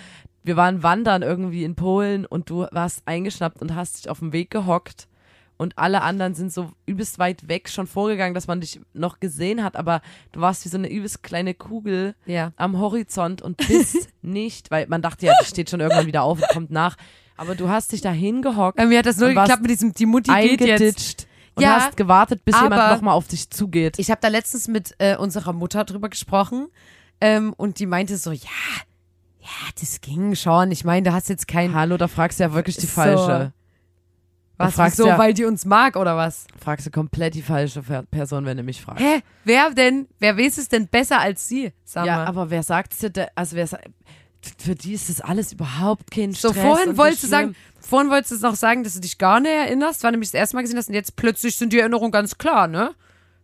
wir 0.44 0.56
waren 0.56 0.82
wandern 0.82 1.24
irgendwie 1.24 1.64
in 1.64 1.76
Polen 1.76 2.26
und 2.26 2.50
du 2.50 2.68
warst 2.72 3.02
eingeschnappt 3.06 3.62
und 3.62 3.76
hast 3.76 3.98
dich 3.98 4.10
auf 4.10 4.20
dem 4.20 4.32
Weg 4.32 4.50
gehockt 4.50 5.08
und 5.58 5.78
alle 5.78 6.02
anderen 6.02 6.36
sind 6.36 6.54
so 6.54 6.72
übelst 6.86 7.20
weit 7.20 7.48
weg 7.48 7.70
schon 7.70 7.88
vorgegangen, 7.88 8.34
dass 8.34 8.48
man 8.48 8.62
dich 8.62 8.80
noch 8.94 9.20
gesehen 9.20 9.64
hat, 9.64 9.76
aber 9.76 10.02
du 10.32 10.42
warst 10.42 10.64
wie 10.66 10.70
so 10.70 10.78
eine 10.78 10.90
übelst 10.90 11.24
kleine 11.24 11.54
Kugel 11.54 12.16
ja. 12.26 12.54
am 12.58 12.80
Horizont 12.80 13.42
und 13.42 13.58
bist 13.58 14.10
nicht, 14.22 14.72
weil 14.72 14.88
man 14.88 15.02
dachte 15.02 15.26
ja, 15.26 15.34
die 15.42 15.46
steht 15.46 15.70
schon 15.70 15.80
irgendwann 15.80 16.06
wieder 16.08 16.24
auf 16.24 16.40
und 16.42 16.48
kommt 16.50 16.72
nach, 16.72 16.96
aber 17.36 17.56
du 17.56 17.70
hast 17.70 17.92
dich 17.92 18.02
da 18.02 18.12
hingehockt, 18.12 18.78
mir 18.78 19.00
hat 19.00 19.06
das 19.06 19.18
nur 19.18 19.30
geklappt 19.30 19.62
mit 19.62 19.72
diesem, 19.72 19.94
die 19.94 20.06
Mutti 20.06 20.32
geht 20.42 20.62
jetzt. 20.62 21.28
und 21.56 21.64
Ja, 21.64 21.82
hast 21.82 21.98
gewartet, 21.98 22.46
bis 22.46 22.56
jemand 22.60 22.92
nochmal 22.94 23.16
auf 23.16 23.28
dich 23.28 23.50
zugeht. 23.50 23.98
Ich 24.00 24.12
habe 24.12 24.22
da 24.22 24.28
letztens 24.28 24.68
mit 24.68 24.96
äh, 25.00 25.18
unserer 25.18 25.54
Mutter 25.54 25.84
drüber 25.86 26.10
gesprochen 26.10 26.68
ähm, 27.20 27.54
und 27.58 27.80
die 27.80 27.86
meinte 27.88 28.18
so, 28.18 28.32
ja, 28.32 28.50
Ja, 29.40 29.70
das 29.80 30.02
ging 30.02 30.36
schon. 30.36 30.72
Ich 30.72 30.84
meine, 30.84 31.10
du 31.10 31.14
hast 31.14 31.30
jetzt 31.30 31.48
kein. 31.48 31.74
Hallo, 31.74 31.98
da 31.98 32.08
fragst 32.08 32.40
du 32.40 32.44
ja 32.44 32.54
wirklich 32.54 32.76
die 32.76 32.86
So. 32.86 32.92
falsche. 32.92 33.54
Was, 34.58 34.74
fragst 34.76 34.98
wieso, 34.98 35.08
ja- 35.10 35.18
weil 35.20 35.34
die 35.34 35.46
uns 35.46 35.66
mag 35.66 35.96
oder 35.96 36.18
was? 36.18 36.48
Fragst 36.64 36.86
du 36.88 36.92
komplett 36.92 37.36
die 37.36 37.42
falsche 37.44 37.84
Person, 38.10 38.46
wenn 38.46 38.58
du 38.58 38.64
mich 38.64 38.82
fragst. 38.82 39.04
Hä? 39.04 39.22
Wer 39.44 39.70
denn, 39.72 40.08
wer 40.20 40.38
weiß 40.38 40.58
es 40.58 40.68
denn 40.70 40.88
besser 40.88 41.20
als 41.20 41.48
sie? 41.48 41.72
Sag 41.86 42.06
Ja, 42.06 42.18
mal. 42.18 42.26
aber 42.26 42.50
wer 42.50 42.64
sagt 42.64 43.00
dir, 43.02 43.10
da- 43.12 43.28
also 43.36 43.56
wer 43.56 43.68
sa- 43.68 43.80
für 44.58 44.76
die 44.76 44.94
ist 44.94 45.10
das 45.10 45.22
alles 45.22 45.52
überhaupt 45.54 46.10
kein 46.12 46.32
so, 46.34 46.50
Stress. 46.50 46.64
vorhin 46.64 46.90
und 46.90 46.98
wolltest 46.98 47.24
du 47.24 47.28
sagen, 47.28 47.56
vorhin 47.80 48.10
wolltest 48.10 48.32
du 48.42 48.48
noch 48.48 48.56
sagen, 48.56 48.84
dass 48.84 48.94
du 48.94 49.00
dich 49.02 49.18
gar 49.18 49.40
nicht 49.40 49.52
erinnerst, 49.52 50.04
wann 50.04 50.14
du 50.14 50.20
mich 50.20 50.30
das 50.30 50.36
erste 50.40 50.56
Mal 50.56 50.62
gesehen 50.62 50.78
hast 50.78 50.88
und 50.88 50.96
jetzt 50.96 51.16
plötzlich 51.16 51.56
sind 51.56 51.74
die 51.74 51.80
Erinnerungen 51.80 52.12
ganz 52.12 52.38
klar, 52.38 52.68
ne? 52.68 52.94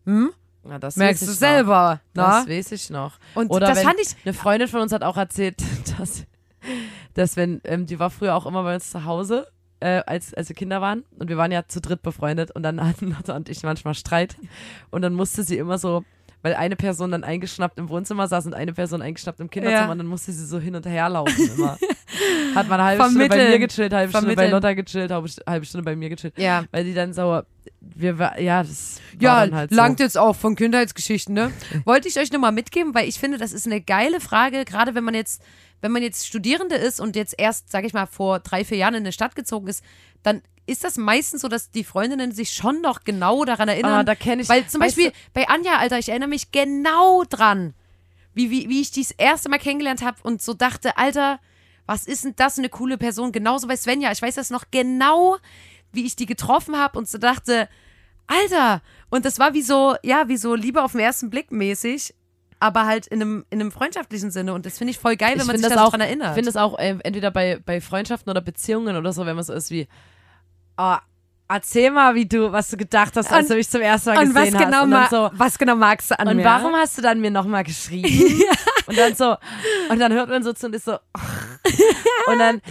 Na, 0.05 0.79
das 0.79 0.95
Merkst 0.95 1.23
du 1.23 1.31
selber, 1.31 1.99
Noch. 2.13 2.23
Das 2.45 2.47
weiß 2.47 2.71
ich 2.71 2.89
noch. 2.89 3.19
Und 3.35 3.49
Oder 3.51 3.67
das 3.67 3.79
wenn, 3.79 3.85
fand 3.85 3.99
ich, 3.99 4.15
Eine 4.23 4.33
Freundin 4.33 4.67
von 4.69 4.81
uns 4.81 4.91
hat 4.93 5.03
auch 5.03 5.17
erzählt, 5.17 5.57
dass, 5.99 6.23
dass 7.13 7.35
wenn, 7.35 7.59
ähm, 7.65 7.85
die 7.85 7.99
war 7.99 8.09
früher 8.09 8.33
auch 8.35 8.45
immer 8.45 8.63
bei 8.63 8.75
uns 8.75 8.89
zu 8.89 9.03
Hause, 9.03 9.47
äh, 9.83 10.03
als, 10.07 10.33
als 10.33 10.49
wir 10.49 10.55
Kinder 10.55 10.81
waren. 10.81 11.03
Und 11.19 11.29
wir 11.29 11.37
waren 11.37 11.51
ja 11.51 11.67
zu 11.67 11.81
dritt 11.81 12.01
befreundet. 12.01 12.51
Und 12.51 12.63
dann 12.63 12.81
hatten 12.85 13.11
Lotte 13.11 13.33
und 13.33 13.49
ich 13.49 13.61
manchmal 13.63 13.93
Streit. 13.95 14.35
Und 14.91 15.01
dann 15.01 15.13
musste 15.13 15.43
sie 15.43 15.57
immer 15.57 15.77
so, 15.77 16.03
weil 16.41 16.55
eine 16.55 16.75
Person 16.75 17.11
dann 17.11 17.23
eingeschnappt 17.23 17.77
im 17.79 17.87
Wohnzimmer 17.89 18.27
saß 18.27 18.45
und 18.47 18.53
eine 18.53 18.73
Person 18.73 19.01
eingeschnappt 19.01 19.39
im 19.39 19.49
Kinderzimmer. 19.49 19.85
Ja. 19.85 19.91
Und 19.91 19.97
dann 19.99 20.07
musste 20.07 20.31
sie 20.33 20.45
so 20.45 20.59
hin 20.59 20.75
und 20.75 20.85
her 20.85 21.07
laufen 21.09 21.49
immer. 21.55 21.77
Hat 22.55 22.67
man 22.67 22.79
eine 22.79 22.83
halbe 22.83 23.03
Stunde 23.03 23.19
bei 23.19 23.35
Vermitteln. 23.35 23.51
mir 23.61 23.67
gechillt, 23.67 23.93
halbe 23.93 24.09
Stunde 24.11 24.27
bei 24.27 24.33
Vermitteln. 24.47 24.51
Lotta 24.51 24.73
gechillt, 24.73 25.11
halbe, 25.11 25.29
halbe 25.47 25.65
Stunde 25.65 25.85
bei 25.85 25.95
mir 25.95 26.09
gechillt. 26.09 26.33
ja. 26.37 26.65
Weil 26.71 26.83
die 26.83 26.93
dann 26.93 27.13
so, 27.13 27.41
wir, 27.81 28.19
war- 28.19 28.39
ja, 28.39 28.61
das 28.61 28.99
Ja, 29.19 29.47
halt 29.51 29.71
langt 29.71 29.97
so. 29.99 30.03
jetzt 30.03 30.17
auch 30.17 30.35
von 30.35 30.55
Kindheitsgeschichten, 30.55 31.33
ne? 31.33 31.51
Wollte 31.85 32.07
ich 32.09 32.19
euch 32.19 32.31
nur 32.31 32.41
mal 32.41 32.51
mitgeben, 32.51 32.93
weil 32.93 33.07
ich 33.07 33.19
finde, 33.19 33.37
das 33.37 33.51
ist 33.53 33.65
eine 33.65 33.81
geile 33.81 34.19
Frage, 34.19 34.65
gerade 34.65 34.95
wenn 34.95 35.03
man 35.03 35.15
jetzt, 35.15 35.41
wenn 35.83 35.91
man 35.91 36.01
jetzt 36.01 36.25
Studierende 36.25 36.75
ist 36.75 37.01
und 37.01 37.17
jetzt 37.17 37.35
erst, 37.37 37.69
sag 37.69 37.83
ich 37.83 37.91
mal, 37.91 38.05
vor 38.05 38.39
drei, 38.39 38.63
vier 38.63 38.77
Jahren 38.77 38.93
in 38.93 39.03
eine 39.03 39.11
Stadt 39.11 39.35
gezogen 39.35 39.67
ist, 39.67 39.83
dann 40.23 40.41
ist 40.65 40.85
das 40.85 40.95
meistens 40.95 41.41
so, 41.41 41.49
dass 41.49 41.71
die 41.71 41.83
Freundinnen 41.83 42.31
sich 42.31 42.53
schon 42.53 42.79
noch 42.79 43.03
genau 43.03 43.43
daran 43.43 43.67
erinnern. 43.67 43.91
Ah, 43.91 44.03
da 44.05 44.15
kenne 44.15 44.43
ich. 44.43 44.49
weil 44.49 44.65
zum 44.65 44.79
weißt 44.79 44.95
Beispiel 44.95 45.11
bei 45.33 45.49
Anja, 45.49 45.75
Alter, 45.75 45.99
ich 45.99 46.07
erinnere 46.07 46.29
mich 46.29 46.53
genau 46.53 47.25
dran, 47.25 47.73
wie, 48.33 48.49
wie, 48.49 48.69
wie 48.69 48.79
ich 48.79 48.91
die 48.91 49.01
das 49.01 49.11
erste 49.11 49.49
Mal 49.49 49.57
kennengelernt 49.57 50.01
habe 50.01 50.17
und 50.23 50.41
so 50.41 50.53
dachte, 50.53 50.97
Alter, 50.97 51.41
was 51.85 52.07
ist 52.07 52.23
denn 52.23 52.33
das 52.37 52.57
eine 52.57 52.69
coole 52.69 52.97
Person? 52.97 53.33
Genauso 53.33 53.67
bei 53.67 53.75
Svenja. 53.75 54.09
Ich 54.13 54.21
weiß 54.21 54.35
das 54.35 54.51
noch 54.51 54.63
genau, 54.71 55.35
wie 55.91 56.05
ich 56.05 56.15
die 56.15 56.25
getroffen 56.25 56.77
habe 56.77 56.97
und 56.97 57.09
so 57.09 57.17
dachte, 57.17 57.67
Alter! 58.27 58.81
Und 59.09 59.25
das 59.25 59.37
war 59.37 59.53
wie 59.53 59.61
so, 59.61 59.97
ja, 60.01 60.29
wie 60.29 60.37
so 60.37 60.55
Liebe 60.55 60.81
auf 60.81 60.93
den 60.93 61.01
ersten 61.01 61.29
Blick 61.29 61.51
mäßig, 61.51 62.13
aber 62.63 62.85
halt 62.85 63.07
in 63.07 63.21
einem, 63.21 63.45
in 63.49 63.59
einem 63.59 63.73
freundschaftlichen 63.73 64.31
Sinne. 64.31 64.53
Und 64.53 64.65
das 64.65 64.77
finde 64.77 64.91
ich 64.91 64.97
voll 64.97 65.17
geil, 65.17 65.33
wenn 65.33 65.41
ich 65.41 65.47
man 65.47 65.57
sich 65.57 65.65
finde 65.65 65.75
da 65.75 65.75
das 65.75 65.81
so 65.81 65.87
auch, 65.87 65.91
dran 65.91 65.99
erinnert. 65.99 66.29
Ich 66.29 66.35
finde 66.35 66.49
es 66.49 66.55
auch 66.55 66.79
äh, 66.79 66.95
entweder 67.03 67.29
bei, 67.29 67.59
bei 67.65 67.81
Freundschaften 67.81 68.29
oder 68.29 68.39
Beziehungen 68.39 68.95
oder 68.95 69.11
so, 69.11 69.25
wenn 69.25 69.35
man 69.35 69.43
so 69.43 69.51
ist 69.51 69.69
wie, 69.69 69.85
oh, 70.77 70.95
erzähl 71.49 71.91
mal, 71.91 72.15
wie 72.15 72.25
du, 72.25 72.53
was 72.53 72.69
du 72.69 72.77
gedacht 72.77 73.17
hast, 73.17 73.29
als 73.33 73.43
Und- 73.43 73.51
du 73.51 73.55
mich 73.57 73.69
zum 73.69 73.81
ersten 73.81 74.11
Mal 74.11 74.19
und 74.25 74.33
was 74.33 74.45
gesehen 74.45 74.59
genau, 74.59 74.97
hast. 74.97 75.11
Und 75.11 75.31
so, 75.31 75.31
was 75.33 75.57
genau 75.57 75.75
magst 75.75 76.11
du 76.11 76.17
an 76.17 76.29
und 76.29 76.37
mir? 76.37 76.45
warum 76.45 76.73
hast 76.73 76.97
du 76.97 77.01
dann 77.01 77.19
mir 77.19 77.31
nochmal 77.31 77.65
geschrieben? 77.65 78.07
Und 78.87 78.97
dann 78.97 79.15
so, 79.15 79.35
und 79.89 79.99
dann 79.99 80.11
hört 80.13 80.29
man 80.29 80.43
so 80.43 80.53
zu 80.53 80.65
und 80.67 80.75
ist 80.75 80.85
so, 80.85 80.93
und 82.27 82.39
dann, 82.39 82.61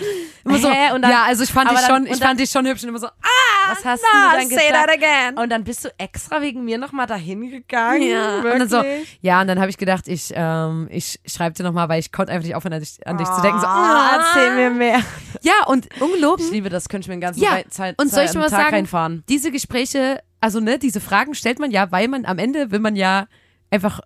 Immer 0.44 0.58
so, 0.58 0.68
hä? 0.70 0.92
Und 0.92 1.02
dann, 1.02 1.10
ja, 1.10 1.24
also 1.24 1.44
ich 1.44 1.50
fand 1.52 1.70
dich 1.70 1.78
schon, 1.80 1.96
und 2.02 2.06
ich 2.06 2.18
dann- 2.18 2.28
fand 2.28 2.40
dich 2.40 2.50
schon 2.50 2.66
hübsch 2.66 2.82
und 2.82 2.88
immer 2.90 2.98
so, 2.98 3.06
ah, 3.06 3.68
was 3.68 3.84
hast 3.84 4.02
na, 4.12 4.32
du 4.32 4.38
dann 4.38 4.48
say 4.48 4.66
gedacht? 4.66 4.86
that 4.86 4.90
again. 4.96 5.38
Und 5.38 5.50
dann 5.50 5.62
bist 5.64 5.84
du 5.84 5.88
extra 5.98 6.40
wegen 6.42 6.64
mir 6.64 6.78
nochmal 6.78 7.06
dahin 7.06 7.48
gegangen? 7.50 8.02
Ja, 8.02 8.36
und 8.38 8.42
Wirklich? 8.44 8.58
dann 8.58 8.68
so, 8.68 8.84
ja, 9.20 9.40
und 9.40 9.46
dann 9.46 9.60
habe 9.60 9.70
ich 9.70 9.78
gedacht, 9.78 10.08
ich, 10.08 10.32
ähm, 10.34 10.88
ich 10.90 11.20
schreibe 11.26 11.54
dir 11.54 11.62
nochmal, 11.62 11.88
weil 11.88 12.00
ich 12.00 12.10
konnte 12.12 12.32
einfach 12.32 12.44
nicht 12.46 12.56
aufhören, 12.56 12.74
an 12.74 12.80
dich, 12.80 13.06
an 13.06 13.18
dich 13.18 13.28
zu 13.28 13.40
denken. 13.40 13.60
So, 13.60 13.66
Ah, 13.66 14.16
erzähl 14.34 14.50
mir 14.54 14.70
mehr. 14.70 15.00
Ja, 15.42 15.64
und 15.66 15.88
ungelogen, 16.00 16.44
Ich 16.44 16.50
liebe 16.52 16.68
das, 16.68 16.88
könnte 16.88 17.04
ich 17.04 17.08
mir 17.08 17.14
den 17.16 17.20
ganzen 17.20 17.40
Ja, 17.42 17.58
Zeit, 17.70 18.00
und 18.00 18.10
soll 18.10 18.24
ich 18.24 18.34
mal 18.34 18.42
Tag 18.50 18.50
sagen, 18.62 18.74
reinfahren. 18.74 19.24
diese 19.28 19.50
Gespräche, 19.52 20.20
also 20.40 20.58
ne, 20.60 20.78
diese 20.78 21.00
Fragen 21.00 21.34
stellt 21.34 21.58
man 21.60 21.70
ja, 21.70 21.90
weil 21.92 22.08
man 22.08 22.24
am 22.26 22.38
Ende 22.38 22.70
will 22.72 22.80
man 22.80 22.96
ja 22.96 23.26
einfach 23.70 24.00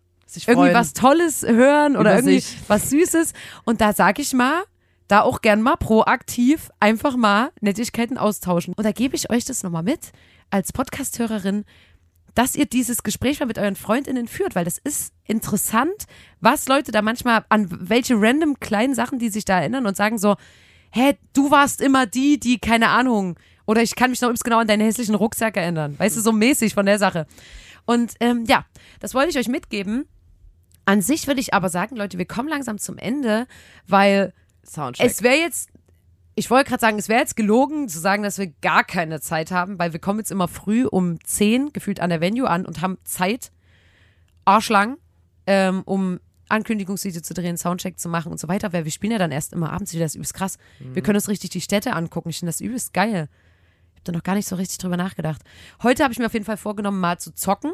irgendwie 0.47 0.75
was 0.75 0.93
Tolles 0.93 1.43
hören 1.43 1.97
oder 1.97 2.17
irgendwie 2.17 2.41
sich. 2.41 2.59
was 2.69 2.91
Süßes. 2.91 3.33
Und 3.65 3.81
da 3.81 3.93
sag 3.93 4.19
ich 4.19 4.33
mal, 4.33 4.65
da 5.09 5.23
auch 5.23 5.41
gern 5.41 5.63
mal 5.63 5.77
proaktiv 5.77 6.71
einfach 6.81 7.17
mal 7.17 7.51
Nettigkeiten 7.61 8.19
austauschen. 8.19 8.75
Und 8.75 8.85
da 8.85 8.93
gebe 8.93 9.15
ich 9.15 9.31
euch 9.31 9.45
das 9.45 9.63
nochmal 9.63 9.83
mit 9.83 10.13
als 10.51 10.73
Podcast-Hörerin, 10.73 11.65
dass 12.35 12.55
ihr 12.55 12.67
dieses 12.67 13.03
Gespräch 13.03 13.41
mal 13.41 13.47
mit 13.47 13.59
euren 13.59 13.77
FreundInnen 13.77 14.29
führt, 14.29 14.55
weil 14.55 14.65
das 14.65 14.79
ist 14.79 15.13
interessant, 15.25 16.05
was 16.41 16.69
Leute 16.69 16.93
da 16.93 17.03
manchmal 17.03 17.45
an 17.49 17.69
welche 17.71 18.15
random 18.17 18.61
kleinen 18.61 18.95
Sachen, 18.95 19.19
die 19.19 19.31
sich 19.31 19.45
da 19.45 19.61
erinnern 19.61 19.87
und 19.87 19.97
sagen 19.97 20.19
so, 20.19 20.37
hä, 20.91 21.15
du 21.33 21.51
warst 21.51 21.81
immer 21.81 22.07
die, 22.07 22.39
die, 22.39 22.59
keine 22.59 22.89
Ahnung, 22.89 23.39
oder 23.67 23.83
ich 23.83 23.97
kann 23.97 24.11
mich 24.11 24.21
noch 24.21 24.29
übrigens 24.29 24.45
genau 24.45 24.59
an 24.59 24.69
deinen 24.69 24.83
hässlichen 24.83 25.15
Rucksack 25.15 25.57
erinnern. 25.57 25.99
Weißt 25.99 26.17
du, 26.17 26.21
so 26.21 26.31
mäßig 26.33 26.75
von 26.75 26.87
der 26.87 26.99
Sache. 26.99 27.27
Und 27.85 28.15
ähm, 28.21 28.45
ja, 28.47 28.65
das 29.01 29.15
wollte 29.15 29.31
ich 29.31 29.39
euch 29.39 29.49
mitgeben. 29.49 30.07
An 30.87 31.03
sich 31.03 31.27
würde 31.27 31.41
ich 31.41 31.53
aber 31.53 31.69
sagen, 31.69 31.97
Leute, 31.97 32.17
wir 32.17 32.27
kommen 32.27 32.49
langsam 32.49 32.79
zum 32.79 32.97
Ende, 32.97 33.47
weil 33.87 34.33
Soundcheck. 34.65 35.05
es 35.05 35.23
wäre 35.23 35.35
jetzt, 35.35 35.71
ich 36.37 36.49
wollte 36.49 36.71
gerade 36.71 36.81
sagen, 36.81 36.99
es 36.99 37.09
wäre 37.09 37.21
jetzt 37.21 37.37
gelogen 37.37 37.89
zu 37.89 37.99
sagen, 37.99 38.23
dass 38.23 38.39
wir 38.39 38.47
gar 38.63 38.85
keine 38.85 39.21
Zeit 39.21 39.51
haben, 39.51 39.79
weil 39.79 39.93
wir 39.93 40.01
kommen 40.01 40.21
jetzt 40.21 40.31
immer 40.31 40.47
früh 40.47 40.87
um 40.87 41.19
10 41.23 41.73
gefühlt 41.73 42.01
an 42.01 42.11
der 42.11 42.21
Venue 42.21 42.49
an 42.49 42.65
und 42.65 42.81
haben 42.81 42.99
Zeit, 43.05 43.51
arschlang, 44.45 44.97
ähm, 45.47 45.83
um 45.85 46.21
Ankündigungsvideo 46.49 47.21
zu 47.21 47.35
drehen, 47.35 47.57
Soundcheck 47.57 47.99
zu 47.99 48.09
machen 48.09 48.31
und 48.31 48.39
so 48.39 48.47
weiter, 48.47 48.73
weil 48.73 48.85
wir 48.85 48.93
spielen 48.93 49.11
ja 49.13 49.19
dann 49.19 49.33
erst 49.33 49.53
immer 49.53 49.73
abends 49.73 49.93
wieder, 49.93 50.05
das 50.05 50.13
ist 50.13 50.17
übelst 50.17 50.35
krass. 50.35 50.59
Wir 50.79 51.03
können 51.03 51.17
uns 51.17 51.29
richtig 51.29 51.51
die 51.51 51.61
Städte 51.61 51.95
angucken, 51.95 52.29
ich 52.31 52.39
finde 52.39 52.51
das 52.51 52.61
übelst 52.61 52.95
geil. 52.95 53.29
Ich 53.95 54.01
habe 54.01 54.05
da 54.05 54.13
noch 54.13 54.23
gar 54.23 54.37
nicht 54.37 54.47
so 54.47 54.55
richtig 54.55 54.79
drüber 54.79 54.97
nachgedacht. 54.97 55.43
Heute 55.83 56.05
habe 56.05 56.13
ich 56.13 56.21
mir 56.21 56.27
auf 56.27 56.33
jeden 56.33 56.45
Fall 56.45 56.57
vorgenommen, 56.57 57.01
mal 57.01 57.19
zu 57.19 57.35
zocken, 57.35 57.73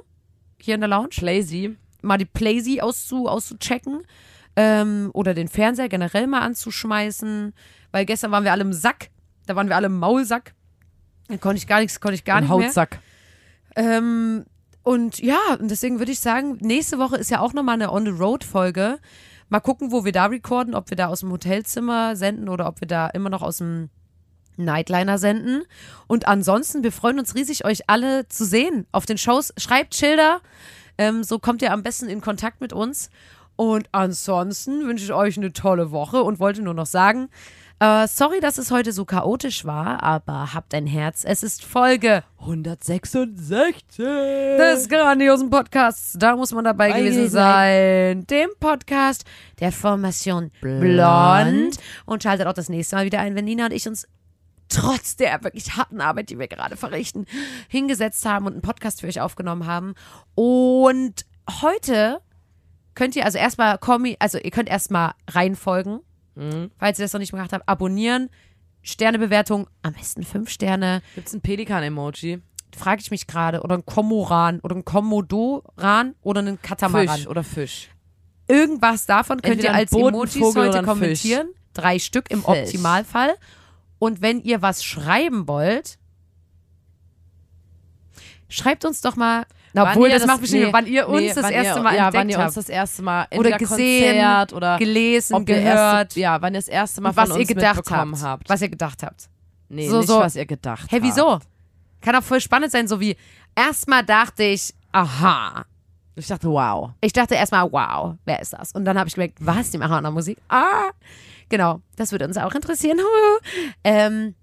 hier 0.58 0.74
in 0.76 0.80
der 0.80 0.88
Lounge 0.88 1.16
Lazy. 1.20 1.76
Mal 2.02 2.18
die 2.18 2.24
Playsee 2.24 2.80
auszu, 2.80 3.28
auszuchecken 3.28 4.02
ähm, 4.56 5.10
oder 5.14 5.34
den 5.34 5.48
Fernseher 5.48 5.88
generell 5.88 6.26
mal 6.26 6.40
anzuschmeißen, 6.40 7.54
weil 7.90 8.04
gestern 8.04 8.30
waren 8.30 8.44
wir 8.44 8.52
alle 8.52 8.62
im 8.62 8.72
Sack, 8.72 9.10
da 9.46 9.56
waren 9.56 9.68
wir 9.68 9.76
alle 9.76 9.86
im 9.86 9.98
Maulsack. 9.98 10.54
Da 11.28 11.36
konnte 11.36 11.58
ich 11.58 11.66
gar 11.66 11.80
nichts, 11.80 12.00
konnte 12.00 12.14
ich 12.14 12.24
gar 12.24 12.36
Ein 12.36 12.44
nicht 12.44 12.56
mehr. 12.56 12.66
Hautsack. 12.68 12.98
Ähm, 13.76 14.44
und 14.82 15.18
ja, 15.20 15.38
und 15.58 15.70
deswegen 15.70 15.98
würde 15.98 16.12
ich 16.12 16.20
sagen, 16.20 16.58
nächste 16.60 16.98
Woche 16.98 17.16
ist 17.16 17.30
ja 17.30 17.40
auch 17.40 17.52
nochmal 17.52 17.74
eine 17.74 17.92
On-the-Road-Folge. 17.92 18.98
Mal 19.48 19.60
gucken, 19.60 19.92
wo 19.92 20.04
wir 20.04 20.12
da 20.12 20.26
recorden, 20.26 20.74
ob 20.74 20.90
wir 20.90 20.96
da 20.96 21.06
aus 21.06 21.20
dem 21.20 21.30
Hotelzimmer 21.30 22.16
senden 22.16 22.48
oder 22.48 22.66
ob 22.66 22.80
wir 22.80 22.88
da 22.88 23.08
immer 23.08 23.30
noch 23.30 23.42
aus 23.42 23.58
dem 23.58 23.90
Nightliner 24.56 25.18
senden. 25.18 25.62
Und 26.06 26.26
ansonsten, 26.26 26.82
wir 26.82 26.92
freuen 26.92 27.18
uns 27.18 27.34
riesig, 27.34 27.64
euch 27.64 27.88
alle 27.88 28.28
zu 28.28 28.44
sehen 28.44 28.86
auf 28.92 29.06
den 29.06 29.18
Shows. 29.18 29.52
Schreibt 29.56 29.94
Schilder, 29.94 30.40
ähm, 31.02 31.24
so 31.24 31.38
kommt 31.38 31.62
ihr 31.62 31.72
am 31.72 31.82
besten 31.82 32.08
in 32.08 32.20
Kontakt 32.20 32.60
mit 32.60 32.72
uns. 32.72 33.10
Und 33.56 33.88
ansonsten 33.92 34.86
wünsche 34.86 35.04
ich 35.04 35.12
euch 35.12 35.36
eine 35.36 35.52
tolle 35.52 35.90
Woche 35.90 36.22
und 36.22 36.40
wollte 36.40 36.62
nur 36.62 36.74
noch 36.74 36.86
sagen, 36.86 37.28
äh, 37.80 38.06
sorry, 38.06 38.40
dass 38.40 38.58
es 38.58 38.70
heute 38.70 38.92
so 38.92 39.04
chaotisch 39.04 39.64
war, 39.64 40.02
aber 40.02 40.54
habt 40.54 40.72
ein 40.72 40.86
Herz. 40.86 41.24
Es 41.24 41.42
ist 41.42 41.64
Folge 41.64 42.22
166. 42.38 43.84
des 43.98 44.88
grandiosen 44.88 45.50
Podcasts. 45.50 46.14
Da 46.18 46.36
muss 46.36 46.52
man 46.52 46.64
dabei 46.64 46.90
Bei 46.90 47.00
gewesen 47.00 47.16
gewesen 47.16 47.32
sein. 47.32 48.26
Dem 48.28 48.50
Podcast 48.60 49.24
der 49.60 49.72
Formation 49.72 50.50
Blond. 50.60 51.76
Und 52.06 52.22
schaltet 52.22 52.46
auch 52.46 52.52
das 52.52 52.68
nächste 52.68 52.96
Mal 52.96 53.04
wieder 53.04 53.18
ein, 53.18 53.34
wenn 53.34 53.44
Nina 53.44 53.66
und 53.66 53.72
ich 53.72 53.86
uns 53.88 54.06
trotz 54.74 55.16
der 55.16 55.42
wirklich 55.44 55.76
harten 55.76 56.00
Arbeit, 56.00 56.30
die 56.30 56.38
wir 56.38 56.48
gerade 56.48 56.76
verrichten, 56.76 57.26
hingesetzt 57.68 58.24
haben 58.26 58.46
und 58.46 58.52
einen 58.52 58.62
Podcast 58.62 59.00
für 59.00 59.06
euch 59.06 59.20
aufgenommen 59.20 59.66
haben. 59.66 59.94
Und 60.34 61.26
heute 61.60 62.20
könnt 62.94 63.16
ihr 63.16 63.24
also 63.24 63.38
erstmal 63.38 63.78
Kommi, 63.78 64.16
also 64.18 64.38
ihr 64.38 64.50
könnt 64.50 64.68
erstmal 64.68 65.12
reinfolgen, 65.28 66.00
falls 66.78 66.98
ihr 66.98 67.04
das 67.04 67.12
noch 67.12 67.20
nicht 67.20 67.32
gemacht 67.32 67.52
habt, 67.52 67.68
abonnieren, 67.68 68.30
Sternebewertung, 68.82 69.68
am 69.82 69.92
besten 69.92 70.24
fünf 70.24 70.50
Sterne 70.50 71.02
Gibt's 71.14 71.32
ein 71.32 71.40
Pelikan-Emoji? 71.40 72.40
frage 72.76 73.00
ich 73.02 73.10
mich 73.10 73.26
gerade, 73.26 73.60
oder 73.62 73.76
ein 73.76 73.84
Komoran 73.84 74.60
oder 74.60 74.76
ein 74.76 74.84
Komodoran 74.84 76.14
oder 76.22 76.40
einen 76.40 76.60
Katamaran. 76.60 77.16
Fisch 77.16 77.26
oder 77.26 77.44
Fisch. 77.44 77.90
Irgendwas 78.48 79.06
davon 79.06 79.40
könnt 79.40 79.54
Entweder 79.56 79.74
ihr 79.74 79.76
als 79.76 79.90
Boot, 79.90 80.08
ein 80.08 80.14
Emojis 80.14 80.38
Vogel 80.38 80.68
heute 80.68 80.82
kommentieren. 80.82 81.48
Drei 81.74 81.98
Stück 81.98 82.30
im 82.30 82.42
Fisch. 82.42 82.48
Optimalfall. 82.48 83.34
Und 84.02 84.20
wenn 84.20 84.40
ihr 84.40 84.62
was 84.62 84.82
schreiben 84.82 85.46
wollt, 85.46 85.96
schreibt 88.48 88.84
uns 88.84 89.00
doch 89.00 89.14
mal, 89.14 89.46
na, 89.74 89.92
obwohl 89.92 90.08
ihr 90.08 90.18
das, 90.18 90.26
macht 90.26 90.40
bestimmt, 90.40 90.64
nee, 90.64 90.72
wann 90.72 90.86
ihr 90.88 91.08
uns 91.08 91.20
nee, 91.20 91.32
das 91.32 91.48
erste 91.48 91.78
ihr, 91.78 91.82
Mal 91.84 91.94
ja, 91.94 92.12
wann 92.12 92.28
ihr 92.28 92.36
habt. 92.36 92.46
uns 92.48 92.54
das 92.56 92.68
erste 92.68 93.00
Mal 93.02 93.28
oder 93.30 93.56
gesehen, 93.58 94.16
Konzert 94.16 94.52
oder 94.54 94.76
gelesen, 94.78 95.44
gehört, 95.44 96.16
erste, 96.16 96.18
ja, 96.18 96.42
wann 96.42 96.52
ihr 96.52 96.58
das 96.58 96.66
erste 96.66 97.00
Mal 97.00 97.14
was 97.14 97.30
von 97.30 97.38
ihr 97.38 97.46
gedacht 97.46 97.76
mitbekommen 97.76 98.14
habt, 98.14 98.24
habt. 98.24 98.48
Was 98.48 98.60
ihr 98.62 98.70
gedacht 98.70 99.04
habt. 99.04 99.28
Nee, 99.68 99.88
So, 99.88 99.98
nicht 99.98 100.08
so. 100.08 100.18
was 100.18 100.34
ihr 100.34 100.46
gedacht 100.46 100.90
Hä, 100.90 100.96
habt. 100.96 101.04
wieso? 101.04 101.38
Kann 102.00 102.16
auch 102.16 102.24
voll 102.24 102.40
spannend 102.40 102.72
sein, 102.72 102.88
so 102.88 102.98
wie, 102.98 103.16
erstmal 103.54 104.04
dachte 104.04 104.42
ich, 104.42 104.74
aha. 104.90 105.64
Ich 106.16 106.26
dachte, 106.26 106.48
wow. 106.48 106.90
Ich 107.00 107.12
dachte 107.12 107.36
erstmal, 107.36 107.70
wow, 107.70 108.16
wer 108.24 108.42
ist 108.42 108.52
das? 108.52 108.72
Und 108.72 108.84
dann 108.84 108.98
habe 108.98 109.06
ich 109.06 109.14
gemerkt, 109.14 109.38
was, 109.38 109.70
die 109.70 109.78
machen 109.78 109.92
auch 109.94 110.00
noch 110.00 110.12
Musik? 110.12 110.38
Ah, 110.48 110.90
Genau, 111.52 111.82
das 111.96 112.10
würde 112.12 112.24
uns 112.24 112.38
auch 112.38 112.54
interessieren. 112.54 112.98
ähm, 113.84 114.34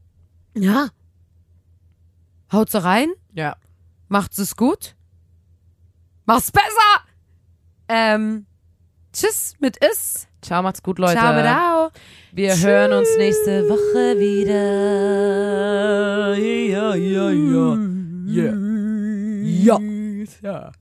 ja. 0.55 0.89
Haut 2.51 2.69
so 2.69 2.77
rein. 2.77 3.09
Ja. 3.33 3.55
Macht 4.09 4.37
es 4.37 4.55
gut. 4.55 4.95
Macht's 6.27 6.51
besser. 6.51 7.01
Ähm, 7.87 8.45
tschüss 9.11 9.55
mit 9.59 9.77
Is. 9.77 10.27
Ciao, 10.43 10.61
macht's 10.61 10.83
gut, 10.83 10.99
Leute. 10.99 11.17
Ciao, 11.17 11.33
ciao. 11.41 11.89
Wir 12.31 12.51
tschüss. 12.51 12.63
hören 12.63 12.93
uns 12.93 13.09
nächste 13.17 13.67
Woche 13.67 14.19
wieder. 14.19 14.59
Ja, 16.37 16.93
ja, 16.93 17.31
ja. 17.31 17.75
Yeah. 18.27 18.53
Ja. 19.41 19.79
ja. 20.43 20.71